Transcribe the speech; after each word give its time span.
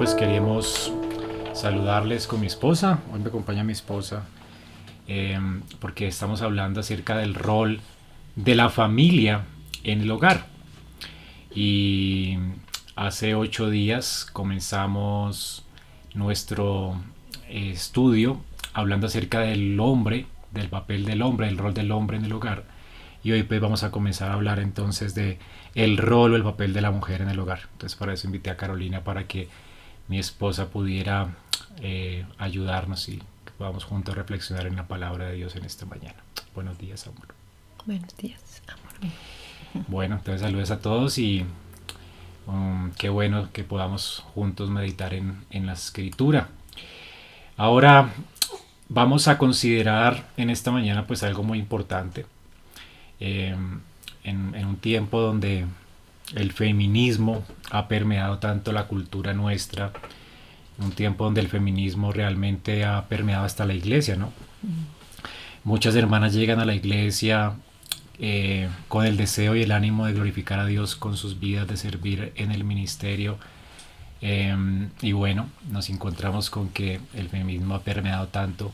pues 0.00 0.14
queríamos 0.14 0.90
saludarles 1.52 2.26
con 2.26 2.40
mi 2.40 2.46
esposa. 2.46 3.00
Hoy 3.12 3.20
me 3.20 3.28
acompaña 3.28 3.64
mi 3.64 3.72
esposa 3.72 4.24
em, 5.06 5.60
porque 5.78 6.08
estamos 6.08 6.40
hablando 6.40 6.80
acerca 6.80 7.18
del 7.18 7.34
rol 7.34 7.80
de 8.34 8.54
la 8.54 8.70
familia 8.70 9.42
en 9.84 10.00
el 10.00 10.10
hogar. 10.10 10.46
Y 11.54 12.38
hace 12.96 13.34
ocho 13.34 13.68
días 13.68 14.26
comenzamos 14.32 15.66
nuestro 16.14 16.96
eh, 17.50 17.72
estudio 17.72 18.40
hablando 18.72 19.06
acerca 19.06 19.40
del 19.40 19.78
hombre, 19.80 20.24
del 20.50 20.70
papel 20.70 21.04
del 21.04 21.20
hombre, 21.20 21.46
el 21.46 21.58
rol 21.58 21.74
del 21.74 21.92
hombre 21.92 22.16
en 22.16 22.24
el 22.24 22.32
hogar. 22.32 22.64
Y 23.22 23.32
hoy 23.32 23.42
pues 23.42 23.60
vamos 23.60 23.82
a 23.82 23.90
comenzar 23.90 24.30
a 24.30 24.34
hablar 24.34 24.60
entonces 24.60 25.14
de 25.14 25.38
el 25.74 25.98
rol 25.98 26.32
o 26.32 26.36
el 26.36 26.42
papel 26.42 26.72
de 26.72 26.80
la 26.80 26.90
mujer 26.90 27.20
en 27.20 27.28
el 27.28 27.38
hogar. 27.38 27.68
Entonces 27.72 27.98
para 27.98 28.14
eso 28.14 28.26
invité 28.26 28.48
a 28.48 28.56
Carolina 28.56 29.04
para 29.04 29.24
que 29.24 29.50
mi 30.10 30.18
esposa 30.18 30.70
pudiera 30.70 31.28
eh, 31.80 32.26
ayudarnos 32.36 33.08
y 33.08 33.22
podamos 33.56 33.84
juntos 33.84 34.16
reflexionar 34.16 34.66
en 34.66 34.74
la 34.74 34.88
palabra 34.88 35.26
de 35.26 35.34
Dios 35.34 35.54
en 35.54 35.64
esta 35.64 35.86
mañana. 35.86 36.16
Buenos 36.52 36.78
días, 36.78 37.06
amor. 37.06 37.28
Buenos 37.86 38.16
días, 38.16 38.62
amor. 38.68 39.12
Bueno, 39.86 40.16
entonces 40.16 40.40
saludos 40.40 40.72
a 40.72 40.80
todos 40.80 41.16
y 41.16 41.46
um, 42.48 42.90
qué 42.98 43.08
bueno 43.08 43.52
que 43.52 43.62
podamos 43.62 44.24
juntos 44.34 44.68
meditar 44.68 45.14
en, 45.14 45.44
en 45.50 45.66
la 45.66 45.74
escritura. 45.74 46.48
Ahora 47.56 48.10
vamos 48.88 49.28
a 49.28 49.38
considerar 49.38 50.26
en 50.36 50.50
esta 50.50 50.72
mañana 50.72 51.06
pues 51.06 51.22
algo 51.22 51.44
muy 51.44 51.60
importante. 51.60 52.26
Eh, 53.20 53.54
en, 54.24 54.54
en, 54.56 54.66
un 54.66 54.76
tiempo 54.76 55.20
donde 55.20 55.66
el 56.34 56.52
feminismo 56.52 57.44
ha 57.70 57.88
permeado 57.88 58.38
tanto 58.38 58.72
la 58.72 58.86
cultura 58.86 59.34
nuestra, 59.34 59.92
un 60.78 60.92
tiempo 60.92 61.24
donde 61.24 61.40
el 61.40 61.48
feminismo 61.48 62.12
realmente 62.12 62.84
ha 62.84 63.06
permeado 63.08 63.44
hasta 63.44 63.66
la 63.66 63.74
iglesia, 63.74 64.16
¿no? 64.16 64.32
Muchas 65.64 65.94
hermanas 65.94 66.32
llegan 66.32 66.58
a 66.60 66.64
la 66.64 66.74
iglesia 66.74 67.52
eh, 68.18 68.68
con 68.88 69.04
el 69.04 69.16
deseo 69.16 69.56
y 69.56 69.62
el 69.62 69.72
ánimo 69.72 70.06
de 70.06 70.14
glorificar 70.14 70.58
a 70.58 70.66
Dios 70.66 70.96
con 70.96 71.16
sus 71.16 71.38
vidas, 71.38 71.68
de 71.68 71.76
servir 71.76 72.32
en 72.36 72.50
el 72.50 72.64
ministerio. 72.64 73.38
Eh, 74.22 74.54
y 75.02 75.12
bueno, 75.12 75.48
nos 75.70 75.90
encontramos 75.90 76.50
con 76.50 76.68
que 76.70 77.00
el 77.14 77.28
feminismo 77.28 77.74
ha 77.74 77.82
permeado 77.82 78.28
tanto 78.28 78.72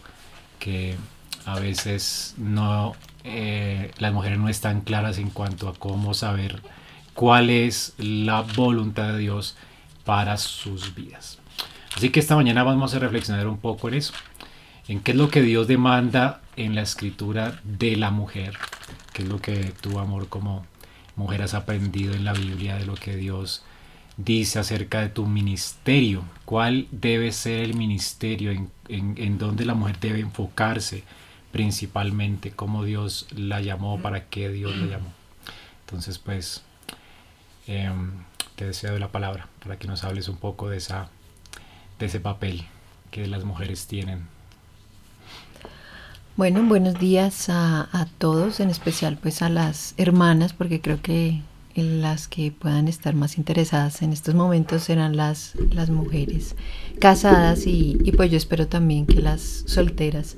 que 0.59 0.97
a 1.45 1.59
veces 1.59 2.35
no, 2.39 2.95
eh, 3.25 3.93
las 3.99 4.13
mujeres 4.13 4.39
no 4.39 4.49
están 4.49 4.81
claras 4.81 5.19
en 5.19 5.31
cuanto 5.31 5.69
a 5.69 5.75
cómo 5.75 6.15
saber 6.15 6.61
cuál 7.17 7.51
es 7.51 7.95
la 7.99 8.43
voluntad 8.43 9.15
de 9.15 9.19
Dios 9.19 9.57
para 10.05 10.37
sus 10.37 10.95
vidas. 10.95 11.39
Así 11.97 12.11
que 12.11 12.21
esta 12.21 12.37
mañana 12.37 12.63
vamos 12.63 12.95
a 12.95 12.99
reflexionar 12.99 13.49
un 13.49 13.59
poco 13.59 13.89
en 13.89 13.95
eso, 13.95 14.13
en 14.87 15.01
qué 15.01 15.13
es 15.13 15.17
lo 15.17 15.31
que 15.31 15.41
Dios 15.41 15.67
demanda 15.67 16.43
en 16.57 16.75
la 16.75 16.83
escritura 16.83 17.59
de 17.65 17.97
la 17.97 18.11
mujer, 18.11 18.59
qué 19.15 19.23
es 19.23 19.29
lo 19.29 19.41
que 19.41 19.73
tu 19.81 19.99
amor 19.99 20.29
como 20.29 20.67
mujer 21.17 21.43
has 21.43 21.55
aprendido 21.55 22.15
en 22.15 22.25
la 22.25 22.35
Biblia 22.35 22.77
de 22.77 22.85
lo 22.85 22.95
que 22.95 23.17
Dios 23.17 23.65
dice 24.19 24.59
acerca 24.59 25.01
de 25.01 25.09
tu 25.09 25.27
ministerio, 25.27 26.23
cuál 26.45 26.87
debe 26.91 27.33
ser 27.33 27.63
el 27.63 27.75
ministerio, 27.75 28.51
en, 28.51 28.71
en, 28.89 29.15
en 29.17 29.39
dónde 29.39 29.65
la 29.65 29.75
mujer 29.75 29.99
debe 30.01 30.21
enfocarse 30.21 31.03
principalmente, 31.51 32.51
cómo 32.51 32.85
Dios 32.85 33.27
la 33.35 33.63
llamó, 33.63 33.99
para 34.03 34.27
qué 34.27 34.51
Dios 34.51 34.77
la 34.77 34.87
llamó. 34.87 35.13
Entonces, 35.87 36.19
pues, 36.19 36.66
eh, 37.67 37.91
te 38.57 38.67
deseo 38.67 38.99
la 38.99 39.09
palabra 39.09 39.49
para 39.63 39.79
que 39.79 39.87
nos 39.87 40.05
hables 40.05 40.29
un 40.29 40.37
poco 40.37 40.69
de, 40.69 40.79
esa, 40.79 41.09
de 41.99 42.07
ese 42.07 42.21
papel 42.21 42.65
que 43.11 43.27
las 43.27 43.45
mujeres 43.45 43.87
tienen. 43.87 44.27
Bueno, 46.37 46.63
buenos 46.65 46.99
días 46.99 47.47
a, 47.49 48.09
todos, 48.19 48.61
en 48.61 48.69
especial 48.69 49.19
pues 49.21 49.41
a 49.41 49.49
las 49.49 49.95
hermanas, 49.97 50.53
porque 50.53 50.81
creo 50.81 51.01
que 51.01 51.41
las 51.75 52.29
que 52.29 52.53
puedan 52.53 52.89
estar 52.89 53.15
más 53.15 53.39
interesadas 53.39 54.03
en 54.03 54.13
estos 54.13 54.35
momentos 54.35 54.83
serán 54.83 55.17
las, 55.17 55.55
las 55.73 55.91
mujeres 55.91 56.55
casadas 56.99 57.67
y, 57.67 58.13
pues 58.17 58.31
yo 58.31 58.37
espero 58.37 58.67
también 58.67 59.07
que 59.07 59.21
las 59.21 59.65
solteras 59.67 60.37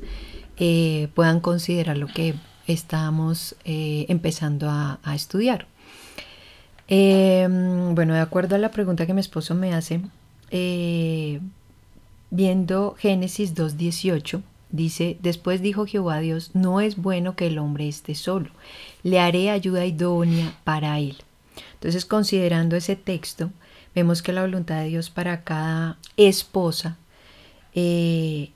eh, 0.57 1.09
puedan 1.15 1.41
considerar 1.41 1.99
lo 1.99 2.07
que 2.07 2.35
estamos 2.67 3.57
eh, 3.65 4.07
empezando 4.09 4.69
a 4.71 5.15
estudiar. 5.15 5.67
Eh, 6.89 7.47
bueno, 7.93 8.15
de 8.15 8.21
acuerdo 8.21 8.57
a 8.57 8.59
la 8.59 8.71
pregunta 8.71 9.07
que 9.07 9.15
mi 9.15 9.21
esposo 9.21 9.55
me 9.55 9.75
hace, 9.75 10.01
eh, 10.51 11.41
viendo 12.31 12.97
Génesis 12.99 13.55
2.18, 13.55 14.43
dice, 14.71 15.19
después 15.21 15.61
dijo 15.61 15.87
Jehová 15.87 16.21
Dios, 16.21 16.51
no 16.55 16.81
es 16.81 16.97
bueno 16.97 17.37
que 17.37 17.47
el 17.47 17.59
hombre 17.59 17.89
esté 17.89 18.15
solo, 18.15 18.51
le 19.03 19.21
haré 19.21 19.51
ayuda 19.51 19.85
idónea 19.85 20.57
para 20.65 20.99
él. 20.99 21.17
Entonces, 21.75 22.05
considerando 22.05 22.77
ese 22.77 22.97
texto, 22.97 23.51
vemos 23.95 24.23
que 24.23 24.33
la 24.33 24.43
voluntad 24.43 24.81
de 24.81 24.89
Dios 24.89 25.11
para 25.11 25.45
cada 25.45 25.99
esposa 26.17 26.97
eh, 27.75 28.51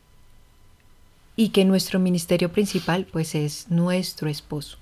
y 1.37 1.51
que 1.51 1.65
nuestro 1.65 1.99
ministerio 1.99 2.51
principal 2.51 3.07
pues 3.11 3.35
es 3.35 3.71
nuestro 3.71 4.29
esposo. 4.29 4.79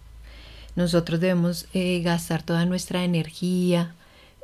Nosotros 0.77 1.21
debemos 1.21 1.67
eh, 1.75 2.01
gastar 2.03 2.43
toda 2.43 2.65
nuestra 2.65 3.05
energía, 3.05 3.95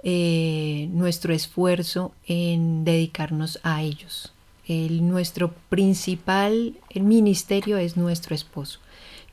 eh, 0.02 0.88
nuestro 0.92 1.32
esfuerzo 1.32 2.12
en 2.26 2.84
dedicarnos 2.84 3.58
a 3.62 3.82
ellos. 3.82 4.32
El, 4.66 5.08
nuestro 5.08 5.52
principal 5.68 6.74
ministerio 6.94 7.76
es 7.76 7.96
nuestro 7.96 8.34
esposo. 8.34 8.80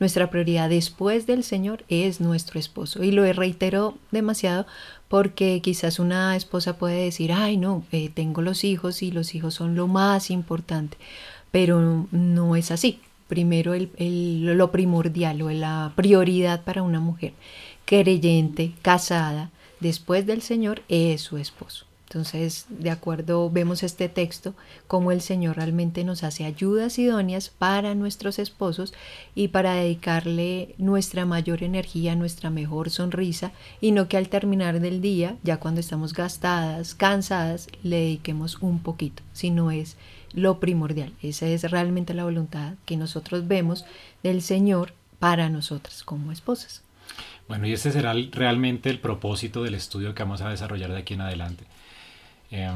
Nuestra 0.00 0.30
prioridad 0.30 0.68
después 0.68 1.26
del 1.26 1.44
Señor 1.44 1.84
es 1.88 2.20
nuestro 2.20 2.58
esposo. 2.58 3.02
Y 3.02 3.12
lo 3.12 3.30
reitero 3.32 3.96
demasiado 4.10 4.66
porque 5.08 5.60
quizás 5.62 5.98
una 5.98 6.34
esposa 6.36 6.78
puede 6.78 7.04
decir, 7.04 7.32
ay 7.32 7.56
no, 7.56 7.84
eh, 7.92 8.10
tengo 8.12 8.42
los 8.42 8.64
hijos 8.64 9.02
y 9.02 9.10
los 9.10 9.34
hijos 9.34 9.54
son 9.54 9.74
lo 9.74 9.86
más 9.86 10.30
importante. 10.30 10.96
Pero 11.50 12.06
no 12.10 12.56
es 12.56 12.70
así 12.70 13.00
primero 13.28 13.74
el, 13.74 13.90
lo 14.44 14.70
primordial 14.70 15.42
o 15.42 15.50
la 15.50 15.92
prioridad 15.96 16.62
para 16.64 16.82
una 16.82 17.00
mujer 17.00 17.32
creyente, 17.84 18.72
casada, 18.82 19.50
después 19.80 20.26
del 20.26 20.42
Señor, 20.42 20.82
es 20.88 21.20
su 21.20 21.36
esposo. 21.36 21.86
Entonces, 22.14 22.66
de 22.68 22.90
acuerdo, 22.90 23.50
vemos 23.50 23.82
este 23.82 24.08
texto, 24.08 24.54
como 24.86 25.10
el 25.10 25.20
Señor 25.20 25.56
realmente 25.56 26.04
nos 26.04 26.22
hace 26.22 26.44
ayudas 26.44 26.96
idóneas 26.98 27.48
para 27.48 27.96
nuestros 27.96 28.38
esposos 28.38 28.94
y 29.34 29.48
para 29.48 29.74
dedicarle 29.74 30.76
nuestra 30.78 31.24
mayor 31.26 31.64
energía, 31.64 32.14
nuestra 32.14 32.50
mejor 32.50 32.90
sonrisa, 32.90 33.50
y 33.80 33.90
no 33.90 34.06
que 34.06 34.16
al 34.16 34.28
terminar 34.28 34.78
del 34.78 35.00
día, 35.00 35.38
ya 35.42 35.56
cuando 35.56 35.80
estamos 35.80 36.12
gastadas, 36.12 36.94
cansadas, 36.94 37.66
le 37.82 37.96
dediquemos 37.96 38.58
un 38.62 38.78
poquito, 38.78 39.24
sino 39.32 39.72
es 39.72 39.96
lo 40.34 40.60
primordial. 40.60 41.12
Esa 41.22 41.46
es 41.46 41.70
realmente 41.70 42.14
la 42.14 42.24
voluntad 42.24 42.74
que 42.84 42.96
nosotros 42.96 43.46
vemos 43.48 43.84
del 44.22 44.42
Señor 44.42 44.92
para 45.18 45.48
nosotras 45.48 46.02
como 46.02 46.32
esposas. 46.32 46.82
Bueno, 47.48 47.66
y 47.66 47.72
ese 47.72 47.92
será 47.92 48.14
realmente 48.32 48.90
el 48.90 48.98
propósito 48.98 49.62
del 49.62 49.74
estudio 49.74 50.14
que 50.14 50.22
vamos 50.22 50.40
a 50.40 50.48
desarrollar 50.48 50.90
de 50.90 50.98
aquí 50.98 51.14
en 51.14 51.20
adelante. 51.20 51.64
Eh, 52.50 52.70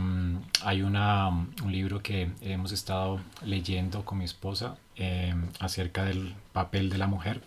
hay 0.62 0.82
una, 0.82 1.28
un 1.28 1.72
libro 1.72 2.02
que 2.02 2.30
hemos 2.42 2.72
estado 2.72 3.20
leyendo 3.44 4.04
con 4.04 4.19
mi 4.19 4.25
esposa 4.25 4.76
eh, 4.96 5.34
acerca 5.61 6.04
del 6.04 6.34
papel 6.52 6.90
de 6.90 6.99
la 6.99 7.06
mujer. 7.06 7.40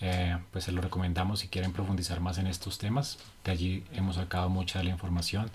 Eh, 0.00 0.36
pues 0.50 0.64
se 0.64 0.72
lo 0.72 0.80
recomendamos 0.80 1.40
si 1.40 1.48
quieren 1.48 1.72
profundizar 1.72 2.20
más 2.20 2.38
en 2.38 2.48
estos 2.48 2.78
temas. 2.78 3.18
De 3.44 3.52
allí 3.52 3.84
hemos 3.92 4.16
sacado 4.16 4.48
mucha 4.48 4.80
de 4.80 4.86
la 4.86 4.90
información. 4.90 5.50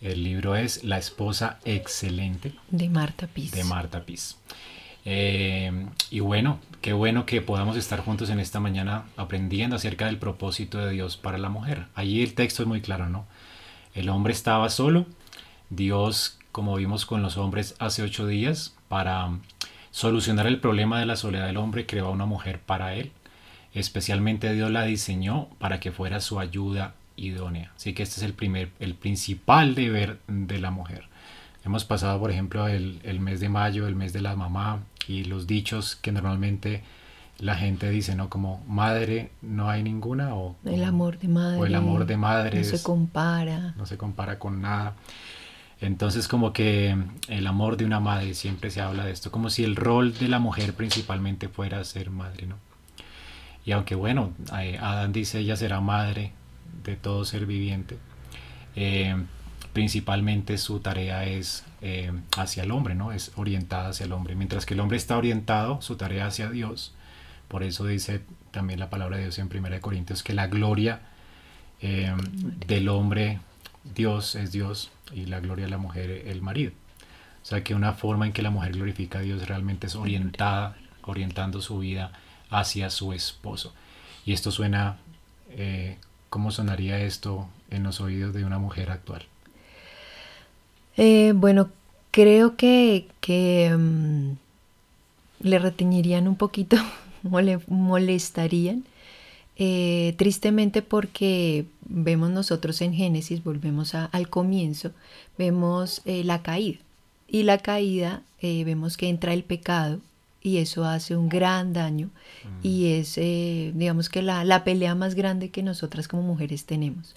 El 0.00 0.22
libro 0.22 0.56
es 0.56 0.84
La 0.84 0.98
esposa 0.98 1.58
excelente. 1.64 2.52
De 2.70 2.88
Marta 2.88 3.26
Piz. 3.26 3.52
De 3.52 3.64
Marta 3.64 4.04
Piz. 4.04 4.36
Eh, 5.04 5.86
y 6.10 6.20
bueno, 6.20 6.58
qué 6.82 6.92
bueno 6.92 7.24
que 7.26 7.40
podamos 7.40 7.76
estar 7.76 8.00
juntos 8.00 8.28
en 8.28 8.40
esta 8.40 8.60
mañana 8.60 9.04
aprendiendo 9.16 9.76
acerca 9.76 10.06
del 10.06 10.18
propósito 10.18 10.78
de 10.78 10.90
Dios 10.90 11.16
para 11.16 11.38
la 11.38 11.48
mujer. 11.48 11.86
Allí 11.94 12.22
el 12.22 12.34
texto 12.34 12.62
es 12.62 12.68
muy 12.68 12.80
claro, 12.80 13.08
¿no? 13.08 13.24
El 13.94 14.08
hombre 14.08 14.32
estaba 14.32 14.68
solo. 14.68 15.06
Dios, 15.70 16.38
como 16.52 16.76
vimos 16.76 17.06
con 17.06 17.22
los 17.22 17.36
hombres 17.38 17.76
hace 17.78 18.02
ocho 18.02 18.26
días, 18.26 18.74
para 18.88 19.30
solucionar 19.92 20.46
el 20.46 20.60
problema 20.60 21.00
de 21.00 21.06
la 21.06 21.16
soledad 21.16 21.46
del 21.46 21.56
hombre, 21.56 21.86
creó 21.86 22.08
a 22.08 22.10
una 22.10 22.26
mujer 22.26 22.60
para 22.60 22.94
él. 22.94 23.12
Especialmente 23.72 24.52
Dios 24.52 24.70
la 24.70 24.82
diseñó 24.82 25.48
para 25.58 25.80
que 25.80 25.92
fuera 25.92 26.20
su 26.20 26.38
ayuda 26.38 26.94
idónea. 27.16 27.72
Así 27.76 27.94
que 27.94 28.02
este 28.02 28.16
es 28.20 28.22
el 28.22 28.34
primer, 28.34 28.70
el 28.78 28.94
principal 28.94 29.74
deber 29.74 30.18
de 30.28 30.58
la 30.58 30.70
mujer. 30.70 31.04
Hemos 31.64 31.84
pasado, 31.84 32.20
por 32.20 32.30
ejemplo, 32.30 32.68
el, 32.68 33.00
el, 33.02 33.20
mes 33.20 33.40
de 33.40 33.48
mayo, 33.48 33.88
el 33.88 33.96
mes 33.96 34.12
de 34.12 34.20
la 34.20 34.36
mamá 34.36 34.84
y 35.08 35.24
los 35.24 35.46
dichos 35.46 35.96
que 35.96 36.12
normalmente 36.12 36.82
la 37.38 37.56
gente 37.56 37.90
dice, 37.90 38.14
¿no? 38.14 38.30
Como 38.30 38.64
madre 38.66 39.30
no 39.42 39.68
hay 39.68 39.82
ninguna 39.82 40.34
o 40.34 40.56
el 40.64 40.84
amor 40.84 41.18
de 41.18 41.28
madre. 41.28 41.60
O 41.60 41.66
el 41.66 41.74
amor 41.74 42.06
de 42.06 42.16
madre. 42.16 42.58
No 42.58 42.64
se 42.64 42.82
compara. 42.82 43.74
No 43.76 43.86
se 43.86 43.96
compara 43.96 44.38
con 44.38 44.62
nada. 44.62 44.94
Entonces 45.80 46.28
como 46.28 46.52
que 46.52 46.96
el 47.28 47.46
amor 47.46 47.76
de 47.76 47.84
una 47.84 48.00
madre, 48.00 48.32
siempre 48.34 48.70
se 48.70 48.80
habla 48.80 49.04
de 49.04 49.12
esto, 49.12 49.30
como 49.30 49.50
si 49.50 49.62
el 49.62 49.76
rol 49.76 50.14
de 50.14 50.28
la 50.28 50.38
mujer 50.38 50.72
principalmente 50.72 51.48
fuera 51.48 51.82
ser 51.84 52.10
madre, 52.10 52.46
¿no? 52.46 52.56
Y 53.66 53.72
aunque 53.72 53.94
bueno, 53.94 54.32
eh, 54.58 54.78
Adán 54.80 55.12
dice 55.12 55.40
ella 55.40 55.56
será 55.56 55.80
madre 55.80 56.32
de 56.84 56.96
todo 56.96 57.24
ser 57.24 57.46
viviente, 57.46 57.98
eh, 58.74 59.16
principalmente 59.72 60.58
su 60.58 60.80
tarea 60.80 61.24
es 61.24 61.64
eh, 61.82 62.12
hacia 62.36 62.62
el 62.62 62.70
hombre, 62.70 62.94
¿no? 62.94 63.12
Es 63.12 63.32
orientada 63.36 63.90
hacia 63.90 64.06
el 64.06 64.12
hombre. 64.12 64.34
Mientras 64.34 64.66
que 64.66 64.74
el 64.74 64.80
hombre 64.80 64.96
está 64.96 65.16
orientado, 65.16 65.82
su 65.82 65.96
tarea 65.96 66.26
hacia 66.26 66.50
Dios. 66.50 66.94
Por 67.48 67.62
eso 67.62 67.86
dice 67.86 68.22
también 68.50 68.80
la 68.80 68.90
palabra 68.90 69.16
de 69.16 69.24
Dios 69.24 69.38
en 69.38 69.48
1 69.54 69.80
Corintios 69.80 70.22
que 70.22 70.32
la 70.32 70.48
gloria 70.48 71.00
del 71.80 72.88
hombre, 72.88 73.38
Dios 73.94 74.34
es 74.34 74.50
Dios, 74.50 74.90
y 75.12 75.26
la 75.26 75.40
gloria 75.40 75.66
de 75.66 75.70
la 75.70 75.78
mujer, 75.78 76.10
el 76.10 76.42
marido. 76.42 76.72
O 77.42 77.48
sea 77.48 77.62
que 77.62 77.74
una 77.74 77.92
forma 77.92 78.26
en 78.26 78.32
que 78.32 78.42
la 78.42 78.50
mujer 78.50 78.72
glorifica 78.72 79.20
a 79.20 79.22
Dios 79.22 79.46
realmente 79.46 79.86
es 79.86 79.94
orientada, 79.94 80.76
orientando 81.02 81.60
su 81.60 81.78
vida 81.78 82.12
hacia 82.50 82.90
su 82.90 83.12
esposo. 83.12 83.72
Y 84.24 84.32
esto 84.32 84.50
suena, 84.50 84.96
eh, 85.50 85.98
¿cómo 86.30 86.50
sonaría 86.50 87.00
esto 87.00 87.48
en 87.70 87.82
los 87.82 88.00
oídos 88.00 88.34
de 88.34 88.44
una 88.44 88.58
mujer 88.58 88.90
actual? 88.90 89.22
Eh, 90.96 91.32
bueno, 91.34 91.68
creo 92.10 92.56
que, 92.56 93.08
que 93.20 93.74
mm, 93.76 94.32
le 95.40 95.58
reteñirían 95.58 96.28
un 96.28 96.36
poquito 96.36 96.76
le 97.42 97.60
molestarían 97.66 98.84
eh, 99.58 100.14
tristemente 100.18 100.82
porque 100.82 101.66
vemos 101.80 102.30
nosotros 102.30 102.80
en 102.82 102.92
Génesis, 102.92 103.42
volvemos 103.42 103.94
al 103.94 104.28
comienzo, 104.28 104.90
vemos 105.38 106.02
eh, 106.04 106.24
la 106.24 106.42
caída. 106.42 106.78
Y 107.28 107.42
la 107.42 107.58
caída 107.58 108.22
vemos 108.40 108.96
que 108.96 109.08
entra 109.08 109.32
el 109.32 109.42
pecado 109.42 109.98
y 110.46 110.58
eso 110.58 110.84
hace 110.84 111.16
un 111.16 111.28
gran 111.28 111.72
daño 111.72 112.06
mm. 112.44 112.66
y 112.66 112.92
es, 112.92 113.16
digamos 113.16 114.08
que 114.08 114.22
la, 114.22 114.64
pelea 114.64 114.94
más 114.94 115.14
grande 115.14 115.50
que 115.50 115.62
nosotras 115.62 116.08
como 116.08 116.22
mujeres 116.22 116.64
tenemos. 116.64 117.14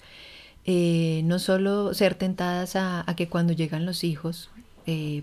no 0.66 1.38
solo 1.38 1.94
ser 1.94 2.14
tentadas 2.14 2.76
a, 2.76 3.08
a, 3.08 3.16
que 3.16 3.28
cuando 3.28 3.52
llegan 3.52 3.86
los 3.86 4.04
hijos, 4.04 4.50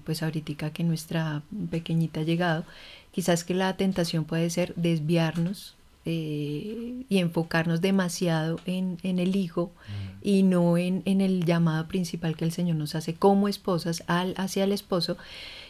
pues 0.05 0.23
ahorita 0.23 0.71
que 0.71 0.83
nuestra 0.83 1.41
pequeñita 1.69 2.21
ha 2.21 2.23
llegado, 2.23 2.63
quizás 3.11 3.43
que 3.43 3.53
la 3.53 3.75
tentación 3.75 4.23
puede 4.23 4.49
ser 4.49 4.73
desviarnos 4.75 5.77
eh, 6.09 7.03
y 7.09 7.17
enfocarnos 7.17 7.81
demasiado 7.81 8.61
en, 8.65 8.97
el 9.03 9.35
hijo 9.35 9.73
mm. 9.89 10.19
y 10.21 10.43
no 10.43 10.77
en, 10.77 11.03
el 11.05 11.43
llamado 11.43 11.89
principal 11.89 12.37
que 12.37 12.45
el 12.45 12.53
Señor 12.53 12.77
nos 12.77 12.95
hace 12.95 13.13
como 13.13 13.49
esposas 13.49 14.05
al, 14.07 14.33
hacia 14.37 14.63
el 14.63 14.71
esposo. 14.71 15.17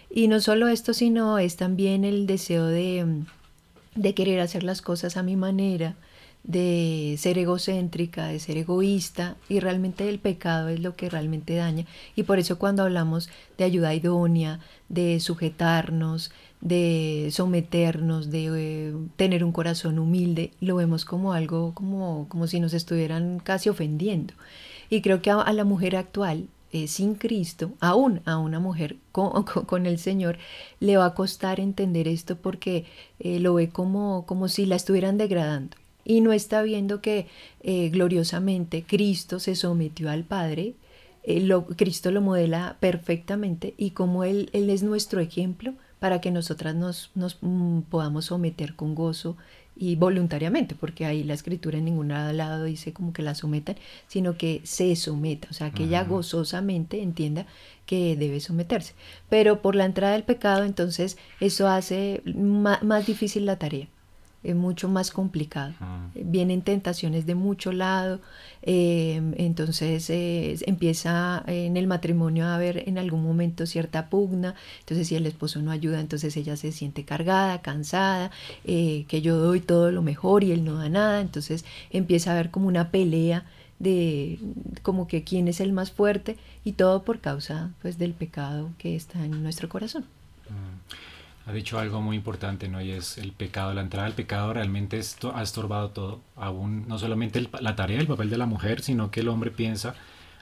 Y 0.10 0.28
no 0.28 0.40
solo 0.40 0.68
esto, 0.68 0.94
sino 0.94 1.38
es 1.38 1.58
también 1.58 2.06
el 2.06 2.28
deseo 2.28 2.66
de, 2.66 3.24
de 3.96 4.14
querer 4.14 4.40
hacer 4.40 4.64
las 4.64 4.82
cosas 4.82 5.18
a 5.18 5.24
mi 5.24 5.36
manera, 5.36 5.96
de 6.44 7.16
ser 7.20 7.38
egocéntrica, 7.38 8.28
de 8.28 8.40
ser 8.40 8.58
egoísta 8.58 9.36
y 9.50 9.60
realmente 9.60 10.08
el 10.08 10.20
pecado 10.20 10.70
es 10.70 10.80
lo 10.80 10.96
que 10.96 11.10
realmente 11.10 11.56
daña. 11.56 11.86
Y 12.16 12.24
por 12.24 12.40
eso 12.40 12.58
cuando 12.58 12.84
hablamos 12.84 13.30
de 13.58 13.66
ayuda 13.66 13.94
idónea, 13.94 14.60
de 14.88 15.20
sujetarnos, 15.20 16.32
de 16.62 17.30
someternos, 17.32 18.32
de 18.32 18.50
eh, 18.56 18.94
tener 19.18 19.44
un 19.44 19.52
corazón 19.52 20.00
humilde, 20.00 20.52
lo 20.62 20.78
vemos 20.78 21.06
como 21.06 21.34
algo 21.34 21.74
como, 21.74 22.28
como 22.30 22.48
si 22.48 22.60
nos 22.60 22.74
estuvieran 22.74 23.40
casi 23.40 23.70
ofendiendo. 23.70 24.34
Y 24.90 25.02
creo 25.02 25.22
que 25.22 25.32
a, 25.32 25.52
la 25.52 25.66
mujer 25.66 25.96
actual, 25.98 26.48
eh, 26.72 26.88
sin 26.88 27.16
Cristo, 27.16 27.72
aún 27.80 28.22
a 28.26 28.38
una 28.38 28.60
mujer 28.60 28.98
con, 29.12 29.44
con, 29.44 29.86
el 29.86 30.00
Señor, 30.00 30.38
le 30.80 30.98
va 30.98 31.06
a 31.06 31.14
costar 31.14 31.60
entender 31.60 32.08
esto 32.08 32.38
porque 32.38 32.86
eh, 33.20 33.40
lo 33.40 33.56
ve 33.56 33.70
como, 33.70 34.26
como 34.26 34.48
si 34.48 34.66
la 34.66 34.76
estuvieran 34.76 35.18
degradando. 35.18 35.78
Y 36.06 36.22
no 36.22 36.32
está 36.32 36.62
viendo 36.62 37.02
que 37.02 37.28
gloriosamente 37.62 38.86
Cristo 38.88 39.42
se 39.42 39.56
sometió 39.56 40.10
al 40.10 40.24
Padre, 40.24 40.76
Cristo 41.76 42.12
lo 42.12 42.22
modela 42.22 42.78
perfectamente 42.80 43.74
y 43.78 43.90
como 43.90 44.24
él, 44.24 44.50
él 44.54 44.70
es 44.70 44.84
nuestro 44.84 45.20
ejemplo, 45.20 45.74
para 46.00 46.22
que 46.22 46.32
nosotras 46.32 46.76
nos, 46.76 47.12
nos 47.16 47.38
mm, 47.42 47.82
podamos 47.82 48.26
someter 48.26 48.76
con 48.76 48.96
gozo 48.96 49.38
y 49.80 49.96
voluntariamente, 49.96 50.76
porque 50.76 51.06
ahí 51.06 51.24
la 51.24 51.34
escritura 51.34 51.78
en 51.78 51.86
ningún 51.86 52.10
lado 52.10 52.64
dice 52.64 52.94
como 52.94 53.14
que 53.14 53.22
la 53.22 53.36
sometan, 53.36 53.76
sino 54.08 54.38
que 54.38 54.62
se 54.64 54.96
someta, 54.96 55.48
o 55.52 55.54
sea, 55.54 55.72
que 55.72 55.84
ella 55.84 56.04
gozosamente 56.04 57.02
entienda 57.02 57.46
que 57.86 58.16
debe 58.16 58.40
someterse. 58.40 58.94
Pero 59.30 59.62
por 59.62 59.76
la 59.76 59.86
entrada 59.86 60.14
del 60.14 60.24
pecado, 60.24 60.64
entonces 60.64 61.18
eso 61.40 61.68
hace 61.68 62.22
más 62.26 63.06
difícil 63.06 63.46
la 63.46 63.58
tarea 63.58 63.88
es 64.48 64.56
mucho 64.56 64.88
más 64.88 65.12
complicado. 65.12 65.74
Vienen 66.16 66.62
tentaciones 66.62 67.26
de 67.26 67.36
mucho 67.36 67.74
lado, 67.74 68.22
eh, 68.62 69.22
entonces 69.36 70.10
eh, 70.10 70.58
empieza 70.66 71.44
en 71.48 71.76
el 71.76 71.86
matrimonio 71.86 72.46
a 72.46 72.56
haber 72.56 72.88
en 72.88 72.98
algún 72.98 73.24
momento 73.24 73.66
cierta 73.66 74.10
pugna, 74.10 74.56
entonces 74.80 75.10
si 75.10 75.16
el 75.16 75.26
esposo 75.26 75.62
no 75.62 75.72
ayuda, 75.72 76.00
entonces 76.00 76.38
ella 76.38 76.56
se 76.56 76.72
siente 76.72 77.04
cargada, 77.04 77.62
cansada, 77.62 78.32
eh, 78.64 79.04
que 79.10 79.22
yo 79.22 79.38
doy 79.38 79.60
todo 79.60 79.92
lo 79.92 80.02
mejor 80.02 80.46
y 80.46 80.54
él 80.54 80.64
no 80.64 80.76
da 80.76 80.88
nada, 80.88 81.20
entonces 81.20 81.66
empieza 81.92 82.32
a 82.32 82.36
haber 82.36 82.50
como 82.50 82.70
una 82.70 82.90
pelea 82.90 83.46
de 83.80 84.40
como 84.82 85.08
que 85.08 85.26
quién 85.26 85.50
es 85.50 85.60
el 85.60 85.74
más 85.74 85.92
fuerte 85.92 86.38
y 86.64 86.72
todo 86.72 87.04
por 87.04 87.20
causa 87.20 87.74
pues 87.82 87.98
del 87.98 88.14
pecado 88.14 88.72
que 88.78 88.96
está 88.96 89.24
en 89.24 89.44
nuestro 89.44 89.68
corazón 89.68 90.06
ha 91.48 91.54
dicho 91.54 91.80
algo 91.80 92.02
muy 92.02 92.18
importante, 92.18 92.68
¿no? 92.68 92.82
Y 92.82 92.92
es 92.92 93.18
el 93.18 93.32
pecado. 93.32 93.74
La 93.74 93.82
entrada 93.82 94.06
del 94.06 94.16
pecado 94.16 94.54
realmente 94.54 94.98
esto 94.98 95.34
ha 95.34 95.42
estorbado 95.42 95.92
todo. 95.92 96.22
Aún 96.36 96.86
no 96.90 97.00
solamente 97.00 97.50
la 97.62 97.76
tarea, 97.76 98.00
el 98.00 98.08
papel 98.08 98.30
de 98.30 98.38
la 98.38 98.46
mujer, 98.46 98.82
sino 98.82 99.12
que 99.12 99.22
el 99.22 99.30
hombre 99.30 99.50
piensa, 99.50 99.96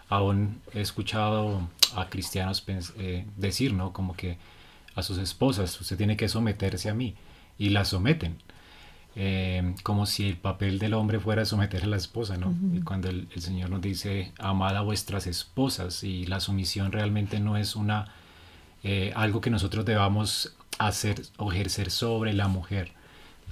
aún 0.10 0.62
he 0.74 0.82
escuchado 0.82 1.70
a 1.96 2.10
cristianos 2.10 2.66
eh, 2.98 3.26
decir, 3.38 3.74
¿no? 3.74 3.94
Como 3.94 4.16
que 4.16 4.40
a 4.96 5.04
sus 5.04 5.20
esposas, 5.20 5.80
usted 5.80 5.96
tiene 5.96 6.18
que 6.18 6.28
someterse 6.28 6.90
a 6.90 6.96
mí. 6.96 7.14
Y 7.60 7.70
la 7.70 7.86
someten. 7.86 8.38
Eh, 9.16 9.76
como 9.84 10.08
si 10.08 10.28
el 10.28 10.38
papel 10.38 10.80
del 10.80 10.96
hombre 10.96 11.20
fuera 11.20 11.46
someter 11.46 11.84
a 11.84 11.88
la 11.88 11.98
esposa, 11.98 12.36
¿no? 12.36 12.56
Y 12.74 12.82
cuando 12.82 13.10
el, 13.10 13.28
el, 13.34 13.42
Señor 13.44 13.70
nos 13.70 13.82
dice, 13.82 14.34
amad 14.40 14.76
a 14.76 14.82
vuestras 14.82 15.28
esposas, 15.28 16.04
y 16.04 16.26
la 16.26 16.40
sumisión 16.40 16.92
realmente 16.92 17.40
no 17.40 17.58
es 17.58 17.76
una... 17.76 18.08
Eh, 18.84 19.14
algo 19.16 19.42
que 19.42 19.50
nosotros 19.50 19.84
debamos 19.84 20.56
hacer 20.78 21.22
o 21.38 21.52
ejercer 21.52 21.92
sobre 21.92 22.34
la 22.34 22.48
mujer. 22.48 22.92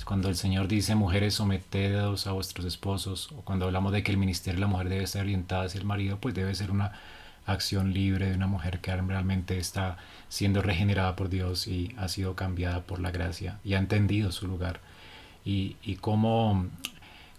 Cuando 0.05 0.27
el 0.27 0.35
Señor 0.35 0.67
dice 0.67 0.95
mujeres 0.95 1.35
sometedos 1.35 2.27
a 2.27 2.31
vuestros 2.31 2.65
esposos, 2.65 3.31
o 3.31 3.41
cuando 3.41 3.65
hablamos 3.65 3.91
de 3.93 4.03
que 4.03 4.11
el 4.11 4.17
ministerio 4.17 4.57
de 4.57 4.61
la 4.61 4.67
mujer 4.67 4.89
debe 4.89 5.03
estar 5.03 5.21
orientada 5.21 5.65
hacia 5.65 5.79
el 5.79 5.85
marido, 5.85 6.17
pues 6.19 6.33
debe 6.33 6.53
ser 6.55 6.71
una 6.71 6.93
acción 7.45 7.93
libre 7.93 8.29
de 8.29 8.35
una 8.35 8.47
mujer 8.47 8.79
que 8.79 8.95
realmente 8.95 9.57
está 9.57 9.97
siendo 10.29 10.61
regenerada 10.61 11.15
por 11.15 11.29
Dios 11.29 11.67
y 11.67 11.93
ha 11.97 12.07
sido 12.07 12.35
cambiada 12.35 12.81
por 12.81 12.99
la 12.99 13.11
gracia 13.11 13.59
y 13.63 13.75
ha 13.75 13.77
entendido 13.77 14.31
su 14.31 14.47
lugar. 14.47 14.81
Y, 15.45 15.75
y 15.83 15.95
cómo, 15.95 16.67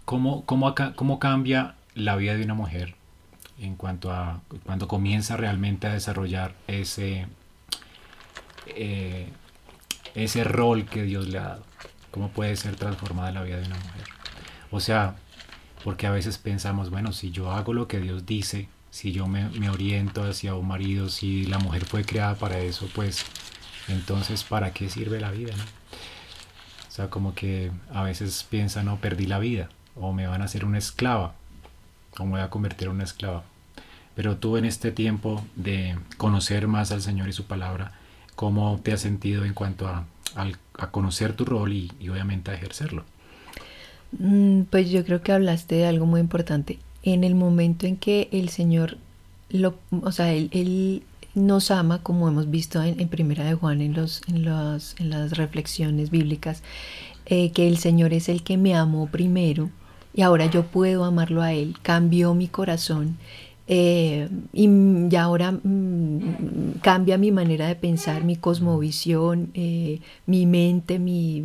cómo, 0.05 0.45
cómo, 0.45 0.73
cómo 0.95 1.19
cambia 1.19 1.75
la 1.93 2.15
vida 2.15 2.35
de 2.35 2.43
una 2.43 2.53
mujer 2.53 2.95
en 3.59 3.75
cuanto 3.75 4.11
a 4.11 4.41
cuando 4.65 4.87
comienza 4.87 5.37
realmente 5.37 5.87
a 5.87 5.93
desarrollar 5.93 6.53
ese, 6.67 7.27
eh, 8.67 9.29
ese 10.15 10.43
rol 10.43 10.85
que 10.85 11.03
Dios 11.03 11.27
le 11.27 11.37
ha 11.37 11.43
dado. 11.43 11.63
¿Cómo 12.11 12.29
puede 12.29 12.55
ser 12.55 12.75
transformada 12.75 13.31
la 13.31 13.43
vida 13.43 13.57
de 13.57 13.67
una 13.67 13.75
mujer? 13.75 14.03
O 14.71 14.79
sea, 14.79 15.15
porque 15.83 16.07
a 16.07 16.11
veces 16.11 16.37
pensamos, 16.37 16.89
bueno, 16.89 17.11
si 17.11 17.31
yo 17.31 17.51
hago 17.51 17.73
lo 17.73 17.87
que 17.87 17.99
Dios 17.99 18.25
dice, 18.25 18.69
si 18.89 19.11
yo 19.11 19.27
me, 19.27 19.69
oriento 19.69 20.23
hacia 20.23 20.55
un 20.55 20.67
marido, 20.67 21.09
si 21.09 21.45
la 21.45 21.59
mujer 21.59 21.85
fue 21.85 22.05
creada 22.05 22.35
para 22.35 22.59
eso, 22.59 22.89
pues 22.95 23.25
entonces 23.89 24.43
¿para 24.45 24.71
qué 24.71 24.89
sirve 24.89 25.19
la 25.19 25.31
vida? 25.31 25.53
O 26.87 26.91
sea, 26.91 27.09
como 27.09 27.35
que 27.35 27.71
a 27.93 28.03
veces 28.03 28.47
piensan, 28.49 28.85
no, 28.85 28.97
perdí 28.97 29.25
la 29.25 29.37
vida, 29.37 29.69
o 29.95 30.13
me 30.13 30.27
van 30.27 30.41
a 30.41 30.45
hacer 30.45 30.63
una 30.63 30.77
esclava, 30.77 31.35
o 32.17 32.23
me 32.23 32.31
voy 32.31 32.39
a 32.39 32.49
convertir 32.49 32.87
en 32.87 32.93
una 32.93 33.03
esclava. 33.03 33.43
Pero 34.15 34.37
tú 34.37 34.55
en 34.55 34.63
este 34.63 34.93
tiempo 34.93 35.45
de 35.57 35.99
conocer 36.15 36.67
más 36.67 36.93
al 36.93 37.01
Señor 37.01 37.27
y 37.27 37.33
su 37.33 37.47
palabra, 37.47 37.91
¿Cómo 38.35 38.79
te 38.83 38.93
has 38.93 39.01
sentido 39.01 39.45
en 39.45 39.53
cuanto 39.53 39.87
a, 39.87 40.05
conocer 40.91 41.33
tu 41.33 41.45
rol 41.45 41.71
y, 41.71 41.91
obviamente 42.09 42.51
a 42.51 42.55
ejercerlo? 42.55 43.03
Mm, 44.19 44.63
pues 44.63 44.89
yo 44.89 45.05
creo 45.05 45.21
que 45.21 45.31
hablaste 45.31 45.75
de 45.75 45.87
algo 45.87 46.05
muy 46.05 46.19
importante. 46.19 46.79
En 47.03 47.23
el 47.23 47.35
momento 47.35 47.85
en 47.85 47.97
que 47.97 48.27
el 48.31 48.49
Señor, 48.49 48.97
lo, 49.49 49.75
o 50.01 50.11
sea, 50.11 50.33
él, 50.33 51.03
nos 51.33 51.69
ama, 51.69 52.01
como 52.01 52.27
hemos 52.27 52.49
visto 52.49 52.81
en, 52.81 53.07
Primera 53.09 53.43
de 53.43 53.55
Juan, 53.55 53.81
en, 53.81 53.93
los, 53.93 54.21
en, 54.27 54.45
los, 54.45 54.95
en 54.99 55.09
las 55.09 55.37
reflexiones 55.37 56.09
bíblicas, 56.09 56.63
eh, 57.25 57.51
que 57.51 57.67
el 57.67 57.77
Señor 57.77 58.13
es 58.13 58.29
el 58.29 58.43
que 58.43 58.57
me 58.57 58.75
amó 58.75 59.07
primero 59.07 59.69
y 60.15 60.21
ahora 60.21 60.45
yo 60.45 60.63
puedo 60.63 61.03
amarlo 61.03 61.41
a 61.41 61.51
Él, 61.51 61.75
cambió 61.81 62.33
mi 62.33 62.47
corazón 62.47 63.17
Eh, 63.67 64.29
y, 64.53 65.15
ahora 65.15 65.59
cambia 66.81 67.17
mi 67.17 67.31
manera 67.31 67.67
de 67.67 67.75
pensar, 67.75 68.23
mi 68.23 68.35
cosmovisión, 68.35 69.49
eh, 69.55 70.01
mi 70.27 70.45
mente, 70.45 70.99
mi, 70.99 71.43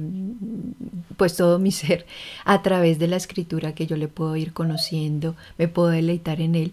pues 1.16 1.36
todo 1.36 1.58
mi 1.58 1.72
ser 1.72 2.06
a 2.44 2.62
través 2.62 2.98
de 2.98 3.08
la 3.08 3.16
escritura 3.16 3.74
que 3.74 3.86
yo 3.86 3.96
le 3.96 4.08
puedo 4.08 4.36
ir 4.36 4.52
conociendo, 4.52 5.34
me 5.58 5.68
puedo 5.68 5.88
deleitar 5.88 6.40
en 6.40 6.54
él. 6.56 6.72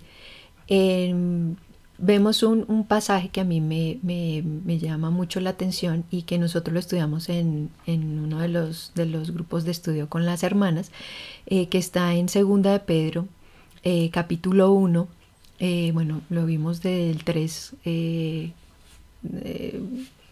Em, 0.68 1.56
vemos 1.98 2.44
un, 2.44 2.86
pasaje 2.88 3.30
que 3.30 3.42
a 3.42 3.44
mí 3.46 3.62
me, 3.62 4.80
llama 4.80 5.10
mucho 5.12 5.40
la 5.40 5.52
atención 5.52 6.04
y 6.12 6.24
que 6.24 6.38
nosotros 6.40 6.74
lo 6.74 6.80
estudiamos 6.80 7.30
en, 7.30 7.72
uno 7.88 8.40
de 8.40 8.50
los, 8.50 8.92
de 8.96 9.06
los, 9.06 9.32
grupos 9.32 9.64
de 9.66 9.72
estudio 9.72 10.10
con 10.10 10.26
las 10.26 10.44
hermanas, 10.44 10.92
eh, 11.46 11.68
que 11.70 11.78
está 11.78 12.14
en 12.16 12.30
Segunda 12.30 12.72
de 12.74 12.80
Pedro, 12.80 13.28
capítulo 14.12 14.74
1, 14.74 15.08
eh, 15.60 15.92
bueno, 15.94 16.22
lo 16.30 16.46
vimos 16.46 16.82
del 16.82 17.24
3 17.24 17.76
eh, 17.86 18.52
eh, 19.44 19.82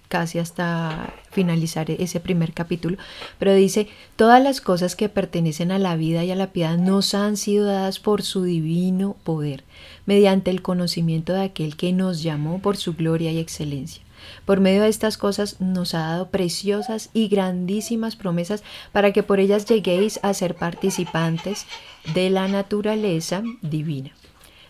casi 0.08 0.38
hasta 0.38 1.14
finalizar 1.32 1.90
ese 1.90 2.20
primer 2.20 2.54
capítulo, 2.54 2.98
pero 3.40 3.56
dice, 3.56 3.88
todas 4.16 4.42
las 4.42 4.62
cosas 4.62 4.96
que 4.96 5.10
pertenecen 5.10 5.72
a 5.72 5.80
la 5.80 5.96
vida 5.96 6.24
y 6.24 6.32
a 6.32 6.36
la 6.36 6.52
piedad 6.52 6.78
nos 6.78 7.16
han 7.16 7.38
sido 7.38 7.66
dadas 7.66 8.00
por 8.00 8.22
su 8.22 8.44
divino 8.44 9.16
poder, 9.24 9.64
mediante 10.06 10.52
el 10.52 10.62
conocimiento 10.62 11.34
de 11.34 11.42
aquel 11.42 11.76
que 11.76 11.92
nos 11.92 12.22
llamó 12.22 12.60
por 12.60 12.78
su 12.78 12.94
gloria 12.94 13.32
y 13.32 13.40
excelencia. 13.40 14.04
Por 14.46 14.60
medio 14.60 14.84
de 14.84 14.90
estas 14.90 15.18
cosas 15.18 15.60
nos 15.60 15.94
ha 15.96 16.00
dado 16.00 16.30
preciosas 16.30 17.10
y 17.14 17.28
grandísimas 17.28 18.16
promesas 18.16 18.64
para 18.92 19.12
que 19.12 19.24
por 19.24 19.40
ellas 19.40 19.66
lleguéis 19.66 20.20
a 20.24 20.34
ser 20.34 20.56
participantes 20.56 21.66
de 22.14 22.30
la 22.30 22.48
naturaleza 22.48 23.44
divina 23.62 24.12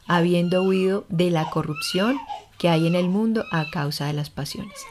habiendo 0.08 0.64
huido 0.64 1.06
de 1.10 1.32
la 1.32 1.50
corrupción 1.50 2.18
que 2.58 2.70
hay 2.70 2.88
en 2.88 2.96
el 2.96 3.10
mundo 3.10 3.46
a 3.52 3.70
causa 3.72 4.08
de 4.08 4.14
las 4.14 4.30
pasiones. 4.30 4.86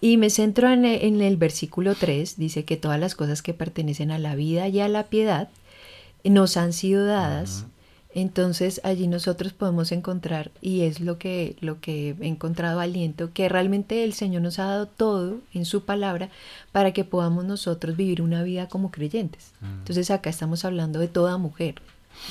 Y 0.00 0.18
me 0.18 0.30
centro 0.30 0.70
en 0.70 0.84
el, 0.84 1.36
versículo 1.36 1.94
3, 1.94 2.36
dice 2.36 2.64
que 2.64 2.76
todas 2.76 3.00
las 3.00 3.14
cosas 3.14 3.42
que 3.42 3.54
pertenecen 3.54 4.10
a 4.10 4.18
la 4.18 4.34
vida 4.34 4.68
y 4.68 4.80
a 4.80 4.88
la 4.88 5.04
piedad 5.04 5.48
nos 6.24 6.56
han 6.56 6.72
sido 6.72 7.06
dadas. 7.06 7.64
Entonces 8.14 8.80
allí 8.84 9.08
nosotros 9.08 9.52
podemos 9.52 9.92
encontrar, 9.92 10.50
y 10.62 10.82
es 10.82 11.00
lo 11.00 11.18
que, 11.18 11.56
lo 11.60 11.80
que 11.80 12.14
he 12.20 12.26
encontrado 12.26 12.80
aliento, 12.80 13.32
que 13.32 13.48
realmente 13.48 14.04
el 14.04 14.14
Señor 14.14 14.42
nos 14.42 14.58
ha 14.58 14.64
dado 14.64 14.86
todo 14.86 15.40
en 15.52 15.66
su 15.66 15.84
palabra 15.84 16.30
para 16.72 16.92
que 16.92 17.04
podamos 17.04 17.44
nosotros 17.44 17.96
vivir 17.96 18.22
una 18.22 18.42
vida 18.42 18.68
como 18.68 18.90
creyentes. 18.90 19.52
Entonces 19.60 20.10
acá 20.10 20.30
estamos 20.30 20.64
hablando 20.64 20.98
de 20.98 21.08
toda 21.08 21.36
mujer, 21.36 21.74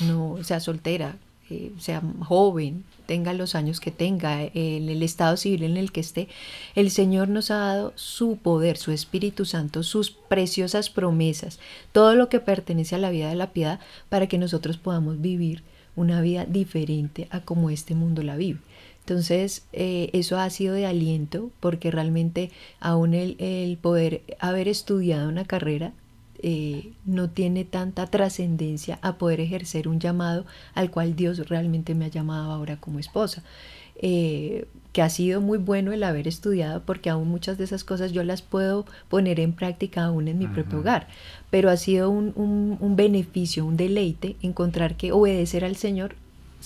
no 0.00 0.42
sea 0.42 0.58
soltera, 0.58 1.16
eh, 1.50 1.72
sea 1.78 2.02
joven, 2.20 2.84
tenga 3.06 3.32
los 3.32 3.54
años 3.54 3.80
que 3.80 3.90
tenga, 3.90 4.42
en 4.42 4.88
el 4.88 5.02
estado 5.02 5.36
civil 5.36 5.62
en 5.62 5.76
el 5.76 5.92
que 5.92 6.00
esté, 6.00 6.28
el 6.74 6.90
Señor 6.90 7.28
nos 7.28 7.50
ha 7.50 7.56
dado 7.56 7.92
su 7.94 8.36
poder, 8.36 8.76
su 8.76 8.90
Espíritu 8.90 9.44
Santo, 9.44 9.82
sus 9.82 10.10
preciosas 10.10 10.90
promesas, 10.90 11.58
todo 11.92 12.14
lo 12.14 12.28
que 12.28 12.40
pertenece 12.40 12.96
a 12.96 12.98
la 12.98 13.10
vida 13.10 13.28
de 13.28 13.36
la 13.36 13.52
piedad 13.52 13.80
para 14.08 14.26
que 14.26 14.38
nosotros 14.38 14.76
podamos 14.76 15.20
vivir 15.20 15.62
una 15.94 16.20
vida 16.20 16.44
diferente 16.44 17.28
a 17.30 17.40
como 17.40 17.70
este 17.70 17.94
mundo 17.94 18.22
la 18.22 18.36
vive. 18.36 18.60
Entonces, 19.00 19.64
eh, 19.72 20.10
eso 20.14 20.36
ha 20.38 20.50
sido 20.50 20.74
de 20.74 20.84
aliento 20.84 21.50
porque 21.60 21.92
realmente 21.92 22.50
aún 22.80 23.14
el, 23.14 23.36
el 23.38 23.76
poder 23.78 24.22
haber 24.40 24.66
estudiado 24.66 25.28
una 25.28 25.44
carrera 25.44 25.92
eh, 26.42 26.92
no 27.04 27.30
tiene 27.30 27.64
tanta 27.64 28.06
trascendencia 28.06 28.98
a 29.02 29.16
poder 29.18 29.40
ejercer 29.40 29.88
un 29.88 30.00
llamado 30.00 30.44
al 30.74 30.90
cual 30.90 31.16
Dios 31.16 31.48
realmente 31.48 31.94
me 31.94 32.06
ha 32.06 32.08
llamado 32.08 32.50
ahora 32.50 32.76
como 32.76 32.98
esposa. 32.98 33.42
Eh, 33.98 34.66
que 34.92 35.02
ha 35.02 35.10
sido 35.10 35.42
muy 35.42 35.58
bueno 35.58 35.92
el 35.92 36.02
haber 36.02 36.26
estudiado 36.26 36.82
porque 36.82 37.10
aún 37.10 37.28
muchas 37.28 37.58
de 37.58 37.64
esas 37.64 37.84
cosas 37.84 38.12
yo 38.12 38.24
las 38.24 38.40
puedo 38.40 38.86
poner 39.08 39.40
en 39.40 39.52
práctica 39.52 40.04
aún 40.04 40.26
en 40.28 40.38
mi 40.38 40.46
propio 40.46 40.78
hogar, 40.78 41.06
pero 41.50 41.68
ha 41.68 41.76
sido 41.76 42.08
un, 42.08 42.32
un, 42.34 42.96
beneficio, 42.96 43.66
un 43.66 43.76
deleite 43.76 44.36
encontrar 44.40 44.96
que 44.96 45.12
obedecer 45.12 45.66
al 45.66 45.76
Señor 45.76 46.16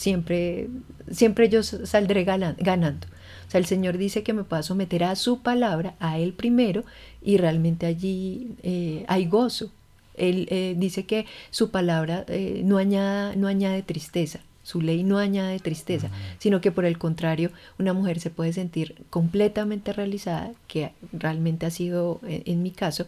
siempre, 0.00 0.68
siempre 1.10 1.48
yo 1.48 1.62
saldré 1.62 2.24
ganando. 2.24 3.06
O 3.46 3.50
sea, 3.50 3.58
el 3.58 3.66
Señor 3.66 3.98
dice 3.98 4.22
que 4.22 4.32
me 4.32 4.44
pueda 4.44 4.62
someter 4.62 5.04
a 5.04 5.14
su 5.14 5.42
palabra, 5.42 5.94
a 6.00 6.18
Él 6.18 6.32
primero, 6.32 6.84
y 7.22 7.36
realmente 7.36 7.86
allí 7.86 8.52
eh, 8.62 9.04
hay 9.08 9.26
gozo. 9.26 9.70
Él 10.16 10.48
eh, 10.50 10.74
dice 10.78 11.04
que 11.04 11.26
su 11.50 11.70
palabra 11.70 12.24
eh, 12.28 12.62
no, 12.64 12.78
añade, 12.78 13.36
no 13.36 13.46
añade 13.46 13.82
tristeza, 13.82 14.40
su 14.62 14.80
ley 14.80 15.02
no 15.02 15.18
añade 15.18 15.58
tristeza, 15.58 16.10
sino 16.38 16.60
que 16.60 16.72
por 16.72 16.84
el 16.84 16.96
contrario, 16.96 17.50
una 17.78 17.92
mujer 17.92 18.20
se 18.20 18.30
puede 18.30 18.52
sentir 18.52 19.04
completamente 19.10 19.92
realizada, 19.92 20.52
que 20.66 20.92
realmente 21.12 21.66
ha 21.66 21.70
sido 21.70 22.20
en, 22.22 22.62
mi 22.62 22.70
caso, 22.70 23.06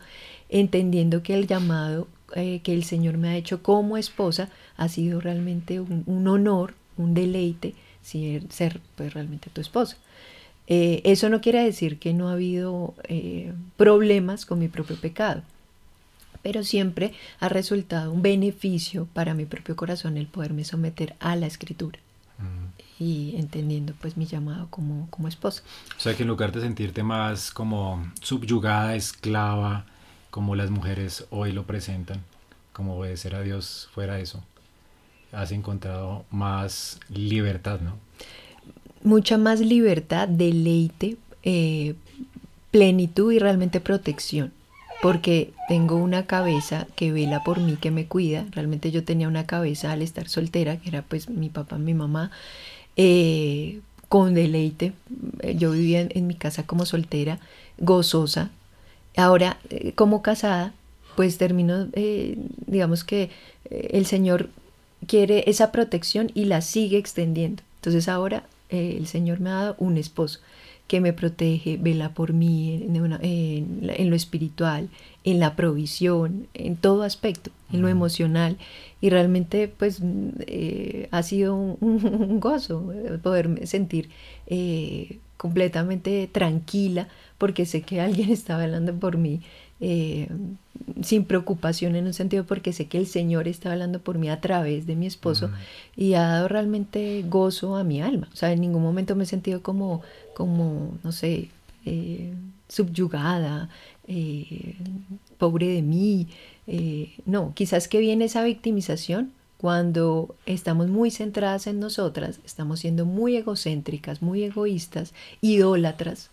entendiendo 0.48 1.22
que 1.22 1.34
el 1.34 1.46
llamado 1.46 2.08
que 2.34 2.72
el 2.72 2.84
Señor 2.84 3.18
me 3.18 3.28
ha 3.28 3.36
hecho 3.36 3.62
como 3.62 3.98
esposa 3.98 4.48
ha 4.76 4.88
sido 4.88 5.20
realmente 5.20 5.80
un, 5.80 6.26
honor, 6.26 6.74
un 6.96 7.14
deleite 7.14 7.74
ser, 8.02 8.50
ser 8.50 8.80
pues, 8.96 9.14
realmente 9.14 9.50
tu 9.50 9.60
esposa. 9.60 9.96
Eh, 10.66 11.02
eso 11.04 11.28
no 11.28 11.40
quiere 11.40 11.62
decir 11.64 11.98
que 11.98 12.14
no 12.14 12.28
ha 12.28 12.32
habido 12.32 12.94
eh, 13.04 13.52
problemas 13.76 14.46
con 14.46 14.58
mi 14.58 14.68
propio 14.68 14.96
pecado, 14.96 15.42
pero 16.42 16.62
siempre 16.62 17.14
ha 17.40 17.48
resultado 17.48 18.12
un 18.12 18.22
beneficio 18.22 19.06
para 19.12 19.34
mi 19.34 19.44
propio 19.44 19.76
corazón 19.76 20.16
el 20.16 20.26
poderme 20.26 20.64
someter 20.64 21.14
a 21.18 21.34
la 21.36 21.46
escritura 21.46 21.98
mm. 22.38 23.02
y 23.02 23.34
entendiendo 23.36 23.94
pues 24.00 24.16
mi 24.16 24.26
llamado 24.26 24.68
como, 24.70 25.08
como 25.10 25.28
esposa. 25.28 25.62
O 25.96 26.00
sea 26.00 26.16
que 26.16 26.22
en 26.22 26.28
lugar 26.28 26.52
de 26.52 26.60
sentirte 26.60 27.02
más 27.02 27.50
como 27.50 28.12
subyugada, 28.20 28.94
esclava, 28.94 29.84
como 30.30 30.54
las 30.54 30.70
mujeres 30.70 31.26
hoy 31.30 31.52
lo 31.52 31.64
presentan, 31.64 32.22
como 32.72 32.96
obedecer 32.96 33.34
a 33.34 33.42
Dios 33.42 33.90
fuera 33.92 34.14
de 34.14 34.22
eso, 34.22 34.42
has 35.32 35.50
encontrado 35.52 36.24
más 36.30 37.00
libertad, 37.08 37.80
¿no? 37.80 37.96
mucha 39.04 39.38
más 39.38 39.60
libertad, 39.60 40.28
deleite, 40.28 41.16
eh, 41.42 41.94
plenitud 42.70 43.32
y 43.32 43.38
realmente 43.38 43.80
protección. 43.80 44.52
Porque 45.00 45.52
tengo 45.68 45.96
una 45.96 46.26
cabeza 46.26 46.86
que 46.94 47.10
vela 47.10 47.42
por 47.42 47.58
mí, 47.58 47.76
que 47.76 47.90
me 47.90 48.06
cuida. 48.06 48.46
Realmente 48.52 48.92
yo 48.92 49.02
tenía 49.02 49.26
una 49.26 49.46
cabeza 49.46 49.90
al 49.90 50.00
estar 50.00 50.28
soltera, 50.28 50.76
que 50.76 50.90
era 50.90 51.02
pues 51.02 51.28
mi 51.28 51.48
papá, 51.48 51.76
mi 51.78 51.92
mamá, 51.92 52.30
eh, 52.96 53.80
con 54.08 54.32
deleite. 54.34 54.92
Yo 55.56 55.72
vivía 55.72 56.06
en, 56.08 56.26
mi 56.28 56.34
casa 56.36 56.64
como 56.64 56.86
soltera, 56.86 57.40
gozosa. 57.78 58.50
Ahora, 59.16 59.58
eh, 59.70 59.92
como 59.94 60.22
casada, 60.22 60.72
pues 61.16 61.36
termino, 61.36 61.88
digamos 62.66 63.02
que 63.02 63.30
el 63.68 64.06
Señor 64.06 64.50
quiere 65.06 65.44
esa 65.46 65.72
protección 65.72 66.30
y 66.34 66.44
la 66.44 66.60
sigue 66.60 66.98
extendiendo. 66.98 67.62
Entonces 67.76 68.08
ahora 68.08 68.44
eh, 68.70 68.96
el 68.98 69.06
Señor 69.06 69.40
me 69.40 69.50
ha 69.50 69.54
dado 69.54 69.76
un 69.78 69.96
esposo 69.96 70.40
que 70.86 71.00
me 71.00 71.12
protege, 71.12 71.78
vela 71.78 72.12
por 72.12 72.32
mí 72.32 72.74
en, 72.74 74.10
lo 74.10 74.16
espiritual, 74.16 74.88
en 75.24 75.40
la 75.40 75.56
provisión, 75.56 76.48
en 76.54 76.76
todo 76.76 77.02
aspecto, 77.02 77.50
en 77.72 77.80
lo 77.80 77.88
emocional. 77.88 78.58
Y 79.00 79.08
realmente 79.08 79.68
pues 79.68 80.00
eh, 80.46 81.08
ha 81.10 81.22
sido 81.22 81.54
un, 81.54 82.40
gozo 82.40 82.92
eh, 82.92 83.18
poderme 83.22 83.66
sentir 83.66 84.10
completamente 85.38 86.28
tranquila 86.30 87.08
porque 87.38 87.66
sé 87.66 87.82
que 87.82 88.00
alguien 88.00 88.30
está 88.38 88.56
velando 88.56 88.94
por 88.94 89.16
mí 89.16 89.40
eh, 89.84 90.28
sin 91.02 91.24
preocupación 91.24 91.96
en 91.96 92.06
un 92.06 92.14
sentido 92.14 92.44
porque 92.44 92.72
sé 92.72 92.86
que 92.86 92.98
el 92.98 93.08
Señor 93.08 93.48
está 93.48 93.72
hablando 93.72 93.98
por 93.98 94.16
mí 94.16 94.30
a 94.30 94.40
través 94.40 94.86
de 94.86 94.94
mi 94.94 95.06
esposo 95.06 95.50
y 95.96 96.14
ha 96.14 96.22
dado 96.22 96.46
realmente 96.46 97.24
gozo 97.28 97.74
a 97.74 97.82
mi 97.82 98.00
alma. 98.00 98.28
O 98.32 98.36
sea, 98.36 98.52
en 98.52 98.60
ningún 98.60 98.80
momento 98.80 99.16
me 99.16 99.24
he 99.24 99.26
sentido 99.26 99.60
como, 99.60 100.02
como 100.34 100.96
no 101.02 101.10
sé, 101.10 101.48
eh, 101.84 102.32
subyugada, 102.68 103.70
eh, 104.06 104.76
pobre 105.36 105.66
de 105.66 105.82
mí. 105.82 106.28
no, 107.26 107.52
quizás 107.52 107.88
que 107.88 107.98
viene 107.98 108.26
esa 108.26 108.44
victimización 108.44 109.32
cuando 109.58 110.36
estamos 110.46 110.86
muy 110.86 111.10
centradas 111.10 111.66
en 111.66 111.80
nosotras, 111.80 112.38
estamos 112.44 112.78
siendo 112.78 113.04
muy 113.04 113.36
egocéntricas, 113.36 114.22
muy 114.22 114.44
egoístas, 114.44 115.12
idólatras 115.40 116.30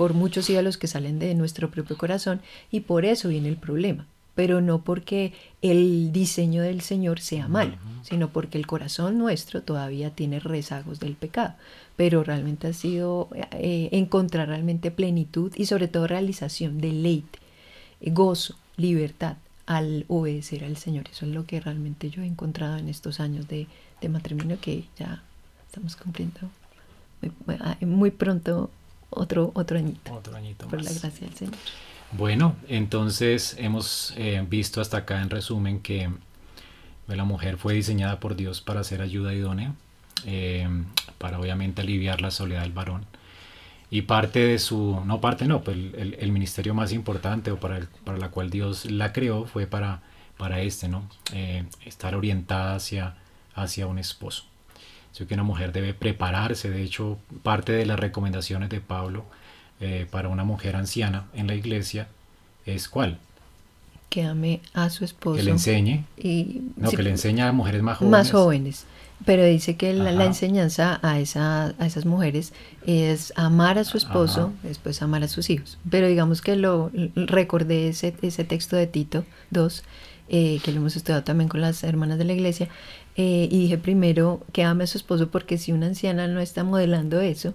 por 0.00 0.14
muchos 0.14 0.48
ídolos 0.48 0.78
que 0.78 0.86
salen 0.86 1.18
de 1.18 1.34
nuestro 1.34 1.70
propio 1.70 1.98
corazón 1.98 2.40
y 2.70 2.80
por 2.80 3.04
eso 3.04 3.28
viene 3.28 3.50
el 3.50 3.58
problema, 3.58 4.06
pero 4.34 4.62
no 4.62 4.80
porque 4.80 5.34
el 5.60 6.10
diseño 6.10 6.62
del 6.62 6.80
Señor 6.80 7.20
sea 7.20 7.48
malo, 7.48 7.74
sino 8.02 8.30
porque 8.30 8.56
el 8.56 8.66
corazón 8.66 9.18
nuestro 9.18 9.62
todavía 9.62 10.08
tiene 10.08 10.40
rezagos 10.40 11.00
del 11.00 11.16
pecado, 11.16 11.52
pero 11.96 12.24
realmente 12.24 12.68
ha 12.68 12.72
sido 12.72 13.28
eh, 13.52 13.90
encontrar 13.92 14.48
realmente 14.48 14.90
plenitud 14.90 15.52
y 15.54 15.66
sobre 15.66 15.86
todo 15.86 16.06
realización, 16.06 16.80
deleite, 16.80 17.38
gozo, 18.00 18.54
libertad 18.78 19.36
al 19.66 20.06
obedecer 20.08 20.64
al 20.64 20.78
Señor. 20.78 21.10
Eso 21.12 21.26
es 21.26 21.32
lo 21.32 21.44
que 21.44 21.60
realmente 21.60 22.08
yo 22.08 22.22
he 22.22 22.26
encontrado 22.26 22.78
en 22.78 22.88
estos 22.88 23.20
años 23.20 23.48
de, 23.48 23.66
de 24.00 24.08
matrimonio 24.08 24.56
que 24.62 24.84
ya 24.98 25.22
estamos 25.66 25.94
cumpliendo 25.94 26.48
muy, 27.82 28.10
pronto 28.10 28.70
otro, 29.10 29.50
otro 29.54 29.78
añito. 29.78 30.12
Otro 30.12 30.36
añito 30.36 30.66
Por 30.68 30.82
la 30.82 30.92
gracia 30.92 31.26
del 31.26 31.36
Señor. 31.36 31.54
Bueno, 32.12 32.56
entonces 32.68 33.54
hemos 33.58 34.14
eh, 34.16 34.44
visto 34.48 34.80
hasta 34.80 34.98
acá 34.98 35.22
en 35.22 35.30
resumen 35.30 35.80
que 35.80 36.10
la 37.06 37.24
mujer 37.24 37.56
fue 37.56 37.74
diseñada 37.74 38.20
por 38.20 38.36
Dios 38.36 38.60
para 38.60 38.82
ser 38.84 39.00
ayuda 39.02 39.34
idónea, 39.34 39.74
eh, 40.26 40.68
para 41.18 41.38
obviamente 41.38 41.82
aliviar 41.82 42.20
la 42.20 42.30
soledad 42.30 42.62
del 42.62 42.72
varón. 42.72 43.06
Y 43.90 44.02
parte 44.02 44.38
de 44.40 44.58
su, 44.58 45.02
no 45.04 45.20
parte, 45.20 45.46
no, 45.46 45.62
pues 45.62 45.76
el, 45.76 46.32
ministerio 46.32 46.74
más 46.74 46.92
importante 46.92 47.50
o 47.50 47.58
para, 47.58 47.78
el, 47.78 47.88
para 48.04 48.18
la 48.18 48.28
cual 48.28 48.48
Dios 48.50 48.84
la 48.84 49.12
creó 49.12 49.46
fue 49.46 49.66
para, 49.66 50.02
para 50.36 50.60
este, 50.60 50.88
¿no? 50.88 51.08
Eh, 51.32 51.64
estar 51.84 52.14
orientada 52.14 52.76
hacia, 52.76 53.16
hacia 53.54 53.88
un 53.88 53.98
esposo. 53.98 54.44
Así 55.12 55.26
que 55.26 55.34
una 55.34 55.42
mujer 55.42 55.72
debe 55.72 55.92
prepararse, 55.94 56.70
de 56.70 56.82
hecho, 56.82 57.18
parte 57.42 57.72
de 57.72 57.84
las 57.84 57.98
recomendaciones 57.98 58.68
de 58.68 58.80
Pablo 58.80 59.24
eh, 59.80 60.06
para 60.10 60.28
una 60.28 60.44
mujer 60.44 60.76
anciana 60.76 61.26
en 61.34 61.46
la 61.46 61.54
iglesia 61.54 62.08
es 62.66 62.88
cuál? 62.88 63.18
Que 64.08 64.24
ame 64.24 64.60
a 64.74 64.90
su 64.90 65.04
esposo. 65.04 65.36
Que 65.36 65.42
le 65.42 65.52
enseñe. 65.52 66.04
Y, 66.16 66.62
no, 66.76 66.90
que 66.90 67.02
le 67.02 67.10
enseñe 67.10 67.40
a 67.40 67.52
mujeres 67.52 67.82
más 67.82 67.98
jóvenes. 67.98 68.10
Más 68.10 68.30
jóvenes. 68.30 68.86
Pero 69.24 69.44
dice 69.44 69.76
que 69.76 69.92
la, 69.92 70.24
enseñanza 70.24 70.98
a, 71.02 71.20
esa, 71.20 71.74
a 71.78 71.86
esas 71.86 72.06
mujeres 72.06 72.54
es 72.86 73.34
amar 73.36 73.78
a 73.78 73.84
su 73.84 73.98
esposo, 73.98 74.52
después 74.62 75.02
amar 75.02 75.22
a 75.22 75.28
sus 75.28 75.50
hijos. 75.50 75.78
Pero 75.90 76.08
digamos 76.08 76.40
que 76.40 76.56
lo 76.56 76.90
recordé 77.14 77.88
ese, 77.88 78.14
ese 78.22 78.44
texto 78.44 78.76
de 78.76 78.86
Tito 78.86 79.26
2, 79.50 79.84
eh, 80.30 80.60
que 80.64 80.72
lo 80.72 80.78
hemos 80.78 80.96
estudiado 80.96 81.22
también 81.22 81.48
con 81.48 81.60
las 81.60 81.84
hermanas 81.84 82.16
de 82.16 82.24
la 82.24 82.32
iglesia, 82.32 82.68
eh, 83.22 83.48
y 83.50 83.58
dije 83.58 83.76
primero 83.76 84.40
que 84.50 84.64
ame 84.64 84.84
a 84.84 84.86
su 84.86 84.96
esposo 84.96 85.30
porque 85.30 85.58
si 85.58 85.72
una 85.72 85.84
anciana 85.84 86.26
no 86.26 86.40
está 86.40 86.64
modelando 86.64 87.20
eso, 87.20 87.52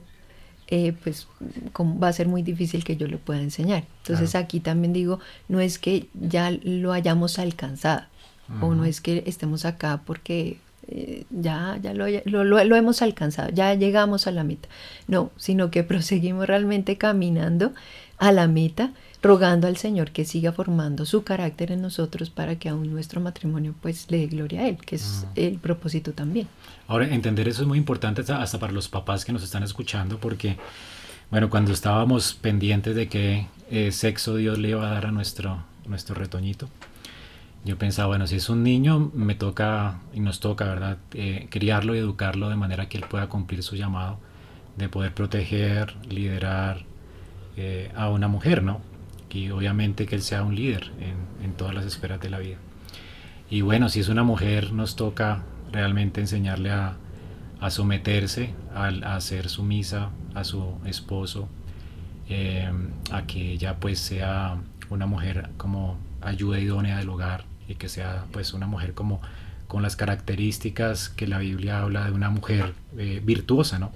eh, 0.67 0.93
pues 1.03 1.27
va 1.81 2.07
a 2.07 2.13
ser 2.13 2.27
muy 2.27 2.43
difícil 2.43 2.83
que 2.83 2.97
yo 2.97 3.07
le 3.07 3.17
pueda 3.17 3.41
enseñar. 3.41 3.83
Entonces 4.03 4.35
aquí 4.35 4.59
también 4.59 4.93
digo, 4.93 5.19
no 5.47 5.59
es 5.61 5.79
que 5.79 6.07
ya 6.13 6.51
lo 6.51 6.93
hayamos 6.93 7.39
alcanzado, 7.39 8.03
o 8.61 8.75
no 8.75 8.85
es 8.85 9.01
que 9.01 9.23
estemos 9.25 9.65
acá 9.65 10.03
porque 10.05 10.59
eh, 10.87 11.25
ya, 11.29 11.79
ya 11.81 11.93
lo, 11.93 12.07
lo, 12.43 12.75
hemos 12.75 13.01
alcanzado, 13.01 13.49
ya 13.51 13.73
llegamos 13.73 14.27
a 14.27 14.31
la 14.31 14.43
meta. 14.43 14.69
No, 15.07 15.31
sino 15.37 15.71
que 15.71 15.83
proseguimos 15.91 16.47
realmente 16.47 16.97
caminando 16.97 17.73
a 18.17 18.31
la 18.31 18.47
meta, 18.47 18.91
rogando 19.21 19.67
al 19.67 19.77
Señor 19.77 20.11
que 20.11 20.25
siga 20.25 20.51
formando 20.51 21.05
su 21.05 21.23
carácter 21.23 21.71
en 21.71 21.81
nosotros 21.81 22.29
para 22.29 22.57
que 22.57 22.69
aún 22.69 22.91
nuestro 22.91 23.19
matrimonio 23.19 23.73
pues 23.81 24.09
le 24.09 24.19
dé 24.19 24.27
gloria 24.27 24.61
a 24.61 24.67
Él, 24.67 24.77
que 24.77 24.95
es 24.95 25.25
el 25.35 25.57
propósito 25.57 26.13
también. 26.13 26.47
Ahora, 26.87 27.07
entender 27.07 27.47
eso 27.47 27.63
es 27.63 27.67
muy 27.67 27.77
importante 27.77 28.21
hasta 28.31 28.59
para 28.59 28.71
los 28.71 28.87
papás 28.87 29.25
que 29.25 29.33
nos 29.33 29.43
están 29.43 29.63
escuchando, 29.63 30.19
porque, 30.19 30.57
bueno, 31.31 31.49
cuando 31.49 31.73
estábamos 31.73 32.35
pendientes 32.35 32.95
de 32.95 33.07
qué 33.07 33.47
eh, 33.71 33.91
sexo 33.91 34.35
Dios 34.35 34.59
le 34.59 34.69
iba 34.69 34.87
a 34.87 34.93
dar 34.93 35.07
a 35.07 35.11
nuestro, 35.11 35.63
nuestro 35.87 36.13
retoñito, 36.13 36.69
yo 37.65 37.79
pensaba, 37.79 38.09
bueno, 38.09 38.27
si 38.27 38.35
es 38.35 38.47
un 38.49 38.61
niño, 38.61 39.11
me 39.15 39.33
toca 39.33 39.99
y 40.13 40.19
nos 40.19 40.39
toca, 40.39 40.65
¿verdad?, 40.65 40.99
eh, 41.13 41.47
criarlo 41.49 41.95
y 41.95 41.97
educarlo 41.97 42.49
de 42.49 42.55
manera 42.55 42.87
que 42.87 42.97
él 42.97 43.05
pueda 43.09 43.27
cumplir 43.27 43.63
su 43.63 43.75
llamado 43.75 44.19
de 44.77 44.87
poder 44.87 45.15
proteger, 45.15 45.95
liderar 46.07 46.85
eh, 47.57 47.91
a 47.95 48.09
una 48.09 48.27
mujer, 48.27 48.61
¿no? 48.61 48.81
Y 49.31 49.49
obviamente 49.49 50.05
que 50.05 50.15
él 50.15 50.21
sea 50.21 50.43
un 50.43 50.55
líder 50.55 50.91
en, 51.43 51.53
todas 51.53 51.73
las 51.73 51.85
esferas 51.85 52.21
de 52.21 52.29
la 52.29 52.39
vida. 52.39 52.57
Y 53.49 53.61
bueno, 53.61 53.89
si 53.89 53.99
es 53.99 54.09
una 54.09 54.23
mujer, 54.23 54.71
nos 54.71 54.95
toca 54.95 55.43
realmente 55.71 56.21
enseñarle 56.21 56.71
a, 56.71 56.97
a 57.59 57.69
someterse, 57.69 58.53
a, 58.73 58.87
a, 58.87 59.19
ser 59.21 59.49
sumisa 59.49 60.09
a 60.35 60.43
su 60.43 60.75
esposo, 60.85 61.49
eh, 62.29 62.71
a 63.11 63.25
que 63.25 63.51
ella 63.51 63.77
pues 63.79 63.99
sea 63.99 64.57
una 64.89 65.05
mujer 65.05 65.49
como 65.57 65.97
ayuda 66.21 66.59
idónea 66.59 66.97
del 66.97 67.09
hogar, 67.09 67.45
y 67.67 67.75
que 67.75 67.89
sea 67.89 68.25
pues 68.31 68.53
una 68.53 68.67
mujer 68.67 68.93
como 68.93 69.21
con 69.67 69.81
las 69.81 69.95
características 69.95 71.09
que 71.09 71.27
la 71.27 71.39
Biblia 71.39 71.79
habla 71.79 72.05
de 72.05 72.11
una 72.11 72.29
mujer 72.29 72.73
eh, 72.97 73.21
virtuosa, 73.23 73.79
¿no? 73.79 73.91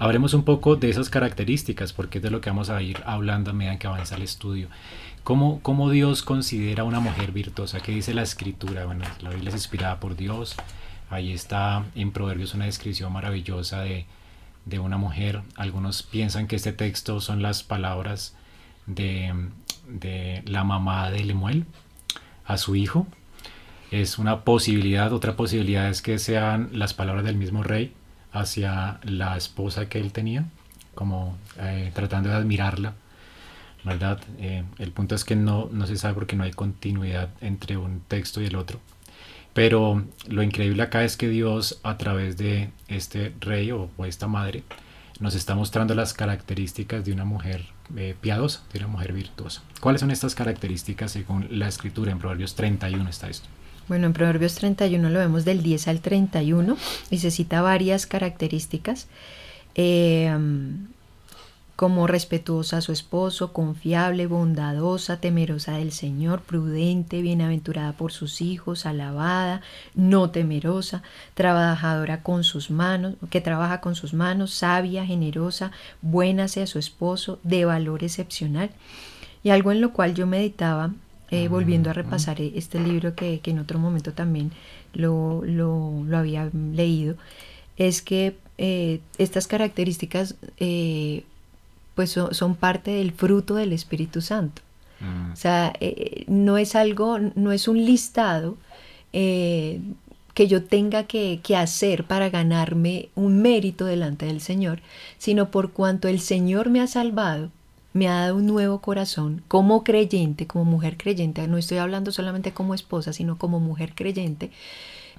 Hablemos 0.00 0.32
un 0.32 0.44
poco 0.44 0.76
de 0.76 0.90
esas 0.90 1.10
características, 1.10 1.92
porque 1.92 2.18
es 2.18 2.22
de 2.22 2.30
lo 2.30 2.40
que 2.40 2.50
vamos 2.50 2.70
a 2.70 2.80
ir 2.82 3.02
hablando 3.04 3.50
a 3.50 3.52
medida 3.52 3.78
que 3.78 3.88
avanza 3.88 4.14
el 4.14 4.22
estudio. 4.22 4.68
¿Cómo, 5.24 5.60
¿Cómo, 5.60 5.90
Dios 5.90 6.22
considera 6.22 6.84
una 6.84 7.00
mujer 7.00 7.32
virtuosa? 7.32 7.80
¿Qué 7.80 7.92
dice 7.92 8.14
la 8.14 8.22
escritura? 8.22 8.84
Bueno, 8.84 9.04
la 9.20 9.30
Biblia 9.30 9.48
es 9.48 9.56
inspirada 9.56 9.98
por 9.98 10.14
Dios. 10.14 10.54
Ahí 11.10 11.32
está 11.32 11.84
en 11.96 12.12
Proverbios 12.12 12.54
una 12.54 12.66
descripción 12.66 13.12
maravillosa 13.12 13.80
de, 13.80 14.06
de 14.66 14.78
una 14.78 14.98
mujer. 14.98 15.42
Algunos 15.56 16.04
piensan 16.04 16.46
que 16.46 16.56
este 16.56 16.72
texto 16.72 17.20
son 17.20 17.42
las 17.42 17.64
palabras 17.64 18.36
de, 18.86 19.34
de 19.88 20.42
la 20.46 20.62
mamá 20.62 21.10
de 21.10 21.24
Lemuel, 21.24 21.66
a 22.48 22.58
su 22.58 22.74
hijo. 22.74 23.06
Es 23.92 24.18
una 24.18 24.42
posibilidad, 24.42 25.12
otra 25.12 25.36
posibilidad 25.36 25.88
es 25.88 26.02
que 26.02 26.18
sean 26.18 26.70
las 26.72 26.92
palabras 26.94 27.24
del 27.24 27.36
mismo 27.36 27.62
rey 27.62 27.92
hacia 28.32 28.98
la 29.04 29.36
esposa 29.36 29.88
que 29.88 30.00
él 30.00 30.12
tenía, 30.12 30.46
como 30.94 31.38
eh, 31.58 31.92
tratando 31.94 32.30
de 32.30 32.34
admirarla, 32.34 32.94
¿verdad? 33.84 34.20
Eh, 34.38 34.64
el 34.78 34.90
punto 34.90 35.14
es 35.14 35.24
que 35.24 35.36
no, 35.36 35.68
no 35.72 35.86
se 35.86 35.96
sabe 35.96 36.14
porque 36.14 36.36
no 36.36 36.44
hay 36.44 36.52
continuidad 36.52 37.30
entre 37.40 37.76
un 37.76 38.00
texto 38.08 38.42
y 38.42 38.46
el 38.46 38.56
otro. 38.56 38.80
Pero 39.54 40.04
lo 40.28 40.42
increíble 40.42 40.82
acá 40.82 41.04
es 41.04 41.16
que 41.16 41.28
Dios 41.28 41.80
a 41.82 41.96
través 41.96 42.36
de 42.36 42.70
este 42.88 43.32
rey 43.40 43.70
o, 43.72 43.90
o 43.96 44.04
esta 44.04 44.26
madre 44.26 44.62
nos 45.20 45.34
está 45.34 45.54
mostrando 45.54 45.94
las 45.94 46.14
características 46.14 47.04
de 47.04 47.12
una 47.12 47.24
mujer 47.24 47.64
eh, 47.96 48.14
piadosa, 48.20 48.62
de 48.72 48.78
una 48.78 48.88
mujer 48.88 49.12
virtuosa. 49.12 49.62
¿Cuáles 49.80 50.00
son 50.00 50.10
estas 50.10 50.34
características 50.34 51.12
según 51.12 51.48
la 51.50 51.68
escritura? 51.68 52.12
En 52.12 52.18
Proverbios 52.18 52.54
31 52.54 53.08
está 53.08 53.28
esto. 53.28 53.48
Bueno, 53.88 54.06
en 54.06 54.12
Proverbios 54.12 54.54
31 54.56 55.08
lo 55.08 55.18
vemos 55.18 55.44
del 55.44 55.62
10 55.62 55.88
al 55.88 56.00
31 56.00 56.76
y 57.10 57.18
se 57.18 57.30
cita 57.30 57.62
varias 57.62 58.06
características. 58.06 59.08
Eh, 59.74 60.36
como 61.78 62.08
respetuosa 62.08 62.78
a 62.78 62.80
su 62.80 62.90
esposo, 62.90 63.52
confiable, 63.52 64.26
bondadosa, 64.26 65.20
temerosa 65.20 65.76
del 65.76 65.92
Señor, 65.92 66.42
prudente, 66.42 67.22
bienaventurada 67.22 67.92
por 67.92 68.10
sus 68.10 68.40
hijos, 68.40 68.84
alabada, 68.84 69.60
no 69.94 70.28
temerosa, 70.30 71.04
trabajadora 71.34 72.24
con 72.24 72.42
sus 72.42 72.72
manos, 72.72 73.14
que 73.30 73.40
trabaja 73.40 73.80
con 73.80 73.94
sus 73.94 74.12
manos, 74.12 74.54
sabia, 74.54 75.06
generosa, 75.06 75.70
buena 76.02 76.46
hacia 76.46 76.66
su 76.66 76.80
esposo, 76.80 77.38
de 77.44 77.64
valor 77.64 78.02
excepcional. 78.02 78.70
Y 79.44 79.50
algo 79.50 79.70
en 79.70 79.80
lo 79.80 79.92
cual 79.92 80.16
yo 80.16 80.26
meditaba, 80.26 80.90
eh, 81.30 81.46
volviendo 81.46 81.90
a 81.90 81.92
repasar 81.92 82.40
este 82.40 82.80
libro 82.80 83.14
que, 83.14 83.40
en 83.44 83.60
otro 83.60 83.78
momento 83.78 84.12
también 84.12 84.50
lo, 84.94 85.44
había 86.12 86.50
leído, 86.52 87.14
es 87.76 88.02
que 88.02 88.36
eh, 88.60 88.98
estas 89.16 89.46
características 89.46 90.34
eh, 90.56 91.22
pues 91.98 92.12
son, 92.12 92.54
parte 92.54 92.92
del 92.92 93.10
fruto 93.10 93.56
del 93.56 93.72
Espíritu 93.72 94.20
Santo. 94.20 94.62
Mm. 95.00 95.32
O 95.32 95.36
sea, 95.36 95.72
eh, 95.80 96.22
no 96.28 96.56
es 96.56 96.76
algo, 96.76 97.18
no 97.18 97.50
es 97.50 97.66
un 97.66 97.84
listado 97.84 98.56
eh, 99.12 99.80
que 100.32 100.46
yo 100.46 100.62
tenga 100.62 101.08
que, 101.08 101.40
hacer 101.56 102.04
para 102.04 102.30
ganarme 102.30 103.08
un 103.16 103.42
mérito 103.42 103.84
delante 103.84 104.26
del 104.26 104.40
Señor, 104.40 104.78
sino 105.18 105.50
por 105.50 105.72
cuanto 105.72 106.06
el 106.06 106.20
Señor 106.20 106.70
me 106.70 106.80
ha 106.80 106.86
salvado, 106.86 107.50
me 107.94 108.06
ha 108.06 108.20
dado 108.20 108.36
un 108.36 108.46
nuevo 108.46 108.78
corazón 108.78 109.42
como 109.48 109.82
creyente, 109.82 110.46
como 110.46 110.64
mujer 110.64 110.98
creyente, 110.98 111.48
no 111.48 111.58
estoy 111.58 111.78
hablando 111.78 112.12
solamente 112.12 112.52
como 112.52 112.74
esposa, 112.74 113.12
sino 113.12 113.38
como 113.38 113.58
mujer 113.58 113.92
creyente, 113.96 114.52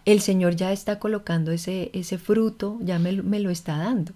el 0.06 0.22
Señor 0.22 0.56
ya 0.56 0.72
está 0.72 1.00
colocando 1.00 1.52
ese, 1.52 1.90
ese 1.94 2.18
fruto, 2.18 2.78
ya 2.82 3.00
me, 3.00 3.12
lo 3.12 3.50
está 3.50 3.78
dando, 3.78 4.12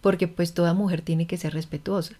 porque 0.00 0.28
pues 0.28 0.54
toda 0.54 0.74
mujer 0.74 1.02
tiene 1.02 1.26
que 1.26 1.36
ser 1.36 1.54
respetuosa 1.54 2.14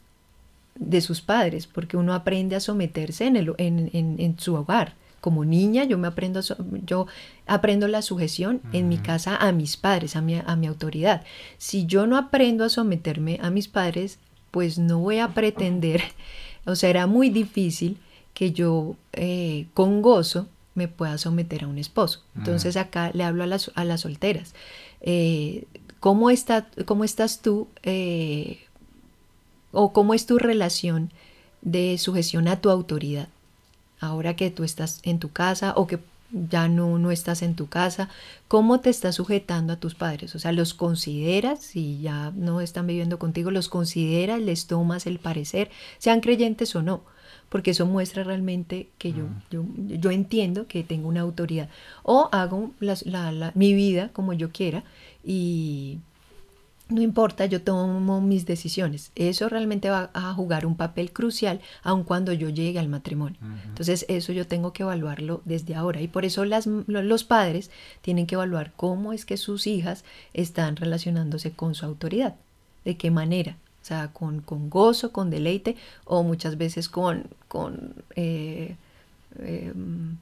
de 0.75 1.01
sus 1.01 1.21
padres, 1.21 1.67
porque 1.67 1.97
uno 1.97 2.15
aprende 2.15 2.57
a 2.57 2.61
someterse 2.61 3.27
en, 3.27 3.37
el, 3.37 3.55
en, 3.59 3.91
en, 3.93 4.39
su 4.39 4.55
hogar. 4.55 4.95
Como 5.21 5.45
niña 5.45 5.85
yo 5.85 5.99
me 5.99 6.09
aprendo, 6.09 6.41
yo 6.87 7.07
aprendo 7.47 7.87
la 7.89 8.01
sujeción 8.01 8.63
en 8.73 8.89
mi 8.89 8.97
casa 8.97 9.37
a 9.37 9.53
mis 9.53 9.77
padres, 9.77 10.17
a 10.17 10.23
mi, 10.23 10.37
a 10.37 10.57
mi 10.57 10.67
autoridad. 10.67 11.23
Si 11.59 11.85
yo 11.85 12.07
no 12.07 12.17
aprendo 12.17 12.65
a 12.65 12.71
someterme 12.71 13.39
a 13.43 13.51
mis 13.51 13.69
padres, 13.69 14.19
pues 14.51 14.79
no 14.79 14.99
voy 14.99 15.19
a 15.19 15.35
pretender, 15.35 16.03
o 16.65 16.75
sea, 16.75 16.89
era 16.89 17.07
muy 17.07 17.29
difícil 17.29 17.99
que 18.33 18.53
yo 18.53 18.97
eh, 19.13 19.67
con 19.75 20.01
gozo 20.01 20.49
me 20.81 20.89
pueda 20.89 21.19
someter 21.19 21.65
a 21.65 21.67
un 21.67 21.77
esposo. 21.77 22.23
Entonces 22.35 22.79
acá 22.79 23.11
le 23.13 23.23
hablo 23.23 23.45
a 23.45 23.47
las, 23.47 23.71
a 23.75 23.85
las 23.85 24.01
solteras. 24.01 24.55
Eh, 25.03 25.65
¿cómo, 26.01 26.31
está, 26.31 26.69
¿Cómo 26.87 27.05
estás 27.05 27.43
tú 27.43 27.69
eh, 27.83 28.61
o 29.73 29.93
cómo 29.93 30.15
es 30.15 30.25
tu 30.25 30.39
relación 30.39 31.13
de 31.61 31.99
sujeción 31.99 32.49
a 32.49 32.63
tu 32.63 32.71
autoridad? 32.71 33.29
Ahora 34.01 34.37
que 34.37 34.51
tú 34.51 34.65
estás 34.65 35.01
en 35.03 35.19
tu 35.19 35.31
casa 35.31 35.75
o 35.77 35.87
que 35.87 35.99
ya 36.49 36.69
no, 36.69 36.99
no 36.99 37.11
estás 37.11 37.43
en 37.43 37.55
tu 37.55 37.67
casa, 37.69 38.09
cómo 38.49 38.81
te 38.81 38.89
estás 38.89 39.17
sujetando 39.17 39.75
a 39.75 39.77
tus 39.77 39.95
padres, 39.95 40.35
o 40.35 40.39
sea, 40.39 40.53
los 40.53 40.73
consideras, 40.73 41.59
si 41.61 42.01
ya 42.01 42.33
no 42.37 42.63
están 42.63 42.87
viviendo 42.87 43.19
contigo, 43.19 43.51
los 43.51 43.69
consideras, 43.69 44.41
les 44.41 44.67
tomas 44.67 45.07
el 45.07 45.19
parecer, 45.19 45.71
sean 45.99 46.21
creyentes 46.21 46.75
o 46.77 46.83
no, 46.83 47.03
porque 47.51 47.73
eso 47.73 47.85
muestra 47.85 48.25
realmente 48.25 48.89
que 48.97 49.13
yo, 49.13 49.25
mm. 49.25 49.43
yo, 49.51 49.65
yo, 49.99 50.11
entiendo 50.11 50.67
que 50.67 50.83
tengo 50.83 51.09
una 51.09 51.21
autoridad, 51.21 51.69
o 52.03 52.31
hago 52.33 52.71
mi 53.55 53.75
vida 53.75 54.09
como 54.15 54.33
yo 54.33 54.51
quiera 54.51 54.85
y 55.23 55.99
no 56.91 57.03
importa, 57.03 57.47
yo 57.47 57.63
tomo 57.63 58.21
mis 58.21 58.47
decisiones. 58.47 59.13
Eso 59.15 59.49
realmente 59.49 59.91
va 59.91 60.11
a 60.13 60.33
jugar 60.35 60.67
un 60.67 60.77
papel 60.77 61.13
crucial 61.13 61.61
aun 61.83 62.05
cuando 62.05 62.33
yo 62.33 62.49
llegue 62.49 62.79
al 62.79 62.89
matrimonio. 62.89 63.39
Entonces 63.67 64.05
eso 64.09 64.33
yo 64.33 64.47
tengo 64.47 64.73
que 64.73 64.83
evaluarlo 64.83 65.41
desde 65.45 65.75
ahora 65.75 66.01
y 66.01 66.09
por 66.09 66.25
eso 66.25 66.45
las, 66.45 66.67
los 66.67 67.25
padres 67.25 67.71
tienen 68.03 68.27
que 68.27 68.35
evaluar 68.35 68.73
cómo 68.77 69.13
es 69.13 69.25
que 69.25 69.37
sus 69.37 69.67
hijas 69.67 70.05
están 70.35 70.77
relacionándose 70.77 71.53
con 71.53 71.75
su 71.75 71.87
autoridad, 71.87 72.35
de 72.85 72.97
qué 72.97 73.11
manera, 73.11 73.57
o 73.83 73.85
sea, 73.85 74.09
con, 74.13 74.41
con 74.41 74.71
gozo, 74.71 75.13
con 75.13 75.31
deleite 75.31 75.77
o 76.05 76.23
muchas 76.23 76.59
veces 76.59 76.89
con, 76.89 77.25
con 77.49 77.95
eh, 78.15 78.77
em, 79.39 80.17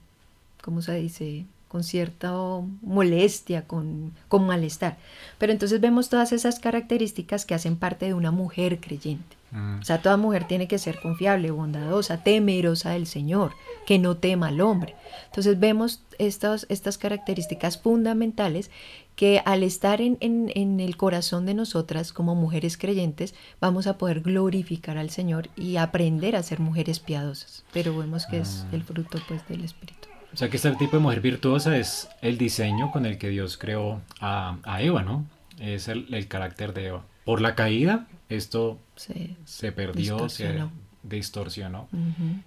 ¿cómo 0.63 0.83
se 0.83 0.95
dice? 0.95 1.47
con 1.69 1.85
cierta 1.85 2.33
molestia, 2.81 3.67
con, 3.67 4.13
con 4.29 4.47
malestar. 4.47 4.97
Pero 5.37 5.53
entonces 5.53 5.81
vemos 5.81 6.09
todas 6.09 6.33
esas 6.33 6.59
características 6.59 7.45
que 7.45 7.55
hacen 7.55 7.77
parte 7.77 8.07
de 8.07 8.15
una 8.15 8.31
mujer 8.31 8.81
creyente. 8.81 9.37
Mm. 9.51 9.81
O 9.81 9.85
sea, 9.85 10.01
toda 10.01 10.17
mujer 10.17 10.47
tiene 10.49 10.67
que 10.67 10.79
ser 10.79 10.99
confiable, 11.01 11.51
bondadosa, 11.51 12.23
temerosa 12.23 12.91
del 12.91 13.07
Señor, 13.07 13.53
que 13.87 13.99
no 13.99 14.17
tema 14.17 14.49
al 14.49 14.61
hombre. 14.61 14.97
Entonces 15.27 15.61
vemos 15.61 16.03
estas, 16.19 16.67
estas 16.71 16.97
características 16.97 17.79
fundamentales 17.79 18.71
que 19.19 19.43
al 19.45 19.65
estar 19.65 20.01
en, 20.01 20.17
en, 20.21 20.79
el 20.79 20.97
corazón 20.97 21.45
de 21.45 21.53
nosotras 21.53 22.13
como 22.13 22.37
mujeres 22.37 22.79
creyentes, 22.79 23.35
vamos 23.61 23.89
a 23.89 23.99
poder 23.99 24.21
glorificar 24.21 24.97
al 24.97 25.11
Señor 25.11 25.49
y 25.57 25.75
aprender 25.75 26.37
a 26.37 26.43
ser 26.45 26.61
mujeres 26.61 27.01
piadosas. 27.01 27.65
Pero 27.73 27.99
vemos 27.99 28.27
que 28.27 28.39
es 28.39 28.65
ah. 28.65 28.77
el 28.77 28.85
fruto 28.85 29.19
pues 29.27 29.47
del 29.49 29.65
Espíritu. 29.65 30.07
O 30.33 30.37
sea 30.37 30.49
que 30.49 30.57
este 30.57 30.71
tipo 30.77 30.99
de 30.99 31.03
mujer 31.03 31.21
virtuosa 31.21 31.77
es 31.77 32.09
el 32.23 32.39
diseño 32.39 32.93
con 32.93 33.07
el 33.07 33.19
que 33.19 33.29
Dios 33.29 33.59
creó 33.59 34.01
a, 34.21 34.57
Eva, 34.79 35.03
¿no? 35.03 35.27
Es 35.59 35.89
el, 35.89 36.29
carácter 36.29 36.73
de 36.73 36.87
Eva. 36.87 37.05
Por 37.25 37.41
la 37.41 37.57
caída, 37.57 38.07
esto 38.29 38.79
se 38.95 39.73
perdió, 39.73 40.29
se 40.29 40.63
distorsionó. 41.03 41.89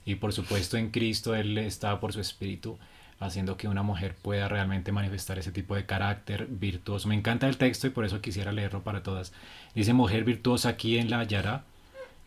Y 0.05 0.15
por 0.15 0.31
supuesto 0.31 0.77
en 0.77 0.89
Cristo 0.89 1.35
Él 1.35 1.57
está 1.57 1.99
por 1.99 2.13
su 2.13 2.21
espíritu 2.21 2.79
haciendo 3.21 3.57
que 3.57 3.67
una 3.67 3.83
mujer 3.83 4.15
pueda 4.21 4.47
realmente 4.47 4.91
manifestar 4.91 5.39
ese 5.39 5.51
tipo 5.51 5.75
de 5.75 5.85
carácter 5.85 6.47
virtuoso. 6.47 7.07
Me 7.07 7.15
encanta 7.15 7.47
el 7.47 7.57
texto 7.57 7.87
y 7.87 7.91
por 7.91 8.05
eso 8.05 8.21
quisiera 8.21 8.51
leerlo 8.51 8.81
para 8.83 9.03
todas. 9.03 9.33
Dice 9.75 9.93
mujer 9.93 10.23
virtuosa 10.23 10.69
aquí 10.69 10.97
en 10.97 11.09
la 11.09 11.23
Yara 11.23 11.63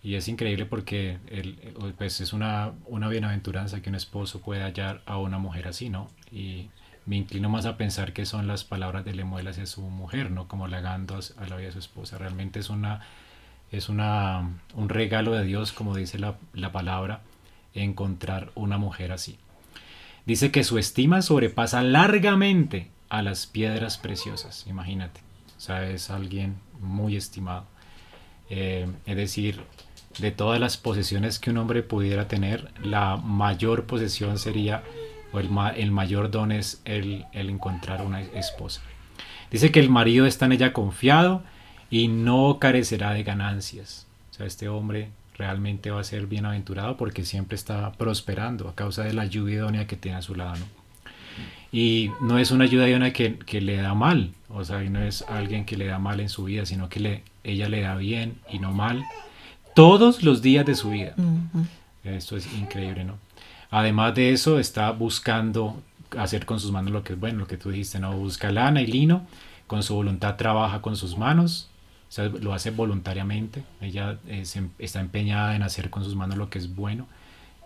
y 0.03 0.15
es 0.15 0.29
increíble 0.29 0.67
porque 0.67 1.19
el, 1.29 1.59
pues 1.99 2.21
es 2.21 2.33
una, 2.33 2.73
una 2.87 3.09
bienaventuranza 3.09 3.83
que 3.83 3.91
un 3.91 3.97
esposo 3.97 4.41
pueda 4.41 4.67
hallar 4.67 5.03
a 5.07 5.19
una 5.19 5.39
mujer 5.39 5.69
así, 5.69 5.91
¿no? 5.91 6.11
Y 6.31 6.69
me 7.07 7.17
inclino 7.17 7.49
más 7.49 7.67
a 7.67 7.77
pensar 7.77 8.13
que 8.13 8.25
son 8.25 8.47
las 8.47 8.65
palabras 8.65 9.05
de 9.05 9.15
Lemuel 9.15 9.49
hacia 9.49 9.67
su 9.67 9.83
mujer, 9.83 10.31
¿no? 10.31 10.49
Como 10.49 10.69
legando 10.69 11.19
a 11.37 11.47
la 11.47 11.57
vida 11.57 11.67
de 11.67 11.73
su 11.73 11.79
esposa. 11.81 12.19
Realmente 12.19 12.61
es 12.61 12.71
una 12.71 13.03
es 13.71 13.89
una, 13.89 14.51
un 14.75 14.89
regalo 14.89 15.33
de 15.33 15.45
Dios, 15.45 15.73
como 15.73 15.97
dice 15.97 16.19
la, 16.19 16.37
la 16.53 16.71
palabra, 16.73 17.23
encontrar 17.75 18.53
una 18.55 18.79
mujer 18.79 19.13
así. 19.13 19.39
Dice 20.27 20.51
que 20.51 20.65
su 20.65 20.79
estima 20.79 21.21
sobrepasa 21.21 21.83
largamente 21.83 22.91
a 23.11 23.23
las 23.23 23.47
piedras 23.47 23.99
preciosas, 23.99 24.65
imagínate. 24.67 25.21
O 25.57 25.61
sea, 25.61 25.89
es 25.89 26.11
alguien 26.11 26.57
muy 26.81 27.17
estimado. 27.17 27.67
Eh, 28.49 28.87
es 29.07 29.17
decir, 29.17 29.61
de 30.19 30.31
todas 30.31 30.61
las 30.61 30.77
posesiones 30.77 31.39
que 31.39 31.51
un 31.51 31.59
hombre 31.59 31.83
pudiera 31.83 32.29
tener, 32.29 32.71
la 32.83 33.17
mayor 33.17 33.85
posesión 33.85 34.39
sería, 34.39 34.83
o 35.33 35.41
el, 35.41 35.51
el 35.77 35.91
mayor 35.91 36.31
don 36.31 36.53
es 36.53 36.81
el, 36.85 37.27
el, 37.33 37.51
encontrar 37.51 38.03
una 38.03 38.23
esposa. 38.23 38.81
Dice 39.51 39.71
que 39.71 39.81
el 39.81 39.91
marido 39.91 40.27
está 40.27 40.47
en 40.47 40.53
ella 40.53 40.73
confiado 40.73 41.43
y 41.91 42.09
no 42.09 42.59
carecerá 42.59 43.13
de 43.13 43.25
ganancias. 43.25 44.07
O 44.31 44.35
sea, 44.35 44.47
este 44.47 44.69
hombre 44.69 45.11
realmente 45.37 45.91
va 45.91 46.01
a 46.01 46.05
ser 46.05 46.27
bienaventurado 46.27 46.97
porque 46.97 47.25
siempre 47.25 47.57
está 47.57 47.93
prosperando 47.93 48.69
a 48.69 48.75
causa 48.75 49.05
de 49.05 49.13
la 49.13 49.23
ayuda 49.23 49.53
idónea 49.53 49.87
que 49.87 49.97
tiene 49.97 50.19
a 50.19 50.23
su 50.23 50.35
lado. 50.35 50.65
Y 51.73 52.13
no 52.21 52.39
es 52.39 52.53
una 52.53 52.65
ayuda 52.65 52.89
idónea 52.89 53.13
que, 53.13 53.37
que, 53.39 53.61
le 53.61 53.77
da 53.77 53.95
mal, 53.95 54.31
o 54.49 54.65
sea, 54.65 54.81
no 54.83 55.03
es 55.03 55.23
alguien 55.23 55.65
que 55.65 55.77
le 55.77 55.87
da 55.87 55.99
mal 55.99 56.21
en 56.21 56.29
su 56.29 56.45
vida, 56.45 56.67
sino 56.67 56.89
que 56.89 57.01
le, 57.01 57.23
ella 57.43 57.69
le 57.69 57.81
da 57.81 57.97
bien 57.97 58.37
y 58.49 58.61
no 58.61 58.73
mal 58.73 59.05
todos 59.75 60.23
los 60.23 60.41
días 60.41 60.65
de 60.65 60.75
su 60.75 60.91
vida. 60.91 61.15
Esto 62.05 62.37
es 62.37 62.53
increíble, 62.55 63.05
¿no? 63.05 63.19
Además 63.71 64.15
de 64.15 64.33
eso, 64.33 64.61
está 64.61 64.93
buscando 64.93 65.83
hacer 66.17 66.47
con 66.47 66.61
sus 66.61 66.71
manos 66.71 66.93
lo 66.93 67.03
que 67.03 67.15
es 67.15 67.21
bueno, 67.21 67.41
lo 67.41 67.47
que 67.47 67.57
tú 67.57 67.71
dijiste, 67.71 67.99
¿no? 67.99 68.17
Busca 68.17 68.53
lana 68.53 68.81
y 68.83 68.87
lino, 68.87 69.27
con 69.67 69.83
su 69.83 69.95
voluntad 69.95 70.37
trabaja 70.37 70.81
con 70.81 70.97
sus 70.97 71.19
manos, 71.19 71.69
sea, 72.15 72.27
lo 72.27 72.55
hace 72.55 72.71
voluntariamente. 72.71 73.65
Ella 73.81 74.19
eh, 74.27 74.45
está 74.79 75.01
empeñada 75.01 75.57
en 75.57 75.63
hacer 75.63 75.91
con 75.91 76.05
sus 76.05 76.15
manos 76.15 76.37
lo 76.37 76.49
que 76.49 76.59
es 76.59 76.75
bueno. 76.75 77.09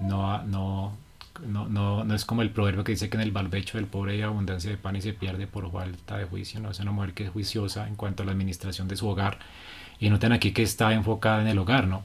No, 0.00 0.42
no, 0.44 0.96
no, 1.46 1.68
no, 1.68 2.04
no 2.04 2.14
es 2.14 2.24
como 2.24 2.42
el 2.42 2.50
proverbio 2.50 2.84
que 2.84 2.92
dice 2.92 3.08
que 3.08 3.16
en 3.16 3.22
el 3.22 3.32
balbecho 3.32 3.78
del 3.78 3.87
pobre 3.87 4.14
hay 4.14 4.22
abundancia 4.22 4.70
de 4.70 4.76
pan 4.76 4.96
y 4.96 5.02
se 5.02 5.12
pierde 5.12 5.46
por 5.46 5.70
falta 5.70 6.16
de 6.16 6.24
juicio. 6.24 6.61
No 6.61 6.70
es 6.70 6.80
una 6.80 6.92
mujer 6.92 7.14
que 7.14 7.24
es 7.24 7.30
juiciosa 7.30 7.87
en 7.88 7.94
cuanto 7.94 8.22
a 8.22 8.26
la 8.26 8.32
administración 8.32 8.88
de 8.88 8.96
su 8.96 9.08
hogar 9.08 9.38
y 10.00 10.11
noten 10.11 10.32
aquí 10.32 10.52
que 10.52 10.62
está 10.62 10.92
enfocada 10.92 11.42
en 11.42 11.48
el 11.48 11.58
hogar, 11.58 11.87
¿no? 11.87 12.04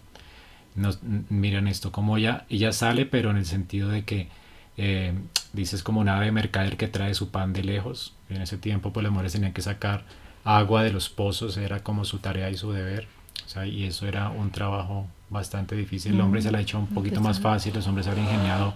Nos, 0.75 1.03
miren 1.03 1.67
esto, 1.67 1.91
como 1.91 2.17
ella, 2.17 2.45
ella 2.49 2.71
sale, 2.71 3.05
pero 3.05 3.29
en 3.29 3.37
el 3.37 3.45
sentido 3.45 3.89
de 3.89 4.03
que 4.03 4.29
eh, 4.77 5.13
dices 5.53 5.83
como 5.83 6.01
una 6.01 6.17
ave 6.17 6.31
mercader 6.31 6.77
que 6.77 6.87
trae 6.87 7.13
su 7.13 7.29
pan 7.29 7.53
de 7.53 7.63
lejos. 7.63 8.15
En 8.29 8.41
ese 8.41 8.57
tiempo, 8.57 8.91
pues 8.91 9.03
las 9.03 9.11
mujeres 9.11 9.33
tenían 9.33 9.53
que 9.53 9.61
sacar 9.61 10.03
agua 10.43 10.83
de 10.83 10.91
los 10.91 11.09
pozos, 11.09 11.57
era 11.57 11.81
como 11.81 12.05
su 12.05 12.19
tarea 12.19 12.49
y 12.49 12.57
su 12.57 12.71
deber. 12.71 13.07
O 13.45 13.49
sea, 13.49 13.65
y 13.65 13.83
eso 13.83 14.07
era 14.07 14.29
un 14.29 14.51
trabajo 14.51 15.07
bastante 15.29 15.75
difícil. 15.75 16.13
El 16.13 16.21
hombre 16.21 16.41
se 16.41 16.51
la 16.51 16.59
ha 16.59 16.61
hecho 16.61 16.79
un 16.79 16.87
poquito 16.87 17.21
más 17.21 17.39
fácil, 17.39 17.73
los 17.73 17.87
hombres 17.87 18.07
han 18.07 18.19
ingeniado 18.19 18.73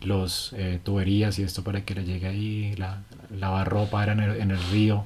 los 0.00 0.52
eh, 0.56 0.80
tuberías 0.82 1.38
y 1.38 1.42
esto 1.42 1.64
para 1.64 1.84
que 1.84 1.94
le 1.94 2.04
llegue 2.04 2.26
ahí, 2.26 2.74
la, 2.76 3.02
lavar 3.30 3.68
ropa 3.68 4.02
era 4.02 4.12
en 4.12 4.20
el, 4.20 4.36
en 4.40 4.50
el 4.52 4.62
río, 4.70 5.04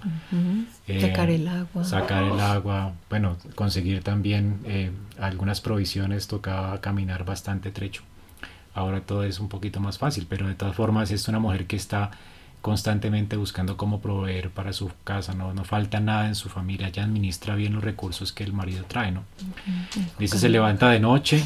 eh, 0.86 1.00
sacar 1.00 1.30
el 1.30 1.48
agua, 1.48 1.84
sacar 1.84 2.24
el 2.24 2.38
agua, 2.38 2.92
bueno, 3.08 3.36
conseguir 3.54 4.02
también 4.02 4.60
eh, 4.64 4.90
algunas 5.18 5.60
provisiones 5.60 6.28
tocaba 6.28 6.80
caminar 6.80 7.24
bastante 7.24 7.70
trecho. 7.70 8.02
Ahora 8.74 9.00
todo 9.00 9.24
es 9.24 9.38
un 9.38 9.48
poquito 9.48 9.80
más 9.80 9.98
fácil, 9.98 10.26
pero 10.28 10.46
de 10.46 10.54
todas 10.54 10.74
formas 10.74 11.10
es 11.10 11.28
una 11.28 11.38
mujer 11.38 11.66
que 11.66 11.76
está 11.76 12.10
constantemente 12.62 13.36
buscando 13.36 13.76
cómo 13.76 14.00
proveer 14.00 14.50
para 14.50 14.72
su 14.72 14.90
casa, 15.04 15.34
no, 15.34 15.52
no 15.52 15.64
falta 15.64 16.00
nada 16.00 16.28
en 16.28 16.34
su 16.34 16.48
familia, 16.48 16.88
ella 16.88 17.04
administra 17.04 17.54
bien 17.54 17.74
los 17.74 17.84
recursos 17.84 18.32
que 18.32 18.44
el 18.44 18.52
marido 18.52 18.84
trae, 18.88 19.12
¿no? 19.12 19.24
Dice, 20.18 20.38
se 20.38 20.48
levanta 20.48 20.88
de 20.88 21.00
noche 21.00 21.42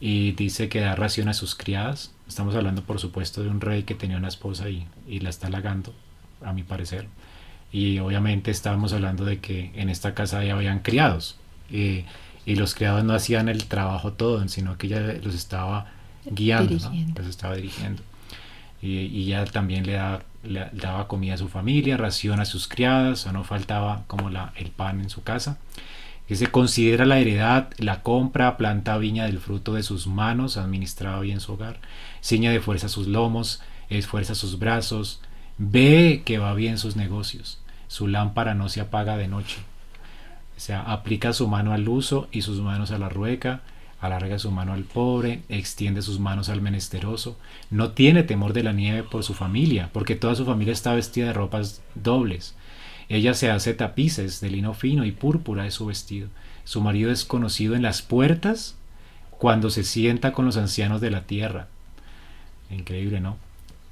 y 0.00 0.32
dice 0.32 0.68
que 0.68 0.80
da 0.80 0.94
ración 0.94 1.28
a 1.28 1.34
sus 1.34 1.54
criadas, 1.54 2.12
Estamos 2.32 2.54
hablando, 2.54 2.82
por 2.82 2.98
supuesto, 2.98 3.42
de 3.42 3.50
un 3.50 3.60
rey 3.60 3.82
que 3.82 3.94
tenía 3.94 4.16
una 4.16 4.28
esposa 4.28 4.70
y, 4.70 4.86
y 5.06 5.20
la 5.20 5.28
está 5.28 5.48
halagando, 5.48 5.92
a 6.42 6.54
mi 6.54 6.62
parecer. 6.62 7.06
Y 7.70 7.98
obviamente 7.98 8.50
estábamos 8.50 8.94
hablando 8.94 9.26
de 9.26 9.38
que 9.38 9.70
en 9.74 9.90
esta 9.90 10.14
casa 10.14 10.42
ya 10.42 10.54
habían 10.54 10.78
criados. 10.78 11.36
y 11.70 12.06
los 12.46 12.74
criados 12.74 13.04
no 13.04 13.12
hacían 13.12 13.50
el 13.50 13.66
trabajo 13.66 14.14
todo, 14.14 14.48
sino 14.48 14.78
que 14.78 14.86
ella 14.86 15.00
los 15.22 15.34
estaba 15.34 15.92
guiando, 16.24 16.78
los 17.14 17.26
estaba 17.26 17.54
dirigiendo. 17.54 18.02
Y, 18.80 19.00
y 19.00 19.24
ella 19.24 19.44
también 19.44 19.86
le, 19.86 20.00
le, 20.42 20.68
daba 20.72 21.08
comida 21.08 21.34
a 21.34 21.38
su 21.38 21.48
familia, 21.48 21.96
ración 21.96 22.40
a 22.40 22.44
sus 22.44 22.68
criadas, 22.68 23.26
o 23.26 23.32
no 23.32 23.44
faltaba 23.44 24.04
como 24.06 24.30
la, 24.30 24.52
el 24.56 24.70
pan 24.70 25.00
en 25.00 25.10
su 25.10 25.22
casa 25.22 25.58
que 26.32 26.36
se 26.36 26.46
considera 26.46 27.04
la 27.04 27.18
heredad, 27.18 27.70
la 27.78 28.02
compra, 28.02 28.56
planta 28.56 28.96
viña 28.96 29.26
del 29.26 29.38
fruto 29.38 29.74
de 29.74 29.82
sus 29.82 30.06
manos, 30.06 30.56
administraba 30.56 31.20
bien 31.20 31.40
su 31.40 31.52
hogar, 31.52 31.80
ciña 32.22 32.50
de 32.52 32.60
fuerza 32.60 32.88
sus 32.88 33.06
lomos, 33.06 33.60
esfuerza 33.90 34.34
sus 34.34 34.58
brazos, 34.58 35.20
ve 35.58 36.22
que 36.24 36.38
va 36.38 36.54
bien 36.54 36.78
sus 36.78 36.96
negocios, 36.96 37.60
su 37.88 38.06
lámpara 38.06 38.54
no 38.54 38.68
se 38.68 38.80
apaga 38.80 39.16
de 39.16 39.28
noche. 39.28 39.58
O 40.56 40.60
sea, 40.60 40.80
aplica 40.80 41.32
su 41.32 41.48
mano 41.48 41.72
al 41.72 41.88
uso 41.88 42.28
y 42.30 42.42
sus 42.42 42.60
manos 42.60 42.92
a 42.92 42.98
la 42.98 43.08
rueca, 43.08 43.62
alarga 44.02 44.38
su 44.38 44.50
mano 44.50 44.74
al 44.74 44.84
pobre, 44.84 45.40
extiende 45.48 46.02
sus 46.02 46.20
manos 46.20 46.50
al 46.50 46.60
menesteroso, 46.60 47.38
no 47.70 47.92
tiene 47.92 48.22
temor 48.22 48.52
de 48.52 48.62
la 48.62 48.74
nieve 48.74 49.02
por 49.02 49.24
su 49.24 49.32
familia, 49.32 49.88
porque 49.94 50.16
toda 50.16 50.34
su 50.34 50.44
familia 50.44 50.74
está 50.74 50.92
vestida 50.94 51.28
de 51.28 51.32
ropas 51.32 51.80
dobles 51.94 52.54
ella 53.12 53.34
se 53.34 53.50
hace 53.50 53.74
tapices 53.74 54.40
de 54.40 54.48
lino 54.48 54.72
fino 54.72 55.04
y 55.04 55.12
púrpura 55.12 55.64
de 55.64 55.70
su 55.70 55.84
vestido. 55.84 56.28
Su 56.64 56.80
marido 56.80 57.10
es 57.10 57.26
conocido 57.26 57.74
en 57.74 57.82
las 57.82 58.00
puertas 58.00 58.76
cuando 59.30 59.68
se 59.68 59.84
sienta 59.84 60.32
con 60.32 60.46
los 60.46 60.56
ancianos 60.56 61.02
de 61.02 61.10
la 61.10 61.24
tierra. 61.24 61.68
Increíble, 62.70 63.20
¿no? 63.20 63.36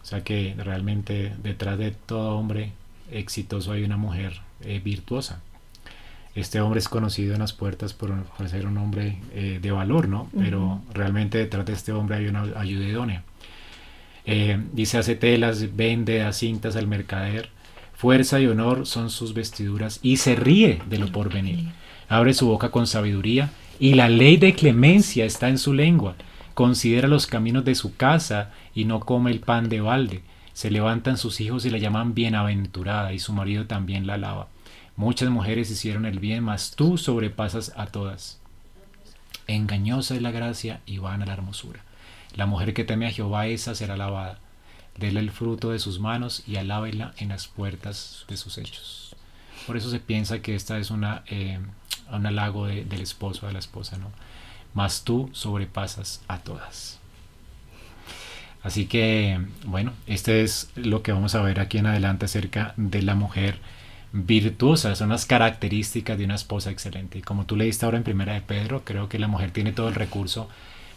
O 0.02 0.06
sea 0.06 0.24
que 0.24 0.54
realmente 0.56 1.34
detrás 1.42 1.78
de 1.78 1.90
todo 1.90 2.38
hombre 2.38 2.72
exitoso 3.10 3.72
hay 3.72 3.84
una 3.84 3.98
mujer 3.98 4.40
eh, 4.62 4.80
virtuosa. 4.82 5.42
Este 6.34 6.60
hombre 6.60 6.78
es 6.78 6.88
conocido 6.88 7.34
en 7.34 7.40
las 7.40 7.52
puertas 7.52 7.92
por, 7.92 8.12
ser 8.48 8.66
un 8.66 8.78
hombre 8.78 9.18
eh, 9.32 9.58
de 9.60 9.70
valor, 9.72 10.08
¿no? 10.08 10.28
Pero 10.38 10.80
realmente 10.94 11.38
detrás 11.38 11.66
de 11.66 11.72
este 11.72 11.92
hombre 11.92 12.16
hay 12.16 12.26
una 12.28 12.42
ayuda 12.56 12.86
idónea. 12.86 13.24
Eh, 14.26 14.62
dice, 14.72 14.98
hace 14.98 15.16
telas, 15.16 15.74
vende, 15.74 16.22
a 16.22 16.32
cintas 16.32 16.76
al 16.76 16.86
mercader. 16.86 17.50
Fuerza 17.94 18.40
y 18.40 18.46
honor 18.46 18.86
son 18.86 19.10
sus 19.10 19.34
vestiduras 19.34 19.98
y 20.02 20.18
se 20.18 20.36
ríe 20.36 20.80
de 20.88 20.98
lo 20.98 21.10
porvenir. 21.10 21.68
Abre 22.08 22.32
su 22.32 22.46
boca 22.46 22.70
con 22.70 22.86
sabiduría 22.86 23.50
y 23.78 23.94
la 23.94 24.08
ley 24.08 24.36
de 24.36 24.54
clemencia 24.54 25.24
está 25.24 25.48
en 25.48 25.58
su 25.58 25.74
lengua. 25.74 26.14
Considera 26.54 27.08
los 27.08 27.26
caminos 27.26 27.64
de 27.64 27.74
su 27.74 27.96
casa 27.96 28.52
y 28.74 28.84
no 28.84 29.00
come 29.00 29.30
el 29.30 29.40
pan 29.40 29.68
de 29.68 29.80
balde. 29.80 30.22
Se 30.52 30.70
levantan 30.70 31.16
sus 31.16 31.40
hijos 31.40 31.64
y 31.64 31.70
la 31.70 31.78
llaman 31.78 32.14
bienaventurada 32.14 33.12
y 33.12 33.18
su 33.18 33.32
marido 33.32 33.66
también 33.66 34.06
la 34.06 34.14
alaba. 34.14 34.48
Muchas 35.00 35.30
mujeres 35.30 35.70
hicieron 35.70 36.04
el 36.04 36.18
bien, 36.18 36.44
mas 36.44 36.72
tú 36.72 36.98
sobrepasas 36.98 37.72
a 37.74 37.86
todas. 37.86 38.38
Engañosa 39.46 40.14
es 40.14 40.20
la 40.20 40.30
gracia 40.30 40.82
y 40.84 40.98
vana 40.98 41.24
la 41.24 41.32
hermosura. 41.32 41.80
La 42.34 42.44
mujer 42.44 42.74
que 42.74 42.84
teme 42.84 43.06
a 43.06 43.10
Jehová, 43.10 43.46
esa 43.46 43.74
será 43.74 43.94
alabada. 43.94 44.40
Dele 44.98 45.20
el 45.20 45.30
fruto 45.30 45.70
de 45.70 45.78
sus 45.78 46.00
manos 46.00 46.42
y 46.46 46.56
alábela 46.56 47.14
en 47.16 47.30
las 47.30 47.48
puertas 47.48 48.26
de 48.28 48.36
sus 48.36 48.58
hechos. 48.58 49.16
Por 49.66 49.78
eso 49.78 49.88
se 49.88 50.00
piensa 50.00 50.42
que 50.42 50.54
esta 50.54 50.76
es 50.76 50.90
una, 50.90 51.22
eh, 51.28 51.60
un 52.12 52.26
halago 52.26 52.66
del 52.66 53.00
esposo, 53.00 53.46
de 53.46 53.54
la 53.54 53.58
esposa, 53.58 53.96
¿no? 53.96 54.10
Mas 54.74 55.02
tú 55.02 55.30
sobrepasas 55.32 56.20
a 56.28 56.40
todas. 56.40 56.98
Así 58.62 58.84
que, 58.84 59.40
bueno, 59.64 59.94
este 60.06 60.42
es 60.42 60.68
lo 60.74 61.02
que 61.02 61.12
vamos 61.12 61.34
a 61.34 61.40
ver 61.40 61.58
aquí 61.58 61.78
en 61.78 61.86
adelante 61.86 62.26
acerca 62.26 62.74
de 62.76 63.00
la 63.00 63.14
mujer 63.14 63.60
virtuosa, 64.12 64.94
son 64.96 65.10
las 65.10 65.26
características 65.26 66.18
de 66.18 66.24
una 66.24 66.34
esposa 66.34 66.70
excelente. 66.70 67.18
Y 67.18 67.22
como 67.22 67.46
tú 67.46 67.56
leíste 67.56 67.84
ahora 67.84 67.98
en 67.98 68.04
Primera 68.04 68.34
de 68.34 68.40
Pedro, 68.40 68.82
creo 68.84 69.08
que 69.08 69.18
la 69.18 69.28
mujer 69.28 69.50
tiene 69.50 69.72
todo 69.72 69.88
el 69.88 69.94
recurso 69.94 70.48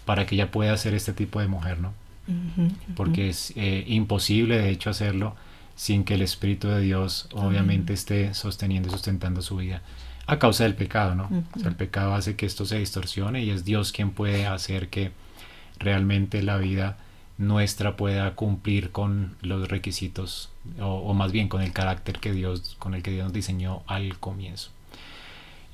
para 0.06 0.26
que 0.26 0.36
ella 0.36 0.52
pueda 0.52 0.76
ser 0.78 0.93
este 0.93 1.13
tipo 1.13 1.39
de 1.39 1.47
mujer, 1.47 1.80
¿no? 1.80 1.93
Porque 2.95 3.30
es 3.30 3.54
eh, 3.56 3.84
imposible, 3.88 4.58
de 4.58 4.69
hecho, 4.69 4.89
hacerlo 4.89 5.36
sin 5.76 6.04
que 6.04 6.13
el 6.13 6.21
Espíritu 6.21 6.69
de 6.69 6.82
Dios 6.82 7.28
obviamente 7.34 7.93
esté 7.93 8.34
sosteniendo 8.34 8.89
y 8.89 8.91
sustentando 8.91 9.41
su 9.41 9.58
vida 9.58 9.82
a 10.26 10.39
causa 10.39 10.63
del 10.63 10.76
pecado, 10.76 11.15
¿no? 11.15 11.30
o 11.56 11.60
sea, 11.60 11.69
el 11.69 11.76
pecado 11.76 12.13
hace 12.13 12.36
que 12.36 12.45
esto 12.45 12.65
se 12.65 12.80
distorsione 12.80 13.43
y 13.43 13.49
es 13.49 13.65
Dios 13.65 13.91
quien 13.91 14.12
puede 14.12 14.45
hacer 14.47 14.89
que 14.89 15.12
realmente 15.80 16.41
la 16.43 16.58
vida 16.58 16.97
nuestra 17.38 17.97
pueda 17.97 18.36
cumplir 18.36 18.91
con 18.91 19.36
los 19.41 19.67
requisitos 19.67 20.52
o, 20.80 21.13
más 21.13 21.32
bien 21.32 21.49
con 21.49 21.62
el 21.62 21.73
carácter 21.73 22.19
que 22.19 22.32
Dios 22.32 22.76
con 22.80 22.93
el 22.93 23.04
que 23.04 23.12
Dios 23.12 23.26
nos 23.26 23.34
diseñó 23.34 23.84
al 23.88 24.17
comienzo. 24.19 24.69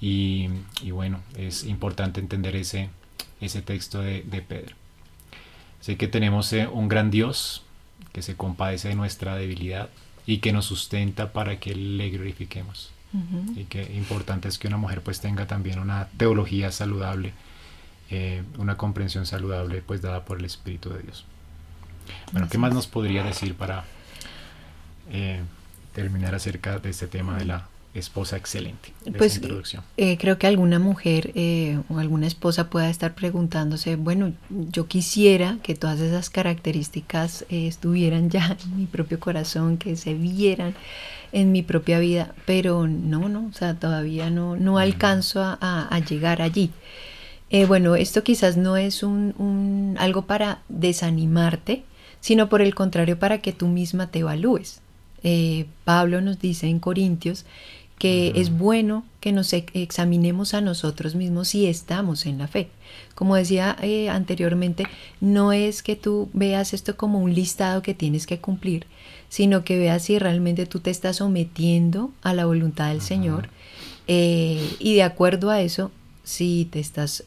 Y, 0.01 0.47
bueno 0.91 1.19
es 1.37 1.63
importante 1.65 2.19
entender 2.19 2.55
ese 2.55 2.89
ese 3.41 3.61
texto 3.61 4.01
de, 4.01 4.21
Pedro. 4.47 4.75
Así 5.79 5.95
que 5.95 6.07
tenemos 6.07 6.51
eh, 6.53 6.67
un 6.67 6.89
gran 6.89 7.09
Dios 7.09 7.63
que 8.11 8.21
se 8.21 8.35
compadece 8.35 8.89
de 8.89 8.95
nuestra 8.95 9.35
debilidad 9.35 9.89
y 10.25 10.39
que 10.39 10.51
nos 10.51 10.65
sustenta 10.65 11.31
para 11.31 11.59
que 11.59 11.73
le 11.75 12.09
glorifiquemos. 12.09 12.91
Y 13.55 13.63
que 13.63 13.95
importante 13.95 14.47
es 14.47 14.59
que 14.59 14.67
una 14.67 14.77
mujer 14.77 15.01
pues 15.01 15.19
tenga 15.19 15.47
también 15.47 15.79
una 15.79 16.09
teología 16.17 16.71
saludable 16.71 17.33
eh, 18.11 18.41
una 18.57 18.75
comprensión 18.75 19.27
saludable 19.27 19.83
pues 19.83 20.01
dada 20.01 20.25
por 20.25 20.39
el 20.39 20.45
Espíritu 20.45 20.89
de 20.89 21.03
Dios. 21.03 21.25
Bueno, 22.31 22.47
¿qué 22.49 22.57
más 22.57 22.73
nos 22.73 22.87
podría 22.87 23.23
decir 23.23 23.53
para 23.53 23.85
eh, 25.11 25.41
terminar 25.93 26.35
acerca 26.35 26.79
de 26.79 26.89
este 26.89 27.07
tema 27.07 27.37
de 27.37 27.45
la 27.45 27.67
esposa 27.93 28.37
excelente? 28.37 28.93
pues 29.17 29.37
introducción? 29.37 29.83
Eh, 29.97 30.17
creo 30.19 30.37
que 30.37 30.47
alguna 30.47 30.79
mujer 30.79 31.31
eh, 31.35 31.79
o 31.89 31.97
alguna 31.97 32.27
esposa 32.27 32.69
pueda 32.69 32.89
estar 32.89 33.15
preguntándose, 33.15 33.95
bueno, 33.95 34.33
yo 34.49 34.87
quisiera 34.87 35.57
que 35.63 35.75
todas 35.75 35.99
esas 35.99 36.29
características 36.29 37.45
estuvieran 37.49 38.29
ya 38.29 38.57
en 38.63 38.77
mi 38.77 38.85
propio 38.85 39.19
corazón, 39.19 39.77
que 39.77 39.95
se 39.95 40.13
vieran 40.13 40.75
en 41.31 41.51
mi 41.51 41.61
propia 41.63 41.99
vida, 41.99 42.33
pero 42.45 42.87
no, 42.87 43.29
no, 43.29 43.47
o 43.47 43.53
sea, 43.53 43.75
todavía 43.75 44.29
no, 44.29 44.55
no 44.55 44.77
alcanzo 44.77 45.41
a, 45.43 45.99
llegar 46.07 46.41
allí. 46.41 46.71
bueno, 47.67 47.95
esto 47.95 48.23
quizás 48.23 48.57
no 48.57 48.77
es 48.77 49.03
un, 49.03 49.95
algo 49.99 50.25
para 50.25 50.61
desanimarte, 50.69 51.83
sino 52.21 52.49
por 52.49 52.61
el 52.61 52.75
contrario 52.75 53.17
para 53.17 53.39
que 53.39 53.53
tú 53.53 53.67
misma 53.67 54.07
te 54.07 54.19
evalúes. 54.19 54.81
Eh, 55.23 55.65
Pablo 55.83 56.21
nos 56.21 56.39
dice 56.39 56.67
en 56.67 56.79
Corintios 56.79 57.45
que 57.97 58.31
es 58.35 58.57
bueno 58.57 59.03
que 59.19 59.33
nos 59.33 59.51
examinemos 59.51 60.53
a 60.53 60.61
nosotros 60.61 61.15
mismos 61.15 61.49
si 61.49 61.65
estamos 61.67 62.25
en 62.25 62.37
la 62.37 62.47
fe. 62.47 62.69
Como 63.13 63.35
decía 63.35 63.75
eh, 63.81 64.09
anteriormente, 64.09 64.85
no 65.19 65.51
es 65.51 65.83
que 65.83 65.97
tú 65.97 66.29
veas 66.31 66.73
esto 66.73 66.95
como 66.95 67.19
un 67.19 67.33
listado 67.33 67.81
que 67.81 67.93
tienes 67.93 68.25
que 68.25 68.39
cumplir, 68.39 68.87
sino 69.27 69.65
que 69.65 69.77
veas 69.77 70.03
si 70.03 70.17
realmente 70.17 70.65
tú 70.65 70.79
te 70.79 70.91
estás 70.91 71.17
sometiendo 71.17 72.11
a 72.21 72.33
la 72.33 72.45
voluntad 72.45 72.89
del 72.89 73.01
Señor 73.01 73.49
eh, 74.07 74.75
y 74.79 74.95
de 74.95 75.03
acuerdo 75.03 75.49
a 75.49 75.59
eso, 75.61 75.91
si 76.23 76.69
te 76.71 76.79
estás 76.79 77.25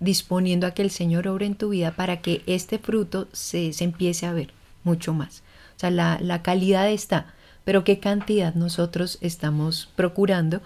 disponiendo 0.00 0.66
a 0.66 0.72
que 0.72 0.82
el 0.82 0.90
Señor 0.90 1.28
obre 1.28 1.46
en 1.46 1.54
tu 1.54 1.70
vida 1.70 1.92
para 1.92 2.20
que 2.20 2.42
este 2.46 2.78
fruto 2.78 3.28
se, 3.32 3.72
empiece 3.80 4.26
a 4.26 4.32
ver 4.32 4.52
mucho 4.84 5.12
más. 5.12 5.42
O 5.78 5.80
sea, 5.80 5.90
la, 5.92 6.42
calidad 6.42 6.90
está, 6.90 7.32
pero 7.64 7.84
qué 7.84 8.00
cantidad 8.00 8.52
nosotros 8.56 9.16
estamos 9.20 9.88
procurando. 9.94 10.60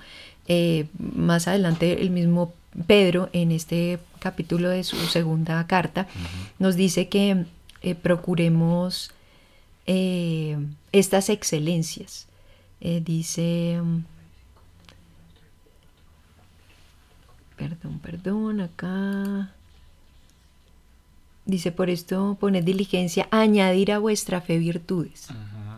Eh, 0.49 0.87
más 0.99 1.49
adelante 1.49 2.01
el 2.01 2.09
mismo 2.09 2.55
Pedro 2.87 3.29
en 3.35 3.53
este 3.53 3.99
capítulo 4.21 4.71
de 4.71 4.85
su 4.85 4.97
segunda 4.97 5.67
carta 5.67 6.09
nos 6.59 6.77
dice 6.77 7.09
que 7.09 7.45
eh, 7.83 7.95
procuremos 7.95 9.11
eh, 9.85 10.57
estas 10.93 11.29
excelencias. 11.29 12.27
dice 12.81 13.83
Perdón, 17.59 17.99
perdón, 17.99 18.61
acá. 18.63 19.53
Dice, 21.45 21.73
por 21.73 21.91
esto 21.91 22.37
poned 22.39 22.65
diligencia, 22.65 23.27
añadir 23.31 23.93
a 23.93 23.99
vuestra 23.99 24.41
fe 24.41 24.59
virtudes. 24.59 25.29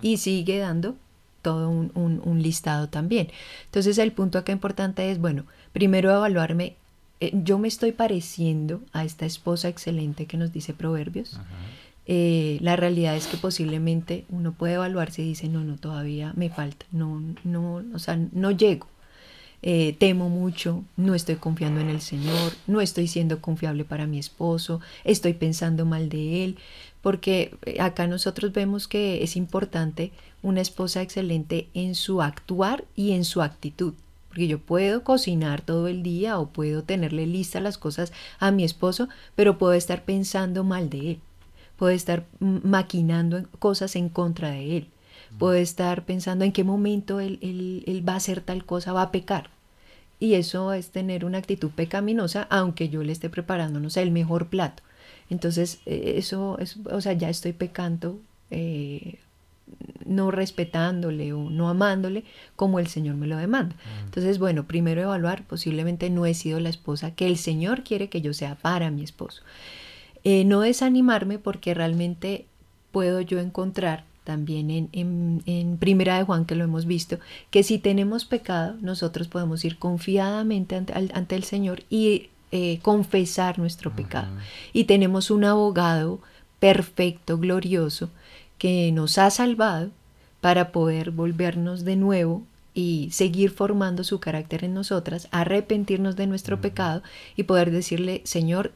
Y 0.03 0.19
sigue 0.19 0.59
dando 0.59 0.97
todo 1.45 1.69
un, 1.69 2.43
listado 2.43 2.89
también. 2.89 3.29
Entonces 3.67 3.99
el 3.99 4.13
punto 4.13 4.39
acá 4.39 4.53
importante 4.53 5.11
es, 5.11 5.21
bueno, 5.21 5.45
primero 5.73 6.11
evaluarme, 6.11 6.75
eh, 7.21 7.31
yo 7.33 7.59
me 7.59 7.69
estoy 7.69 7.93
pareciendo 7.93 8.83
a 8.93 9.05
esta 9.05 9.27
esposa 9.27 9.69
excelente 9.69 10.27
que 10.27 10.37
nos 10.37 10.53
dice 10.53 10.73
Proverbios. 10.73 11.39
Eh, 12.07 12.59
la 12.61 12.77
realidad 12.77 13.17
es 13.17 13.27
que 13.27 13.37
posiblemente 13.37 14.25
uno 14.29 14.53
puede 14.53 14.75
evaluarse 14.75 15.23
y 15.23 15.29
dice, 15.29 15.49
no, 15.49 15.65
no, 15.65 15.77
todavía 15.77 16.33
me 16.37 16.51
falta, 16.51 16.85
no, 16.93 17.23
no, 17.45 17.83
o 17.95 17.99
sea, 17.99 18.19
no 18.33 18.51
llego. 18.51 18.87
Eh, 19.67 19.97
temo 19.99 20.29
mucho, 20.29 20.85
no 20.99 21.15
estoy 21.15 21.37
confiando 21.37 21.81
en 21.81 21.89
el 21.89 22.03
Señor, 22.03 22.53
no 22.67 22.83
estoy 22.83 23.09
siendo 23.09 23.41
confiable 23.41 23.87
para 23.87 24.07
mi 24.07 24.19
esposo, 24.19 24.83
estoy 25.05 25.33
pensando 25.33 25.87
mal 25.87 26.11
de 26.11 26.45
él, 26.45 26.59
porque 27.01 27.57
eh, 27.65 27.81
acá 27.81 28.07
nosotros 28.07 28.53
vemos 28.53 28.89
que 28.89 29.25
es 29.25 29.37
importante 29.37 30.13
una 30.43 30.61
esposa 30.61 31.01
excelente 31.01 31.69
en 31.73 31.95
su 31.95 32.21
actuar 32.21 32.85
y 32.95 33.13
en 33.13 33.25
su 33.25 33.41
actitud. 33.41 33.95
Porque 34.29 34.49
yo 34.49 34.59
puedo 34.59 35.03
cocinar 35.03 35.63
todo 35.63 35.89
el 35.89 36.03
día 36.03 36.39
o 36.39 36.51
puedo 36.51 36.83
tenerle 36.83 37.27
listas 37.27 37.63
las 37.63 37.79
cosas 37.79 38.13
a 38.41 38.51
mi 38.51 38.65
esposo, 38.65 39.09
pero 39.35 39.57
puedo 39.57 39.73
estar 39.73 40.05
pensando 40.05 40.63
mal 40.63 40.91
de 40.91 41.13
él. 41.13 41.21
Puedo 41.79 41.93
estar 41.93 42.27
maquinando 42.39 43.45
cosas 43.61 43.97
en 43.97 44.11
contra 44.11 44.51
de 44.51 44.77
él. 44.77 44.89
Puedo 45.39 45.55
estar 45.55 46.05
pensando 46.05 46.45
en 46.45 46.53
qué 46.53 46.65
momento 46.65 47.19
él, 47.19 47.39
él 47.41 48.05
va 48.07 48.13
a 48.13 48.17
hacer 48.17 48.43
tal 48.43 48.67
cosa, 48.67 48.93
va 48.93 49.01
a 49.01 49.11
pecar 49.11 49.54
y 50.21 50.35
eso 50.35 50.73
es 50.73 50.91
tener 50.91 51.25
una 51.25 51.39
actitud 51.39 51.71
pecaminosa, 51.71 52.47
aunque 52.51 52.89
yo 52.89 53.03
le 53.03 53.13
esté 53.13 53.31
preparando, 53.31 53.81
no 53.81 53.91
sé, 53.91 54.03
el 54.03 54.11
mejor 54.11 54.49
plato. 54.49 54.83
Entonces, 55.31 55.81
eh, 55.87 56.15
eso 56.17 56.59
es, 56.59 56.77
o 56.91 57.01
sea, 57.01 57.13
ya 57.15 57.29
estoy 57.29 57.53
pecando, 57.53 58.21
eh, 58.51 59.19
no 60.05 60.31
respetándole 60.31 61.33
o 61.33 61.51
no 61.51 61.69
amándole 61.69 62.25
como 62.57 62.79
el 62.79 62.87
Señor 62.87 63.17
me 63.17 63.27
lo 63.27 63.37
demanda. 63.37 63.75
Mm. 63.75 64.05
Entonces, 64.05 64.39
bueno, 64.39 64.67
primero 64.67 65.01
evaluar, 65.01 65.45
posiblemente 65.47 66.11
no 66.11 66.27
he 66.27 66.35
sido 66.35 66.61
la 66.61 66.69
esposa 66.69 67.15
que 67.15 67.27
el 67.27 67.37
Señor 67.37 67.83
quiere 67.83 68.09
que 68.09 68.21
yo 68.21 68.35
sea 68.35 68.55
para 68.57 68.91
mi 68.91 69.03
esposo. 69.03 69.43
Eh, 70.23 70.45
no 70.45 70.61
desanimarme 70.61 71.39
porque 71.39 71.75
realmente 71.75 72.47
puedo 72.93 73.21
yo 73.21 73.41
encontrar 73.41 74.05
también 74.25 74.71
en, 74.71 75.43
en, 75.47 75.77
Primera 75.77 76.17
de 76.17 76.25
Juan 76.25 76.47
que 76.47 76.55
lo 76.55 76.65
hemos 76.65 76.87
visto, 76.87 77.19
que 77.51 77.63
si 77.63 77.79
tenemos 77.79 78.25
pecado, 78.25 78.75
nosotros 78.81 79.29
podemos 79.29 79.65
ir 79.65 79.79
confiadamente 79.79 80.75
ante, 80.77 81.37
el 81.37 81.45
Señor 81.45 81.83
y 81.91 82.31
eh, 82.51 82.79
confesar 82.83 83.59
nuestro 83.59 83.95
pecado. 83.95 84.29
Y 84.73 84.85
tenemos 84.85 85.31
un 85.31 85.45
abogado 85.45 86.21
perfecto, 86.59 87.39
glorioso, 87.39 88.11
que 88.57 88.91
nos 88.93 89.19
ha 89.19 89.31
salvado 89.31 89.91
para 90.41 90.73
poder 90.73 91.11
volvernos 91.11 91.85
de 91.85 91.97
nuevo 91.97 92.43
y 92.73 93.09
seguir 93.13 93.51
formando 93.51 94.05
su 94.05 94.21
carácter 94.21 94.65
en 94.65 94.75
nosotras, 94.75 95.29
arrepentirnos 95.31 96.17
de 96.17 96.27
nuestro 96.27 96.61
pecado 96.61 97.03
y 97.37 97.43
poder 97.45 97.71
decirle, 97.71 98.23
Señor, 98.25 98.73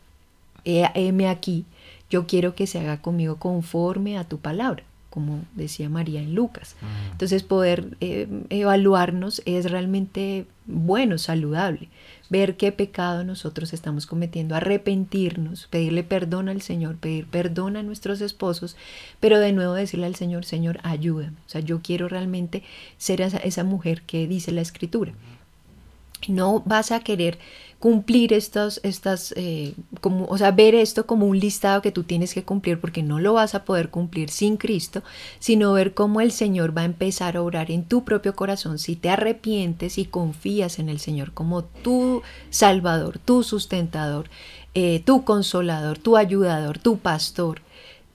heme 0.64 1.28
aquí, 1.28 1.64
yo 2.10 2.26
quiero 2.26 2.54
que 2.54 2.66
se 2.66 2.80
haga 2.80 3.00
conmigo 3.00 3.36
conforme 3.36 4.18
a 4.18 4.24
tu 4.24 4.38
palabra 4.38 4.84
como 5.10 5.40
decía 5.54 5.88
María 5.88 6.20
en 6.20 6.34
Lucas. 6.34 6.76
Entonces 7.12 7.42
poder 7.42 7.96
eh, 8.00 8.28
evaluarnos 8.50 9.42
es 9.46 9.70
realmente 9.70 10.46
bueno, 10.66 11.16
saludable, 11.16 11.88
ver 12.28 12.58
qué 12.58 12.72
pecado 12.72 13.24
nosotros 13.24 13.72
estamos 13.72 14.04
cometiendo, 14.04 14.54
arrepentirnos, 14.54 15.66
pedirle 15.68 16.04
perdón 16.04 16.50
al 16.50 16.60
Señor, 16.60 16.96
pedir 16.96 17.26
perdón 17.26 17.76
a 17.76 17.82
nuestros 17.82 18.20
esposos, 18.20 18.76
pero 19.18 19.40
de 19.40 19.52
nuevo 19.52 19.72
decirle 19.72 20.06
al 20.06 20.14
Señor, 20.14 20.44
Señor, 20.44 20.78
ayúdame. 20.82 21.38
O 21.46 21.48
sea, 21.48 21.62
yo 21.62 21.80
quiero 21.82 22.06
realmente 22.08 22.62
ser 22.98 23.22
esa, 23.22 23.38
esa 23.38 23.64
mujer 23.64 24.02
que 24.02 24.28
dice 24.28 24.52
la 24.52 24.60
Escritura. 24.60 25.14
No 26.26 26.62
vas 26.66 26.90
a 26.90 27.00
querer 27.00 27.38
cumplir 27.78 28.32
estas, 28.32 28.80
estas 28.82 29.32
eh, 29.36 29.74
como, 30.00 30.24
o 30.26 30.36
sea, 30.36 30.50
ver 30.50 30.74
esto 30.74 31.06
como 31.06 31.26
un 31.26 31.38
listado 31.38 31.80
que 31.80 31.92
tú 31.92 32.02
tienes 32.02 32.34
que 32.34 32.42
cumplir 32.42 32.80
porque 32.80 33.02
no 33.02 33.20
lo 33.20 33.34
vas 33.34 33.54
a 33.54 33.64
poder 33.64 33.90
cumplir 33.90 34.30
sin 34.30 34.56
Cristo, 34.56 35.02
sino 35.38 35.72
ver 35.72 35.94
cómo 35.94 36.20
el 36.20 36.32
Señor 36.32 36.76
va 36.76 36.82
a 36.82 36.86
empezar 36.86 37.36
a 37.36 37.42
orar 37.42 37.70
en 37.70 37.84
tu 37.84 38.04
propio 38.04 38.34
corazón 38.34 38.78
si 38.78 38.96
te 38.96 39.10
arrepientes 39.10 39.98
y 39.98 40.06
confías 40.06 40.78
en 40.78 40.88
el 40.88 40.98
Señor 40.98 41.32
como 41.32 41.62
tu 41.64 42.22
Salvador, 42.50 43.18
tu 43.18 43.44
sustentador, 43.44 44.28
eh, 44.74 45.00
tu 45.04 45.24
consolador, 45.24 45.98
tu 45.98 46.16
ayudador, 46.16 46.78
tu 46.78 46.98
pastor. 46.98 47.62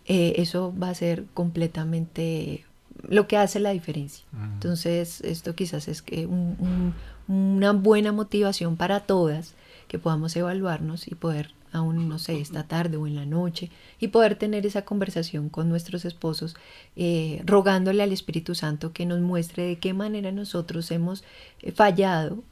Eh, 0.05 0.33
eso 0.37 0.73
va 0.77 0.89
a 0.89 0.95
ser 0.95 1.23
completamente 1.33 2.65
lo 3.07 3.27
que 3.27 3.37
hace 3.37 3.59
la 3.59 3.71
diferencia. 3.71 4.25
Entonces, 4.53 5.21
esto 5.21 5.55
quizás 5.55 5.87
es 5.87 6.01
que 6.01 6.25
un, 6.25 6.93
una 7.27 7.71
buena 7.71 8.11
motivación 8.11 8.75
para 8.77 9.01
todas, 9.01 9.53
que 9.87 9.99
podamos 9.99 10.35
evaluarnos 10.35 11.07
y 11.07 11.15
poder 11.15 11.51
aún, 11.73 12.07
no 12.07 12.19
sé, 12.19 12.39
esta 12.39 12.63
tarde 12.63 12.97
o 12.97 13.07
en 13.07 13.15
la 13.15 13.25
noche, 13.25 13.69
y 13.99 14.09
poder 14.09 14.35
tener 14.35 14.65
esa 14.65 14.83
conversación 14.85 15.49
con 15.49 15.67
nuestros 15.69 16.05
esposos, 16.05 16.55
eh, 16.95 17.41
rogándole 17.45 18.03
al 18.03 18.11
Espíritu 18.11 18.55
Santo 18.55 18.93
que 18.93 19.05
nos 19.05 19.19
muestre 19.19 19.63
de 19.63 19.79
qué 19.79 19.93
manera 19.93 20.31
nosotros 20.31 20.91
hemos 20.91 21.23
eh, 21.61 21.71
fallado, 21.71 22.43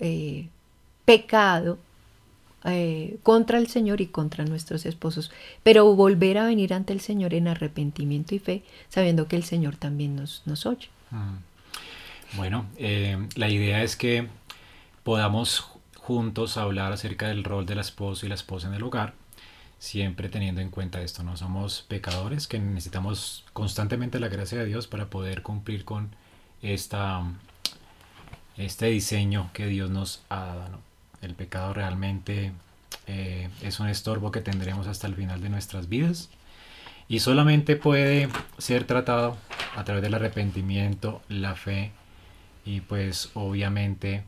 eh, 0.00 0.48
pecado 1.04 1.78
contra 3.22 3.58
el 3.58 3.66
Señor 3.66 4.00
y 4.00 4.06
contra 4.06 4.46
nuestros 4.46 4.86
esposos, 4.86 5.30
pero 5.62 5.94
volver 5.94 6.38
a 6.38 6.46
venir 6.46 6.72
ante 6.72 6.94
el 6.94 7.00
Señor 7.00 7.34
en 7.34 7.46
arrepentimiento 7.46 8.34
y 8.34 8.38
fe, 8.38 8.62
sabiendo 8.88 9.28
que 9.28 9.36
el 9.36 9.44
Señor 9.44 9.76
también 9.76 10.16
nos, 10.16 10.40
nos 10.46 10.64
oye. 10.64 10.88
Bueno, 12.32 12.66
eh, 12.76 13.28
la 13.36 13.48
idea 13.48 13.82
es 13.82 13.96
que 13.96 14.28
podamos 15.04 15.70
juntos 15.96 16.56
hablar 16.56 16.92
acerca 16.92 17.28
del 17.28 17.44
rol 17.44 17.64
del 17.64 17.78
esposo 17.78 18.26
y 18.26 18.28
la 18.28 18.34
esposa 18.34 18.68
en 18.68 18.74
el 18.74 18.82
hogar, 18.82 19.14
siempre 19.78 20.28
teniendo 20.28 20.60
en 20.60 20.70
cuenta 20.70 21.00
esto, 21.00 21.22
no 21.22 21.36
somos 21.36 21.82
pecadores 21.88 22.48
que 22.48 22.58
necesitamos 22.58 23.44
constantemente 23.52 24.18
la 24.18 24.28
gracia 24.28 24.58
de 24.58 24.66
Dios 24.66 24.86
para 24.86 25.10
poder 25.10 25.42
cumplir 25.42 25.84
con 25.84 26.10
esta, 26.62 27.22
este 28.56 28.86
diseño 28.86 29.50
que 29.52 29.66
Dios 29.66 29.90
nos 29.90 30.22
ha 30.28 30.54
dado. 30.54 30.80
El 31.22 31.34
pecado 31.34 31.72
realmente 31.72 32.52
eh, 33.06 33.48
es 33.62 33.80
un 33.80 33.88
estorbo 33.88 34.30
que 34.30 34.40
tendremos 34.40 34.86
hasta 34.86 35.06
el 35.06 35.14
final 35.14 35.40
de 35.40 35.50
nuestras 35.50 35.88
vidas 35.88 36.30
y 37.08 37.20
solamente 37.20 37.76
puede 37.76 38.28
ser 38.58 38.84
tratado 38.84 39.36
a 39.76 39.84
través 39.84 40.02
del 40.02 40.14
arrepentimiento, 40.14 41.20
la 41.28 41.54
fe, 41.54 41.92
y 42.64 42.80
pues 42.80 43.30
obviamente 43.34 44.24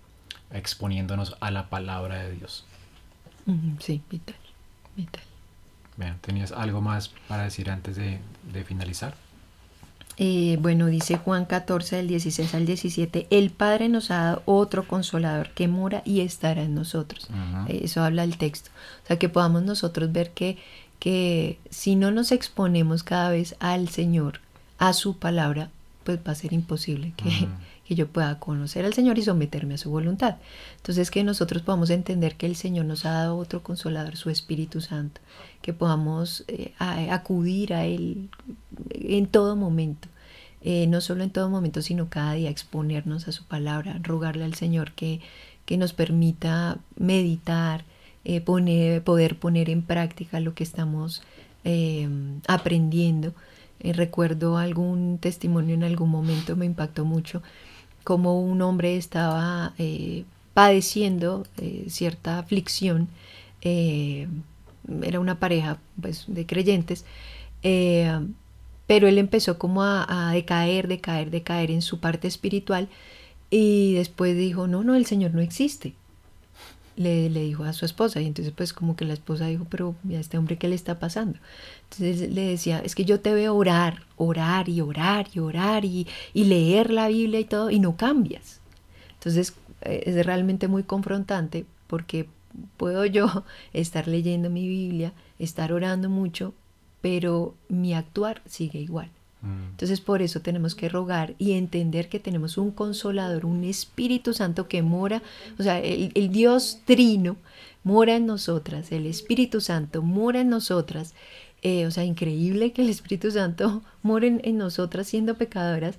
exponiéndonos 0.53 1.37
a 1.40 1.51
la 1.51 1.68
palabra 1.68 2.22
de 2.22 2.33
Dios. 2.33 2.64
Sí, 3.81 4.03
vital, 4.11 4.37
vital. 4.96 5.22
¿tenías 6.20 6.53
algo 6.53 6.81
más 6.81 7.11
para 7.29 7.44
decir 7.44 7.70
antes 7.70 7.96
de, 7.96 8.20
finalizar? 8.64 9.14
Eh, 10.18 10.59
bueno, 10.61 10.87
dice 10.87 11.18
Juan 11.18 11.44
14 11.44 11.96
del 11.96 12.09
16 12.09 12.55
al 12.55 12.66
17, 12.66 13.27
el 13.31 13.51
Padre 13.51 13.88
nos 13.88 14.11
ha 14.11 14.16
dado 14.16 14.42
otro 14.46 14.88
consolador 14.88 15.51
que 15.51 15.68
mora 15.68 16.03
y 16.05 16.20
estará 16.20 16.62
en 16.62 16.75
nosotros. 16.75 17.29
Eh, 17.68 17.81
eso 17.85 18.03
habla 18.03 18.25
el 18.25 18.38
texto. 18.38 18.70
O 19.05 19.07
sea, 19.07 19.18
que 19.18 19.29
podamos 19.29 19.62
nosotros 19.62 20.12
ver 20.12 20.31
que, 20.31 20.59
que 20.99 21.59
si 21.70 21.96
no 21.96 22.11
nos 22.11 22.33
exponemos 22.33 23.03
cada 23.03 23.31
vez 23.31 23.57
al 23.61 23.88
Señor, 23.88 24.40
a 24.79 24.92
su 24.92 25.18
palabra, 25.18 25.70
pues 26.05 26.18
va 26.27 26.33
a 26.33 26.35
ser 26.35 26.53
imposible 26.53 27.12
que, 27.16 27.49
que 27.87 27.94
yo 27.94 28.09
pueda 28.09 28.38
conocer 28.38 28.85
al 28.85 28.94
Señor 28.94 29.18
y 29.18 29.22
someterme 29.22 29.75
a 29.75 29.79
su 29.79 29.90
voluntad. 29.90 30.37
Entonces 30.77 31.11
que 31.11 31.22
nosotros 31.22 31.62
podamos 31.62 31.90
entender 31.90 32.37
que 32.37 32.46
el 32.46 32.57
Señor 32.57 32.85
nos 32.87 33.05
ha 33.05 33.12
dado 33.12 33.37
otro 33.37 33.62
consolador, 33.62 34.16
su 34.16 34.31
Espíritu 34.31 34.81
Santo, 34.81 35.20
que 35.62 35.72
podamos 35.72 36.44
eh, 36.49 36.72
acudir 36.79 37.75
a 37.75 37.87
Él 37.87 38.29
en 38.90 39.27
todo 39.27 39.57
momento. 39.57 40.09
Eh, 40.62 40.88
no 40.88 41.01
solo 41.01 41.22
en 41.22 41.31
todo 41.31 41.49
momento, 41.49 41.81
sino 41.81 42.09
cada 42.09 42.33
día 42.33 42.51
exponernos 42.51 43.29
a 43.29 43.33
su 43.33 43.44
palabra, 43.44 44.01
rogarle 44.03 44.44
al 44.44 44.55
Señor 44.55 44.92
que, 44.92 45.20
que 45.64 45.77
nos 45.77 45.92
permita 45.92 46.79
meditar, 46.96 47.85
eh, 48.25 48.40
poner, 48.40 49.03
poder 49.05 49.38
poner 49.38 49.70
en 49.70 49.83
práctica 49.83 50.40
lo 50.40 50.55
que 50.55 50.64
estamos 50.64 51.22
aprendiendo. 52.46 53.35
recuerdo 53.81 54.57
algún 54.57 55.18
testimonio 55.18 55.75
en 55.75 55.83
algún 55.83 56.11
momento, 56.11 56.55
me 56.55 56.64
impactó 56.64 57.05
mucho, 57.05 57.42
como 58.07 58.40
un 58.40 58.62
hombre 58.62 58.97
estaba 58.97 59.75
eh, 59.79 60.23
padeciendo 60.55 61.45
eh, 61.59 61.87
cierta 61.88 62.38
aflicción, 62.38 63.09
eh, 63.62 64.29
era 65.03 65.19
una 65.19 65.40
pareja 65.40 65.81
pues, 66.01 66.25
de 66.29 66.47
creyentes, 66.47 67.05
pero 68.87 69.09
él 69.09 69.19
empezó 69.19 69.59
como 69.59 69.83
a, 69.83 70.31
decaer, 70.33 70.87
decaer, 70.87 71.33
decaer 71.33 71.73
en 71.73 71.83
su 71.83 71.99
parte 71.99 72.29
espiritual 72.29 72.88
y 73.51 73.95
después 73.95 74.37
dijo, 74.37 74.69
no, 74.69 74.85
no, 74.85 74.95
el 74.95 75.05
Señor 75.05 75.35
no 75.35 75.40
existe. 75.40 75.95
Le, 76.97 77.29
dijo 77.29 77.65
a 77.65 77.75
su 77.75 77.85
esposa 77.85 78.21
y 78.23 78.27
entonces 78.27 78.55
pues 78.57 78.73
como 78.73 78.97
que 78.97 79.05
la 79.05 79.13
esposa 79.13 79.47
dijo, 79.47 79.67
pero 79.69 79.95
a 80.09 80.15
este 80.15 80.39
hombre 80.39 80.57
qué 80.57 80.69
le 80.69 80.75
está 80.75 80.99
pasando. 80.99 81.39
Entonces 81.85 82.33
le 82.33 82.43
decía, 82.43 82.79
es 82.79 82.95
que 82.95 83.05
yo 83.05 83.21
te 83.21 83.35
veo 83.35 83.55
orar, 83.55 84.05
orar 84.17 84.69
y 84.69 84.81
orar 84.81 85.27
y 85.35 85.41
orar 85.41 85.85
y, 85.85 86.07
leer 86.35 86.91
la 86.91 87.09
Biblia 87.09 87.41
y 87.41 87.45
todo 87.45 87.71
y 87.71 87.81
no 87.81 87.97
cambias. 87.97 88.61
Entonces 89.15 89.53
eh, 89.83 90.05
es 90.07 90.27
realmente 90.27 90.69
muy 90.69 90.85
confrontante 90.85 91.67
porque 91.87 92.29
puedo 92.77 93.05
yo 93.05 93.45
estar 93.73 94.09
leyendo 94.09 94.51
mi 94.51 94.67
Biblia, 94.67 95.13
estar 95.39 95.73
orando 95.73 96.09
mucho, 96.09 96.55
pero 97.03 97.55
mi 97.69 97.95
actuar 97.95 98.43
sigue 98.47 98.81
igual. 98.81 99.11
Mm. 99.42 99.70
Entonces 99.70 100.01
por 100.01 100.22
eso 100.22 100.40
tenemos 100.40 100.75
que 100.75 100.88
rogar 100.88 101.35
y 101.38 101.53
entender 101.53 102.09
que 102.09 102.20
tenemos 102.20 102.59
un 102.59 102.70
consolador, 102.70 103.46
un 103.46 103.64
Espíritu 103.64 104.33
Santo 104.33 104.68
que 104.68 104.83
mora, 104.83 105.22
o 105.59 105.62
sea, 105.62 105.79
el, 105.81 106.12
el 106.14 106.31
Dios 106.31 106.81
trino 106.85 107.37
mora 107.85 108.16
en 108.16 108.27
nosotras, 108.27 108.90
el 108.92 109.07
Espíritu 109.07 109.61
Santo 109.61 110.03
mora 110.03 110.40
en 110.40 110.49
nosotras 110.49 111.14
eh, 111.68 111.85
o 111.87 111.90
sea, 111.90 112.05
increíble 112.05 112.72
que 112.72 112.83
el 112.83 112.88
Espíritu 112.88 113.31
Santo 113.31 113.83
more 114.03 114.40
en, 114.42 114.59
nosotras 114.59 115.09
siendo 115.09 115.35
pecadoras. 115.35 115.96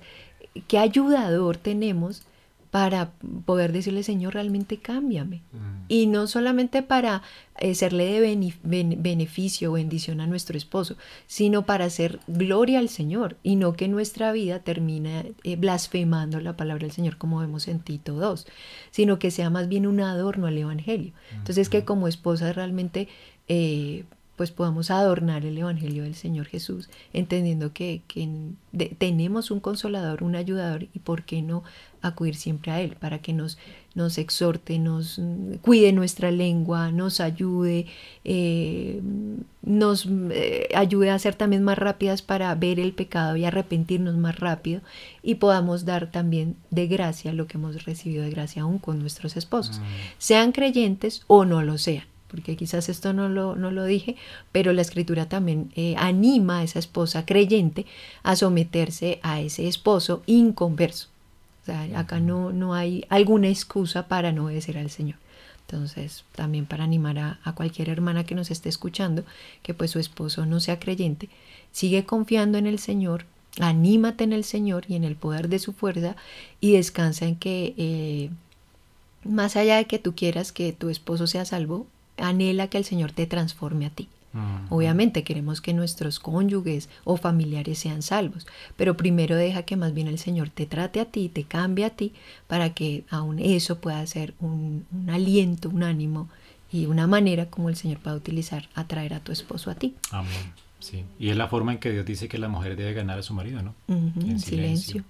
¿Qué 0.66 0.78
ayudador 0.78 1.56
tenemos 1.58 2.22
para 2.70 3.12
poder 3.44 3.72
decirle, 3.72 4.02
Señor, 4.02 4.34
realmente 4.34 4.78
cámbiame? 4.78 5.42
Mm. 5.52 5.84
Y 5.88 6.06
no 6.06 6.26
solamente 6.26 6.82
para 6.82 7.22
eh, 7.58 7.74
serle 7.74 8.20
de 8.20 8.54
beneficio 8.62 9.70
o 9.70 9.74
bendición 9.74 10.20
a 10.20 10.26
nuestro 10.26 10.58
esposo, 10.58 10.96
sino 11.26 11.64
para 11.64 11.86
hacer 11.86 12.20
gloria 12.26 12.78
al 12.78 12.88
Señor 12.88 13.36
y 13.42 13.56
no 13.56 13.72
que 13.72 13.88
nuestra 13.88 14.32
vida 14.32 14.60
termine 14.60 15.32
eh, 15.44 15.56
blasfemando 15.56 16.40
la 16.40 16.56
palabra 16.56 16.82
del 16.82 16.92
Señor 16.92 17.16
como 17.16 17.40
vemos 17.40 17.68
en 17.68 17.80
Tito 17.80 18.14
2, 18.14 18.46
sino 18.90 19.18
que 19.18 19.30
sea 19.30 19.50
más 19.50 19.68
bien 19.68 19.86
un 19.86 20.00
adorno 20.00 20.46
al 20.46 20.58
Evangelio. 20.58 21.12
Entonces, 21.32 21.68
que 21.68 21.84
como 21.84 22.08
esposa 22.08 22.52
realmente 22.52 23.08
pues 24.38 24.52
podamos 24.52 24.92
adornar 24.92 25.44
el 25.44 25.58
Evangelio 25.58 26.04
del 26.04 26.14
Señor 26.14 26.46
Jesús, 26.46 26.88
entendiendo 27.12 27.72
que, 27.72 28.02
tenemos 28.98 29.50
un 29.50 29.58
consolador, 29.58 30.22
un 30.22 30.36
ayudador, 30.36 30.84
y 30.94 31.00
por 31.00 31.24
qué 31.24 31.42
no 31.42 31.64
acudir 32.02 32.36
siempre 32.36 32.70
a 32.70 32.80
Él, 32.80 32.94
para 33.00 33.18
que 33.18 33.32
nos, 33.32 33.58
nos 33.96 34.16
exhorte, 34.16 34.78
nos 34.78 35.20
cuide 35.60 35.92
nuestra 35.92 36.30
lengua, 36.30 36.92
nos 36.92 37.20
ayude, 37.20 37.86
eh, 38.24 39.00
nos 39.62 40.06
eh, 40.30 40.68
ayude 40.72 41.10
a 41.10 41.18
ser 41.18 41.34
también 41.34 41.64
más 41.64 41.76
rápidas 41.76 42.22
para 42.22 42.54
ver 42.54 42.78
el 42.78 42.92
pecado 42.92 43.34
y 43.34 43.44
arrepentirnos 43.44 44.16
más 44.16 44.38
rápido, 44.38 44.82
y 45.20 45.34
podamos 45.34 45.84
dar 45.84 46.12
también 46.12 46.54
de 46.70 46.86
gracia 46.86 47.32
lo 47.32 47.48
que 47.48 47.58
hemos 47.58 47.84
recibido 47.84 48.22
de 48.22 48.30
gracia 48.30 48.62
aún 48.62 48.78
con 48.78 49.00
nuestros 49.00 49.36
esposos, 49.36 49.80
mm. 49.80 49.82
sean 50.18 50.52
creyentes 50.52 51.24
o 51.26 51.44
no 51.44 51.64
lo 51.64 51.76
sean 51.76 52.06
porque 52.28 52.56
quizás 52.56 52.88
esto 52.88 53.12
no 53.12 53.28
lo, 53.28 53.56
no 53.56 53.70
lo 53.70 53.84
dije, 53.84 54.16
pero 54.52 54.72
la 54.72 54.82
escritura 54.82 55.28
también 55.28 55.72
eh, 55.74 55.94
anima 55.98 56.58
a 56.58 56.62
esa 56.62 56.78
esposa 56.78 57.24
creyente 57.24 57.86
a 58.22 58.36
someterse 58.36 59.18
a 59.22 59.40
ese 59.40 59.66
esposo 59.66 60.22
inconverso. 60.26 61.08
O 61.62 61.66
sea, 61.66 61.98
acá 61.98 62.20
no, 62.20 62.52
no 62.52 62.74
hay 62.74 63.04
alguna 63.08 63.48
excusa 63.48 64.08
para 64.08 64.32
no 64.32 64.46
obedecer 64.46 64.78
al 64.78 64.90
Señor. 64.90 65.18
Entonces, 65.66 66.24
también 66.34 66.64
para 66.64 66.84
animar 66.84 67.18
a, 67.18 67.40
a, 67.44 67.54
cualquier 67.54 67.90
hermana 67.90 68.24
que 68.24 68.34
nos 68.34 68.50
esté 68.50 68.70
escuchando, 68.70 69.24
que 69.62 69.74
pues 69.74 69.90
su 69.90 69.98
esposo 69.98 70.46
no 70.46 70.60
sea 70.60 70.80
creyente, 70.80 71.28
sigue 71.72 72.06
confiando 72.06 72.56
en 72.56 72.66
el 72.66 72.78
Señor, 72.78 73.26
anímate 73.60 74.24
en 74.24 74.32
el 74.32 74.44
Señor 74.44 74.84
y 74.88 74.94
en 74.94 75.04
el 75.04 75.16
poder 75.16 75.48
de 75.48 75.58
su 75.58 75.74
fuerza 75.74 76.16
y 76.60 76.72
descansa 76.72 77.26
en 77.26 77.36
que 77.36 77.74
eh, 77.76 78.30
más 79.24 79.56
allá 79.56 79.76
de 79.76 79.86
que 79.86 79.98
tú 79.98 80.14
quieras 80.14 80.52
que 80.52 80.72
tu 80.72 80.88
esposo 80.88 81.26
sea 81.26 81.44
salvo, 81.44 81.86
anhela 82.18 82.68
que 82.68 82.78
el 82.78 82.84
Señor 82.84 83.12
te 83.12 83.26
transforme 83.26 83.86
a 83.86 83.90
ti. 83.90 84.08
Obviamente 84.68 85.24
queremos 85.24 85.60
que 85.60 85.72
nuestros 85.72 86.20
cónyuges 86.20 86.88
o 87.02 87.16
familiares 87.16 87.78
sean 87.78 88.02
salvos, 88.02 88.46
pero 88.76 88.96
primero 88.96 89.34
deja 89.34 89.62
que 89.62 89.74
más 89.74 89.94
bien 89.94 90.06
el 90.06 90.18
Señor 90.18 90.50
te 90.50 90.66
trate 90.66 91.00
a 91.00 91.06
ti, 91.06 91.28
te 91.28 91.42
cambie 91.42 91.86
a 91.86 91.90
ti, 91.90 92.12
para 92.46 92.72
que 92.72 93.04
aún 93.10 93.40
eso 93.40 93.80
pueda 93.80 94.06
ser 94.06 94.34
un, 94.38 94.86
un 94.92 95.10
aliento, 95.10 95.70
un 95.70 95.82
ánimo 95.82 96.28
y 96.70 96.86
una 96.86 97.06
manera 97.06 97.46
como 97.46 97.68
el 97.68 97.76
Señor 97.76 97.98
pueda 97.98 98.14
utilizar 98.14 98.68
atraer 98.74 99.14
a 99.14 99.20
tu 99.20 99.32
esposo 99.32 99.70
a 99.70 99.74
ti. 99.74 99.96
Amén. 100.12 100.52
Sí, 100.78 101.04
y 101.18 101.30
es 101.30 101.36
la 101.36 101.48
forma 101.48 101.72
en 101.72 101.78
que 101.78 101.90
Dios 101.90 102.06
dice 102.06 102.28
que 102.28 102.38
la 102.38 102.48
mujer 102.48 102.76
debe 102.76 102.92
ganar 102.92 103.18
a 103.18 103.22
su 103.22 103.34
marido, 103.34 103.62
¿no? 103.62 103.74
en 103.88 104.38
silencio. 104.38 105.04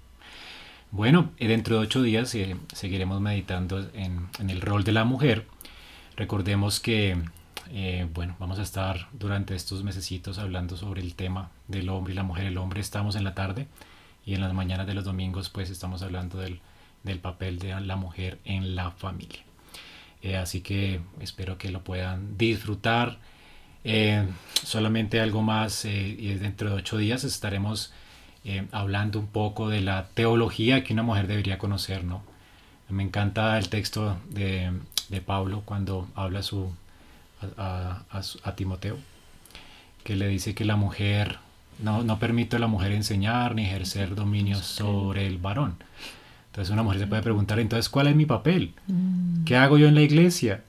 Bueno, 0.91 1.29
dentro 1.39 1.75
de 1.75 1.81
ocho 1.83 2.01
días 2.01 2.33
eh, 2.33 2.55
seguiremos 2.73 3.21
meditando 3.21 3.87
en, 3.93 4.27
el 4.49 4.61
rol 4.61 4.83
de 4.83 4.91
la 4.91 5.03
mujer. 5.05 5.45
Recordemos 6.19 6.81
que, 6.81 7.17
eh, 7.71 8.05
bueno, 8.13 8.35
vamos 8.39 8.59
a 8.59 8.63
estar 8.63 9.07
durante 9.13 9.55
estos 9.55 9.85
mesecitos 9.85 10.37
hablando 10.37 10.75
sobre 10.75 11.01
el 11.01 11.15
tema 11.15 11.49
del 11.69 11.87
hombre 11.87 12.11
y 12.11 12.15
la 12.17 12.23
mujer. 12.23 12.47
El 12.47 12.57
hombre 12.57 12.81
estamos 12.81 13.15
en 13.15 13.23
la 13.23 13.35
tarde 13.35 13.67
y 14.25 14.33
en 14.33 14.41
las 14.41 14.53
mañanas 14.53 14.85
de 14.85 14.95
los 14.95 15.05
domingos 15.05 15.47
pues 15.47 15.69
estamos 15.69 16.01
hablando 16.01 16.37
del, 16.37 16.59
papel 17.21 17.57
de 17.57 17.79
la 17.79 17.95
mujer 17.95 18.37
en 18.43 18.75
la 18.75 18.91
familia. 18.91 19.39
Eh, 20.21 20.35
así 20.35 20.59
que 20.59 20.99
espero 21.21 21.57
que 21.57 21.71
lo 21.71 21.85
puedan 21.85 22.37
disfrutar 22.37 23.17
eh, 23.85 24.27
solamente 24.61 25.21
algo 25.21 25.41
más, 25.41 25.85
y 25.85 26.33
dentro 26.33 26.69
de 26.69 26.75
ocho 26.75 26.97
días 26.97 27.23
estaremos 27.23 27.93
hablando 28.73 29.19
un 29.19 29.27
poco 29.27 29.69
de 29.69 29.79
la 29.79 30.09
teología 30.09 30.83
que 30.83 30.91
una 30.91 31.03
mujer 31.03 31.27
debería 31.27 31.57
conocer, 31.57 32.03
¿no? 32.03 32.28
Me 32.89 33.03
encanta 33.03 33.57
el 33.57 33.69
texto 33.69 34.17
de, 34.29 34.71
de 35.09 35.21
Pablo 35.21 35.61
cuando 35.65 36.07
habla 36.15 36.41
su, 36.41 36.71
a, 37.57 38.03
a, 38.43 38.55
Timoteo, 38.55 38.97
que 40.03 40.15
le 40.15 40.27
dice 40.27 40.55
que 40.55 40.65
la 40.65 40.75
mujer, 40.75 41.37
no, 41.81 42.03
no 42.03 42.19
permite 42.19 42.55
a 42.55 42.59
la 42.59 42.67
mujer 42.67 42.91
enseñar 42.91 43.55
ni 43.55 43.65
ejercer 43.65 44.15
dominio 44.15 44.57
sobre 44.57 45.27
el 45.27 45.37
varón. 45.37 45.77
Entonces 46.47 46.73
una 46.73 46.83
mujer 46.83 46.99
se 46.99 47.07
puede 47.07 47.21
preguntar, 47.21 47.59
entonces, 47.59 47.89
¿cuál 47.89 48.07
es 48.07 48.15
mi 48.15 48.25
papel? 48.25 48.73
Mm. 48.87 49.43
¿Qué 49.43 49.55
hago 49.55 49.77
yo 49.77 49.87
en 49.87 49.95
la 49.95 50.01
iglesia? 50.01 50.63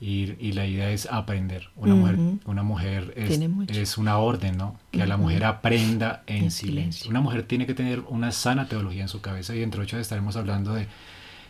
Y, 0.00 0.52
la 0.52 0.66
idea 0.66 0.90
es 0.90 1.06
aprender. 1.10 1.70
Una 1.76 1.94
mujer, 1.94 2.18
una 2.44 2.62
mujer 2.62 3.14
es, 3.16 3.40
es, 3.68 3.96
una 3.96 4.18
orden, 4.18 4.58
¿no? 4.58 4.78
Que 4.90 5.06
la 5.06 5.16
mujer 5.16 5.44
aprenda 5.44 6.22
en, 6.26 6.50
silencio. 6.50 7.08
Una 7.08 7.22
mujer 7.22 7.44
tiene 7.44 7.64
que 7.64 7.72
tener 7.72 8.00
una 8.00 8.30
sana 8.30 8.68
teología 8.68 9.00
en 9.00 9.08
su 9.08 9.22
cabeza 9.22 9.54
y 9.54 9.60
dentro 9.60 9.80
de 9.80 9.86
hecho 9.86 9.98
estaremos 9.98 10.36
hablando 10.36 10.74
de, 10.74 10.88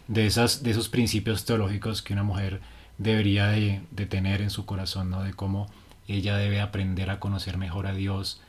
de, 0.08 0.26
esas, 0.26 0.62
de 0.62 0.70
esos 0.70 0.88
principios 0.88 1.44
teológicos 1.44 2.02
que 2.02 2.12
una 2.12 2.22
mujer 2.22 2.60
debería 2.98 3.48
de, 3.48 3.80
de, 3.90 4.06
tener 4.06 4.40
en 4.40 4.50
su 4.50 4.66
corazón, 4.66 5.10
¿no? 5.10 5.22
De 5.22 5.32
cómo 5.32 5.68
ella 6.06 6.36
debe 6.36 6.60
aprender 6.60 7.10
a 7.10 7.18
conocer 7.18 7.56
mejor 7.56 7.86
a 7.86 7.94
Dios 7.94 8.40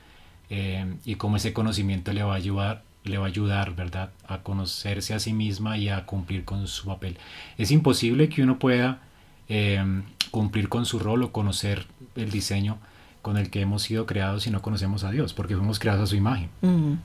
eh, 0.49 0.95
y 1.05 1.15
cómo 1.15 1.37
ese 1.37 1.53
conocimiento 1.53 2.13
le 2.13 2.23
va 2.23 2.33
a 2.33 2.37
ayudar 2.37 2.83
le 3.03 3.19
va 3.19 3.25
a 3.25 3.27
ayudar, 3.27 3.75
¿verdad?, 3.75 4.09
a 4.27 4.39
conocerse 4.39 5.13
a 5.13 5.19
sí 5.19 5.31
misma 5.31 5.77
y 5.77 5.89
a 5.89 6.07
cumplir 6.07 6.43
con 6.43 6.65
su 6.65 6.87
papel. 6.87 7.19
Es 7.55 7.69
imposible 7.69 8.29
que 8.29 8.41
uno 8.41 8.57
pueda 8.57 8.99
Em, 9.47 10.03
cumplir 10.31 10.69
con 10.69 10.85
su 10.85 10.97
rol 10.97 11.21
o 11.23 11.31
conocer 11.31 11.85
el 12.15 12.31
diseño 12.31 12.79
con 13.21 13.37
el 13.37 13.51
que 13.51 13.61
hemos 13.61 13.83
sido 13.83 14.05
creados 14.05 14.43
si 14.43 14.49
no 14.49 14.61
conocemos 14.61 15.03
a 15.03 15.11
Dios, 15.11 15.33
porque 15.33 15.55
fuimos 15.55 15.77
creados 15.79 16.01
a 16.01 16.07
su 16.07 16.15
imagen, 16.15 16.49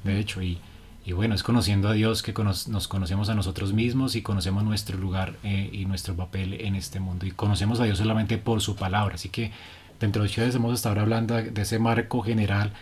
de 0.04 0.18
hecho, 0.18 0.42
y, 0.42 0.58
y, 1.10 1.12
bueno, 1.12 1.34
es 1.34 1.42
conociendo 1.42 1.88
a 1.88 1.92
Dios 1.92 2.22
que 2.22 2.32
nos 2.32 2.86
conocemos 2.86 3.28
a 3.30 3.34
nosotros 3.34 3.72
mismos 3.72 4.14
y 4.14 4.22
conocemos 4.22 4.62
nuestro 4.62 4.96
lugar 4.96 5.34
eh, 5.42 5.68
y 5.72 5.84
nuestro 5.84 6.14
papel 6.14 6.54
en 6.60 6.76
este 6.76 7.00
mundo, 7.00 7.26
y 7.26 7.32
conocemos 7.32 7.80
a 7.80 7.84
Dios 7.84 7.98
solamente 7.98 8.38
por 8.38 8.60
su 8.60 8.76
palabra, 8.76 9.16
así 9.16 9.28
que 9.28 9.50
dentro 9.98 10.22
de 10.22 10.28
ustedes 10.28 10.54
hemos 10.54 10.72
estado 10.72 11.00
hablando 11.00 11.34
de 11.34 11.62
ese 11.62 11.80
marco 11.80 12.22
general, 12.22 12.74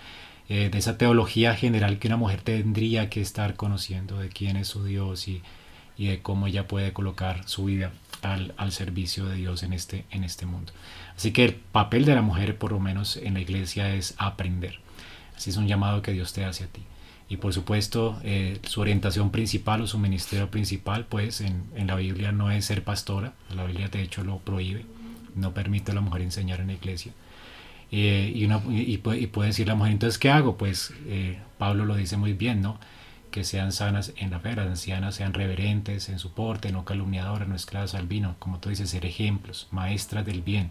eh, 0.50 0.68
de 0.70 0.76
esa 0.76 0.98
teología 0.98 1.54
general 1.54 1.98
que 1.98 2.08
una 2.08 2.18
mujer 2.18 2.42
tendría 2.42 3.08
que 3.08 3.22
estar 3.22 3.54
conociendo 3.54 4.18
de 4.18 4.28
quién 4.28 4.58
es 4.58 4.68
su 4.68 4.84
Dios 4.84 5.26
y, 5.26 5.40
y 5.96 6.08
de 6.08 6.20
cómo 6.20 6.48
ella 6.48 6.68
puede 6.68 6.92
colocar 6.92 7.48
su 7.48 7.64
vida 7.64 7.92
al, 8.20 8.52
al, 8.58 8.72
servicio 8.72 9.24
de 9.24 9.36
Dios 9.36 9.62
en 9.62 9.72
este, 9.72 10.04
en 10.10 10.22
este 10.22 10.44
mundo. 10.44 10.74
Así 11.16 11.32
que 11.32 11.46
el 11.46 11.54
papel 11.54 12.04
de 12.04 12.14
la 12.14 12.20
mujer, 12.20 12.58
por 12.58 12.72
lo 12.72 12.78
menos 12.78 13.16
en 13.16 13.32
la 13.32 13.40
iglesia, 13.40 13.94
es 13.94 14.14
aprender. 14.18 14.80
Así 15.34 15.48
es 15.48 15.56
un 15.56 15.66
llamado 15.66 16.02
que 16.02 16.12
Dios 16.12 16.34
te 16.34 16.44
hace 16.44 16.64
a 16.64 16.66
ti. 16.66 16.82
Y 17.28 17.36
por 17.36 17.52
supuesto, 17.52 18.18
eh, 18.24 18.58
su 18.62 18.80
orientación 18.80 19.30
principal 19.30 19.82
o 19.82 19.86
su 19.86 19.98
ministerio 19.98 20.50
principal, 20.50 21.04
pues 21.06 21.40
en, 21.40 21.64
en, 21.74 21.86
la 21.86 21.94
Biblia 21.96 22.32
no 22.32 22.50
es 22.50 22.64
ser 22.64 22.82
pastora. 22.84 23.34
La 23.54 23.64
Biblia 23.64 23.88
de 23.88 24.02
hecho 24.02 24.24
lo 24.24 24.38
prohíbe. 24.38 24.86
No 25.34 25.52
permite 25.52 25.92
a 25.92 25.94
la 25.94 26.00
mujer 26.00 26.22
enseñar 26.22 26.60
en 26.60 26.68
la 26.68 26.72
iglesia. 26.72 27.12
Eh, 27.90 28.32
y, 28.34 28.44
una, 28.44 28.62
y, 28.68 28.94
y, 28.94 28.98
puede, 28.98 29.46
decir 29.46 29.66
la 29.66 29.74
mujer, 29.74 29.92
entonces, 29.92 30.18
¿qué 30.18 30.30
hago? 30.30 30.56
Pues 30.56 30.92
eh, 31.06 31.38
Pablo 31.58 31.84
lo 31.84 31.96
dice 31.96 32.16
muy 32.16 32.32
bien, 32.32 32.60
¿no? 32.62 32.78
que 33.30 33.44
sean 33.44 33.72
sanas 33.72 34.12
en 34.16 34.30
la 34.30 34.40
fe, 34.40 34.54
las 34.54 34.66
ancianas 34.66 35.14
sean 35.14 35.34
reverentes 35.34 36.08
en 36.08 36.18
su 36.18 36.32
porte, 36.32 36.72
no 36.72 36.84
calumniadoras, 36.84 37.48
no 37.48 37.54
esclavas 37.54 37.94
al 37.94 38.06
vino, 38.06 38.36
como 38.38 38.58
tú 38.58 38.68
dices, 38.70 38.90
ser 38.90 39.06
ejemplos, 39.06 39.68
maestras 39.70 40.24
del 40.24 40.42
bien, 40.42 40.70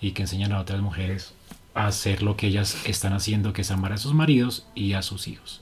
y 0.00 0.12
que 0.12 0.22
enseñan 0.22 0.52
a 0.52 0.60
otras 0.60 0.80
mujeres 0.80 1.34
a 1.74 1.86
hacer 1.86 2.22
lo 2.22 2.36
que 2.36 2.48
ellas 2.48 2.76
están 2.84 3.12
haciendo, 3.12 3.52
que 3.52 3.62
es 3.62 3.70
amar 3.70 3.92
a 3.92 3.98
sus 3.98 4.14
maridos 4.14 4.66
y 4.74 4.94
a 4.94 5.02
sus 5.02 5.28
hijos, 5.28 5.60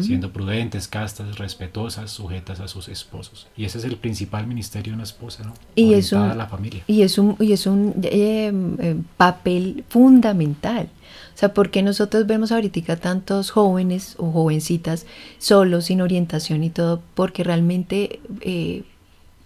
siendo 0.00 0.32
prudentes, 0.32 0.88
castas, 0.88 1.38
respetuosas, 1.38 2.10
sujetas 2.10 2.60
a 2.60 2.68
sus 2.68 2.88
esposos. 2.88 3.48
Y 3.56 3.64
ese 3.64 3.78
es 3.78 3.84
el 3.84 3.96
principal 3.96 4.46
ministerio 4.46 4.92
de 4.92 4.94
una 4.94 5.04
esposa, 5.04 5.44
¿no? 5.44 5.54
Y 5.74 5.94
es 5.94 6.12
un, 6.12 6.20
a 6.20 6.34
la 6.34 6.46
familia. 6.46 6.82
Y 6.86 7.02
es 7.02 7.18
un, 7.18 7.36
y 7.40 7.52
es 7.52 7.66
un 7.66 7.94
eh, 8.02 8.52
eh, 8.78 8.96
papel 9.16 9.84
fundamental 9.88 10.88
o 11.36 11.38
sea, 11.38 11.52
¿por 11.52 11.70
qué 11.70 11.82
nosotros 11.82 12.26
vemos 12.26 12.50
ahorita 12.50 12.96
tantos 12.96 13.50
jóvenes 13.50 14.14
o 14.18 14.32
jovencitas 14.32 15.04
solos, 15.36 15.84
sin 15.84 16.00
orientación 16.00 16.64
y 16.64 16.70
todo? 16.70 17.02
Porque 17.14 17.44
realmente 17.44 18.20
eh, 18.40 18.84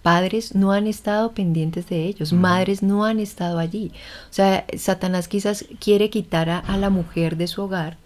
padres 0.00 0.54
no 0.54 0.70
han 0.70 0.86
estado 0.86 1.32
pendientes 1.32 1.88
de 1.88 2.04
ellos, 2.04 2.32
madres 2.32 2.84
no 2.84 3.04
han 3.04 3.18
estado 3.18 3.58
allí. 3.58 3.90
O 4.30 4.32
sea, 4.32 4.64
Satanás 4.78 5.26
quizás 5.26 5.64
quiere 5.80 6.10
quitar 6.10 6.48
a, 6.48 6.76
la 6.76 6.90
mujer 6.90 7.36
de 7.36 7.48
su 7.48 7.62
hogar 7.62 7.98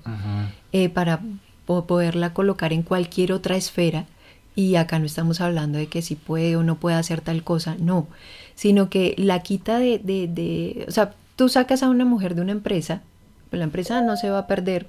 eh, 0.73 0.89
para 0.89 1.21
poderla 1.65 2.35
colocar 2.35 2.73
en 2.73 2.83
cualquier 2.83 3.33
otra 3.33 3.57
esfera. 3.57 4.07
Y 4.57 4.77
acá 4.77 4.99
no 4.99 5.07
estamos 5.07 5.41
hablando 5.41 5.79
de 5.79 5.89
que 5.89 6.03
si 6.03 6.15
puede 6.15 6.57
o 6.57 6.63
no 6.63 6.77
puede 6.77 6.97
hacer 6.97 7.21
tal 7.21 7.43
cosa, 7.43 7.77
no, 7.81 8.07
sino 8.55 8.89
que 8.89 9.15
la 9.19 9.43
quita 9.43 9.79
de, 9.79 9.99
de, 9.99 10.29
de 10.29 10.85
o 10.87 10.93
sea, 10.93 11.15
tú 11.35 11.49
sacas 11.49 11.83
a 11.83 11.89
una 11.89 12.05
mujer 12.05 12.37
de 12.37 12.43
una 12.43 12.53
empresa 12.53 13.03
pues 13.55 13.61
la 13.61 13.67
empresa 13.67 14.03
no 14.03 14.17
se 14.17 14.31
va 14.31 14.39
a 14.39 14.47
perder, 14.49 14.89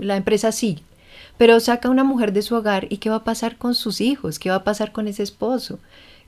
la 0.00 0.16
empresa 0.16 0.52
sí, 0.52 0.78
pero 1.36 1.60
saca 1.60 1.88
a 1.88 1.90
una 1.90 2.02
mujer 2.02 2.32
de 2.32 2.40
su 2.40 2.54
hogar 2.54 2.86
y 2.88 2.96
qué 2.96 3.10
va 3.10 3.16
a 3.16 3.24
pasar 3.24 3.58
con 3.58 3.74
sus 3.74 4.00
hijos, 4.00 4.38
qué 4.38 4.48
va 4.48 4.56
a 4.56 4.64
pasar 4.64 4.90
con 4.90 5.06
ese 5.06 5.22
esposo. 5.22 5.78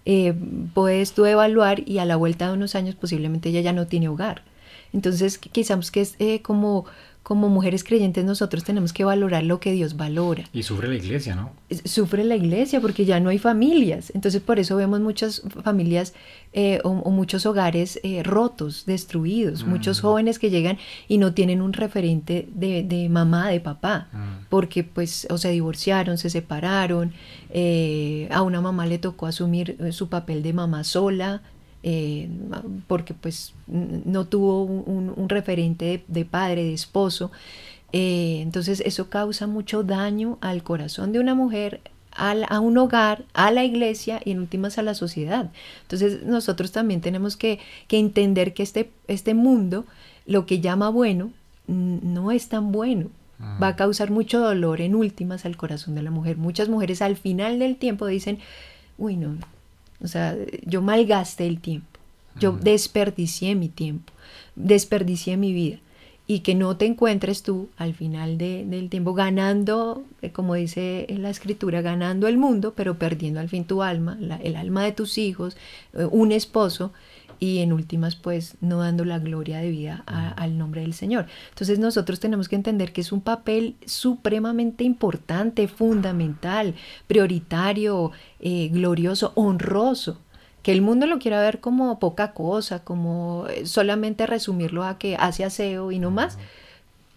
Eh, 0.05 0.35
puedes 0.75 1.15
tú 1.15 1.25
evaluar 1.25 1.89
y 1.89 1.97
a 1.97 2.05
la 2.05 2.17
vuelta 2.17 2.49
de 2.49 2.53
unos 2.53 2.75
años 2.75 2.95
posiblemente 2.95 3.49
ella 3.49 3.63
ya 3.63 3.73
no 3.73 3.87
tiene 3.87 4.09
hogar. 4.09 4.43
Entonces 4.93 5.39
quizás 5.39 5.91
que 5.91 6.03
es 6.03 6.15
eh, 6.19 6.43
como 6.43 6.85
como 7.23 7.49
mujeres 7.49 7.85
creyentes 7.85 8.25
nosotros 8.25 8.65
tenemos 8.65 8.93
que 8.93 9.05
valorar 9.05 9.45
lo 9.45 9.61
que 9.61 9.73
Dios 9.73 9.97
valora. 9.97 10.45
Y 10.53 10.63
sufre 10.63 10.89
la 10.89 10.95
iglesia, 10.95 11.35
¿no? 11.37 11.53
Sufre 11.85 12.25
la 12.25 12.35
iglesia 12.35 12.81
porque 12.81 13.05
ya 13.05 13.21
no 13.21 13.29
hay 13.29 13.39
familias. 13.39 14.11
Entonces 14.15 14.41
por 14.41 14.59
eso 14.59 14.77
vemos 14.77 15.01
muchas 15.01 15.43
familias 15.63 16.15
eh, 16.53 16.81
o, 16.83 17.11
muchos 17.11 17.47
hogares 17.47 18.01
eh, 18.03 18.23
rotos, 18.23 18.85
destruidos, 18.87 19.65
muchos 19.65 19.99
mm. 19.99 20.03
jóvenes 20.03 20.39
que 20.39 20.51
llegan 20.51 20.79
y 21.09 21.19
no 21.19 21.35
tienen 21.35 21.63
un 21.63 21.73
referente 21.73 22.49
de, 22.53 23.09
mamá, 23.11 23.51
de 23.51 23.61
papá, 23.61 24.09
mm. 24.13 24.47
porque 24.49 24.83
pues 24.83 25.27
o 25.31 25.39
se 25.39 25.51
divorciaron, 25.51 26.19
se 26.19 26.31
separaron, 26.31 27.13
eh, 27.51 28.29
a 28.33 28.43
una 28.43 28.61
mamá 28.61 28.87
le 28.87 28.99
tocó 28.99 29.27
asumir 29.27 29.77
su 29.93 30.09
papel 30.09 30.43
de 30.43 30.53
mamá 30.53 30.83
sola, 30.85 31.43
eh, 31.83 32.29
porque 32.87 33.15
pues 33.15 33.55
no 33.67 34.27
tuvo 34.27 34.65
un, 34.65 35.29
referente 35.29 36.05
de, 36.07 36.25
padre, 36.25 36.65
de 36.65 36.75
esposo. 36.75 37.31
Eh, 37.93 38.41
entonces 38.43 38.83
eso 38.85 39.09
causa 39.09 39.47
mucho 39.47 39.83
daño 39.83 40.39
al 40.41 40.63
corazón 40.63 41.13
de 41.13 41.21
una 41.21 41.35
mujer, 41.35 41.81
a, 42.13 42.61
un 42.61 42.77
hogar, 42.77 43.25
a 43.33 43.51
la 43.51 43.65
iglesia 43.65 44.21
y 44.25 44.33
en 44.33 44.41
últimas 44.41 44.79
a 44.79 44.83
la 44.83 44.95
sociedad. 44.95 45.51
Entonces 45.83 46.23
nosotros 46.25 46.73
también 46.73 47.01
tenemos 47.01 47.37
que, 47.37 47.61
entender 47.89 48.53
que 48.53 48.63
este, 48.63 48.91
este 49.09 49.35
mundo, 49.35 49.87
lo 50.27 50.47
que 50.47 50.61
llama 50.61 50.91
bueno, 50.91 51.33
no 51.67 52.31
es 52.31 52.49
tan 52.49 52.73
bueno. 52.73 53.09
Va 53.63 53.69
a 53.69 53.77
causar 53.77 54.11
mucho 54.11 54.39
dolor 54.39 54.83
en 54.83 54.95
últimas 54.95 55.47
al 55.47 55.57
corazón 55.57 55.95
de 55.95 56.03
la 56.03 56.11
mujer. 56.11 56.37
Muchas 56.37 56.69
mujeres 56.69 57.01
al 57.01 57.17
final 57.17 57.59
del 57.59 57.77
tiempo 57.77 58.07
dicen, 58.07 58.39
uy, 58.99 59.17
no, 59.17 59.39
o 60.03 60.09
sea, 60.09 60.37
yo 60.65 60.83
malgasté 60.83 61.47
el 61.47 61.61
tiempo, 61.61 61.99
yo 62.39 62.53
desperdicié 62.53 63.55
mi 63.55 63.69
tiempo, 63.69 64.13
desperdicié 64.57 65.37
mi 65.37 65.53
vida. 65.53 65.79
Y 66.27 66.41
que 66.41 66.55
no 66.55 66.77
te 66.77 66.87
encuentres 66.87 67.43
tú 67.43 67.71
al 67.77 67.93
final 67.93 68.39
del 68.39 68.89
tiempo 68.89 69.15
ganando, 69.15 70.05
eh, 70.23 70.31
como 70.31 70.55
dice 70.55 71.07
en 71.09 71.23
la 71.23 71.31
escritura, 71.31 71.83
ganando 71.83 72.29
el 72.29 72.39
mundo, 72.39 72.73
pero 72.77 73.01
perdiendo 73.01 73.41
al 73.41 73.49
fin 73.49 73.65
tu 73.65 73.83
alma, 73.83 74.17
el 74.41 74.55
alma 74.55 74.85
de 74.85 74.93
tus 74.93 75.19
hijos, 75.19 75.57
eh, 75.93 76.07
un 76.09 76.31
esposo, 76.31 76.93
y 77.41 77.61
en 77.61 77.73
últimas 77.73 78.15
pues 78.15 78.57
no 78.61 78.81
dando 78.81 79.05
la 79.07 79.19
gloria 79.19 79.59
de 79.59 79.71
vida 79.71 80.05
al 80.07 80.59
nombre 80.59 80.83
del 80.83 80.93
Señor. 80.93 81.27
Entonces 81.49 81.79
nosotros 81.79 82.21
tenemos 82.21 82.49
que 82.49 82.57
entender 82.57 82.93
que 82.93 83.01
es 83.01 83.11
un 83.11 83.23
papel 83.23 83.77
supremamente 83.87 84.85
importante, 84.85 85.67
fundamental, 85.67 86.75
prioritario, 87.07 88.13
eh, 88.39 88.69
glorioso, 88.69 89.33
honroso. 89.35 90.19
Que 90.63 90.73
el 90.73 90.83
mundo 90.83 91.07
lo 91.07 91.19
quiera 91.19 91.41
ver 91.41 91.61
como 91.61 91.99
poca 91.99 92.33
cosa, 92.33 92.85
como 92.85 93.47
eh, 93.49 93.65
solamente 93.65 94.27
resumirlo 94.27 94.85
a 94.85 94.99
que 94.99 95.17
hace 95.17 95.43
aseo 95.43 95.91
y 95.91 95.99
no 95.99 96.11
más, 96.11 96.37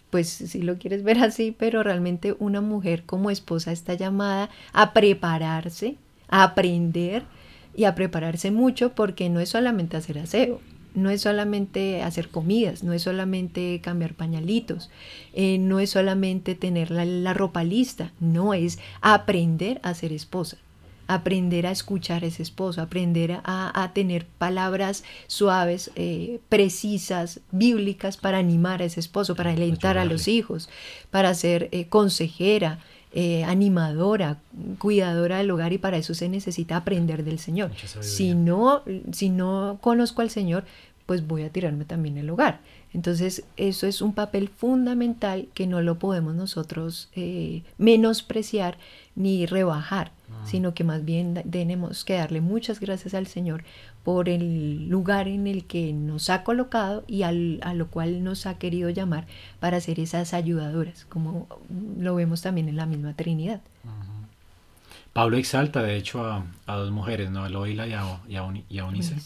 pues 0.08 0.28
si 0.28 0.62
lo 0.62 0.78
quieres 0.78 1.02
ver 1.02 1.18
así, 1.18 1.54
pero 1.56 1.82
realmente 1.82 2.34
una 2.38 2.62
mujer 2.62 3.02
como 3.04 3.30
esposa 3.30 3.72
está 3.72 3.92
llamada 3.92 4.48
a 4.72 4.94
prepararse, 4.94 5.96
a 6.28 6.44
aprender 6.44 7.24
y 7.76 7.84
a 7.84 7.94
prepararse 7.94 8.50
mucho 8.50 8.94
porque 8.94 9.28
no 9.28 9.40
es 9.40 9.48
solamente 9.48 9.96
hacer 9.96 10.18
aseo, 10.18 10.60
no 10.94 11.10
es 11.10 11.22
solamente 11.22 12.02
hacer 12.02 12.28
comidas, 12.28 12.84
no 12.84 12.92
es 12.92 13.02
solamente 13.02 13.80
cambiar 13.82 14.14
pañalitos, 14.14 14.90
eh, 15.32 15.58
no 15.58 15.80
es 15.80 15.90
solamente 15.90 16.54
tener 16.54 16.90
la 16.90 17.34
ropa 17.34 17.64
lista, 17.64 18.12
no 18.20 18.54
es 18.54 18.78
aprender 19.00 19.80
a 19.82 19.94
ser 19.94 20.12
esposa 20.12 20.58
aprender 21.06 21.66
a 21.66 21.70
escuchar 21.70 22.24
a 22.24 22.26
ese 22.26 22.42
esposo, 22.42 22.80
aprender 22.80 23.40
a, 23.44 23.90
tener 23.94 24.26
palabras 24.26 25.04
suaves, 25.26 25.90
eh, 25.96 26.40
precisas, 26.48 27.40
bíblicas 27.50 28.16
para 28.16 28.38
animar 28.38 28.82
a 28.82 28.86
ese 28.86 29.00
esposo, 29.00 29.34
para 29.34 29.52
alentar 29.52 29.98
a 29.98 30.04
los 30.04 30.28
hijos, 30.28 30.68
para 31.10 31.34
ser 31.34 31.68
eh, 31.72 31.86
consejera, 31.88 32.78
eh, 33.16 33.44
animadora, 33.44 34.38
cuidadora 34.78 35.38
del 35.38 35.50
hogar 35.52 35.72
y 35.72 35.78
para 35.78 35.96
eso 35.96 36.14
se 36.14 36.28
necesita 36.28 36.76
aprender 36.76 37.22
del 37.22 37.38
Señor. 37.38 37.70
Si 38.00 38.34
no, 38.34 38.82
si 39.12 39.28
no 39.28 39.78
conozco 39.80 40.20
al 40.20 40.30
Señor, 40.30 40.64
pues 41.06 41.24
voy 41.24 41.44
a 41.44 41.50
tirarme 41.50 41.84
también 41.84 42.18
el 42.18 42.28
hogar. 42.28 42.60
Entonces, 42.92 43.44
eso 43.56 43.86
es 43.86 44.02
un 44.02 44.14
papel 44.14 44.48
fundamental 44.48 45.46
que 45.54 45.68
no 45.68 45.80
lo 45.80 45.96
podemos 45.98 46.34
nosotros 46.34 47.08
menospreciar 47.78 48.78
ni 49.14 49.46
rebajar, 49.46 50.10
ah. 50.32 50.44
sino 50.44 50.74
que 50.74 50.82
más 50.82 51.04
bien 51.04 51.40
tenemos 51.48 52.04
que 52.04 52.14
darle 52.14 52.40
muchas 52.40 52.80
gracias 52.80 53.14
al 53.14 53.28
Señor 53.28 53.62
por 54.04 54.28
el 54.28 54.88
lugar 54.88 55.28
en 55.28 55.46
el 55.46 55.64
que 55.64 55.92
nos 55.94 56.28
ha 56.28 56.44
colocado 56.44 57.04
y 57.08 57.22
al, 57.22 57.58
a 57.62 57.72
lo 57.72 57.88
cual 57.88 58.22
nos 58.22 58.46
ha 58.46 58.58
querido 58.58 58.90
llamar 58.90 59.26
para 59.60 59.80
ser 59.80 59.98
esas 59.98 60.34
ayudadoras, 60.34 61.06
como 61.06 61.48
lo 61.98 62.14
vemos 62.14 62.42
también 62.42 62.68
en 62.68 62.76
la 62.76 62.86
misma 62.86 63.14
Trinidad. 63.14 63.62
Pablo 65.14 65.36
exalta, 65.36 65.82
de 65.82 65.96
hecho, 65.96 66.24
a, 66.26 66.44
dos 66.66 66.90
mujeres, 66.90 67.30
¿no? 67.30 67.44
a 67.44 67.48
Loila 67.48 67.86
y 67.86 67.92
a, 67.92 68.20
y 68.28 68.78
a, 68.78 68.84
Unice, 68.84 69.16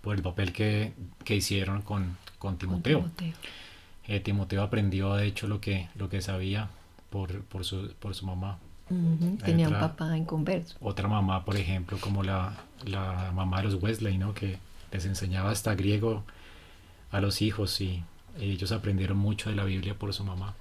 por 0.00 0.16
el 0.16 0.22
papel 0.22 0.52
que, 0.52 0.94
hicieron 1.28 1.82
con, 1.82 2.16
con 2.38 2.56
Timoteo. 2.56 3.00
Timoteo. 3.00 3.34
Eh, 4.06 4.20
Timoteo. 4.20 4.62
aprendió, 4.62 5.14
de 5.14 5.26
hecho, 5.26 5.46
lo 5.46 5.60
que, 5.60 5.88
lo 5.96 6.08
que 6.08 6.22
sabía 6.22 6.70
por, 7.10 7.42
por, 7.42 7.64
su, 7.64 7.92
por 7.98 8.14
su 8.14 8.24
mamá. 8.24 8.58
Tenía 9.44 9.68
un 9.68 9.74
papá 9.74 10.16
en 10.16 10.24
converso. 10.24 10.76
Otra 10.80 11.08
mamá, 11.08 11.44
por 11.44 11.56
ejemplo, 11.56 11.98
como 12.00 12.24
la, 12.24 12.56
la, 12.84 13.30
mamá 13.32 13.58
de 13.58 13.64
los 13.64 13.82
Wesley, 13.82 14.18
¿no? 14.18 14.34
Que 14.34 14.58
les 14.90 15.04
enseñaba 15.06 15.50
hasta 15.50 15.74
griego 15.76 16.24
a 17.10 17.20
los 17.20 17.40
hijos 17.42 17.80
y, 17.80 18.02
ellos 18.38 18.70
aprendieron 18.72 19.18
mucho 19.18 19.50
de 19.50 19.56
la 19.56 19.64
Biblia 19.64 19.94
por 19.98 20.14
su 20.14 20.24
mamá. 20.24 20.54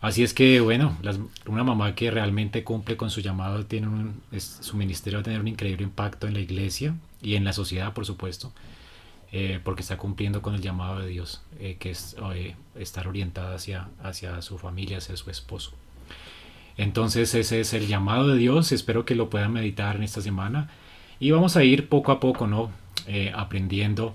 Así 0.00 0.22
es 0.22 0.34
que, 0.34 0.60
bueno, 0.60 0.96
una 1.46 1.64
mamá 1.64 1.94
que 1.94 2.10
realmente 2.10 2.62
cumple 2.62 2.96
con 2.96 3.10
su 3.10 3.20
llamado, 3.20 3.64
tiene 3.64 3.88
un, 3.88 4.20
su 4.38 4.76
ministerio 4.76 5.18
va 5.18 5.20
a 5.20 5.24
tener 5.24 5.40
un 5.40 5.48
increíble 5.48 5.84
impacto 5.84 6.26
en 6.26 6.34
la 6.34 6.40
iglesia 6.40 6.94
y 7.22 7.36
en 7.36 7.44
la 7.44 7.52
sociedad, 7.52 7.94
por 7.94 8.06
supuesto, 8.06 8.52
eh, 9.32 9.60
porque 9.64 9.82
está 9.82 9.96
cumpliendo 9.96 10.42
con 10.42 10.54
el 10.54 10.60
llamado 10.60 11.00
de 11.00 11.08
Dios, 11.08 11.42
eh, 11.58 11.76
que 11.78 11.90
es 11.90 12.16
eh, 12.34 12.54
estar 12.74 13.08
orientada 13.08 13.54
hacia, 13.54 13.88
hacia 14.02 14.42
su 14.42 14.58
familia, 14.58 14.98
hacia 14.98 15.16
su 15.16 15.30
esposo. 15.30 15.72
Entonces 16.78 17.34
ese 17.34 17.60
es 17.60 17.74
el 17.74 17.88
llamado 17.88 18.28
de 18.28 18.38
Dios, 18.38 18.70
espero 18.70 19.04
que 19.04 19.16
lo 19.16 19.28
puedan 19.28 19.52
meditar 19.52 19.96
en 19.96 20.04
esta 20.04 20.20
semana 20.22 20.70
y 21.18 21.32
vamos 21.32 21.56
a 21.56 21.64
ir 21.64 21.88
poco 21.88 22.12
a 22.12 22.20
poco, 22.20 22.46
¿no? 22.46 22.70
Eh, 23.08 23.32
aprendiendo 23.34 24.14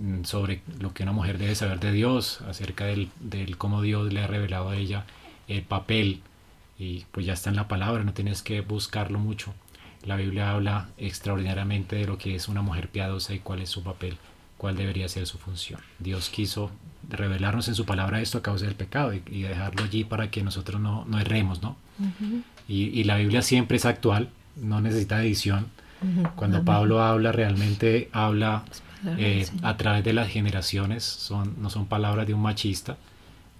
mm, 0.00 0.24
sobre 0.24 0.62
lo 0.80 0.92
que 0.92 1.04
una 1.04 1.12
mujer 1.12 1.38
debe 1.38 1.54
saber 1.54 1.78
de 1.78 1.92
Dios, 1.92 2.40
acerca 2.48 2.86
del, 2.86 3.08
cómo 3.56 3.82
Dios 3.82 4.12
le 4.12 4.20
ha 4.20 4.26
revelado 4.26 4.70
a 4.70 4.76
ella 4.76 5.04
el 5.46 5.62
papel 5.62 6.22
y 6.76 7.04
pues 7.12 7.24
ya 7.24 7.34
está 7.34 7.50
en 7.50 7.56
la 7.56 7.68
palabra, 7.68 8.02
no 8.02 8.12
tienes 8.12 8.42
que 8.42 8.60
buscarlo 8.62 9.20
mucho. 9.20 9.54
La 10.04 10.16
Biblia 10.16 10.50
habla 10.50 10.88
extraordinariamente 10.98 11.94
de 11.94 12.06
lo 12.06 12.18
que 12.18 12.34
es 12.34 12.48
una 12.48 12.62
mujer 12.62 12.88
piadosa 12.88 13.32
y 13.32 13.38
cuál 13.38 13.60
es 13.62 13.68
su 13.68 13.84
papel, 13.84 14.16
cuál 14.58 14.76
debería 14.76 15.08
ser 15.08 15.28
su 15.28 15.38
función. 15.38 15.80
Dios 16.00 16.30
quiso 16.30 16.72
revelarnos 17.08 17.68
en 17.68 17.76
su 17.76 17.86
palabra 17.86 18.20
esto 18.20 18.38
a 18.38 18.42
causa 18.42 18.64
del 18.64 18.74
pecado 18.74 19.12
y, 19.14 19.42
dejarlo 19.42 19.84
allí 19.84 20.02
para 20.02 20.32
que 20.32 20.42
nosotros 20.42 20.80
no, 20.80 21.04
no 21.04 21.20
erremos, 21.20 21.62
¿no? 21.62 21.76
Y, 22.68 23.04
la 23.04 23.16
Biblia 23.16 23.42
siempre 23.42 23.76
es 23.76 23.84
actual, 23.84 24.30
no 24.56 24.80
necesita 24.80 25.22
edición. 25.22 25.66
Cuando 26.34 26.64
Pablo 26.64 27.00
habla, 27.00 27.30
realmente 27.30 28.08
habla 28.12 28.64
eh, 29.18 29.46
a 29.62 29.76
través 29.76 30.02
de 30.02 30.12
las 30.12 30.28
generaciones, 30.28 31.04
son, 31.04 31.62
no 31.62 31.70
son 31.70 31.86
palabras 31.86 32.26
de 32.26 32.34
un 32.34 32.42
machista. 32.42 32.96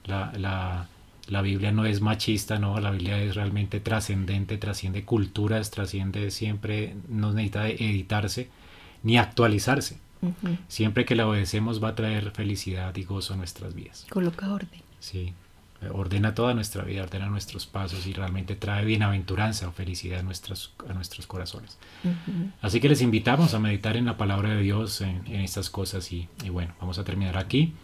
La, 0.06 0.32
la, 0.36 0.88
la 1.28 1.42
Biblia 1.42 1.70
no 1.70 1.86
es 1.86 2.00
machista, 2.00 2.58
no, 2.58 2.78
la 2.80 2.90
Biblia 2.90 3.22
es 3.22 3.36
realmente 3.36 3.80
trascendente, 3.80 4.58
trasciende 4.58 5.04
culturas, 5.04 5.70
trasciende 5.70 6.30
siempre, 6.30 6.96
no 7.08 7.32
necesita 7.32 7.68
editarse 7.68 8.48
ni 9.02 9.18
actualizarse. 9.18 9.98
Siempre 10.68 11.04
que 11.04 11.16
la 11.16 11.26
obedecemos 11.26 11.82
va 11.82 11.88
a 11.88 11.94
traer 11.96 12.30
felicidad 12.30 12.94
y 12.94 13.02
gozo 13.02 13.34
a 13.34 13.36
nuestras 13.36 13.74
vidas. 13.74 14.06
Coloca 14.08 14.52
orden. 14.52 14.80
Sí, 15.00 15.32
ordena 15.90 16.34
toda 16.34 16.54
nuestra 16.54 16.84
vida, 16.84 17.02
ordena 17.02 17.26
nuestros 17.26 17.66
pasos 17.66 18.06
y 18.06 18.12
realmente 18.12 18.54
trae 18.54 18.84
bienaventuranza 18.84 19.68
o 19.68 19.72
felicidad 19.72 20.20
a, 20.20 20.22
nuestros, 20.22 20.72
a 20.88 20.92
nuestros 20.92 21.26
corazones. 21.26 21.78
Así 22.60 22.80
que 22.80 22.88
les 22.88 23.02
invitamos 23.02 23.54
a 23.54 23.58
meditar 23.58 23.96
en 23.96 24.06
la 24.06 24.16
palabra 24.16 24.50
de 24.50 24.62
Dios 24.62 25.00
en, 25.00 25.26
estas 25.26 25.70
cosas 25.70 26.12
y, 26.12 26.28
y 26.44 26.48
bueno, 26.50 26.74
vamos 26.80 26.98
a 26.98 27.04
terminar 27.04 27.36
aquí. 27.38 27.74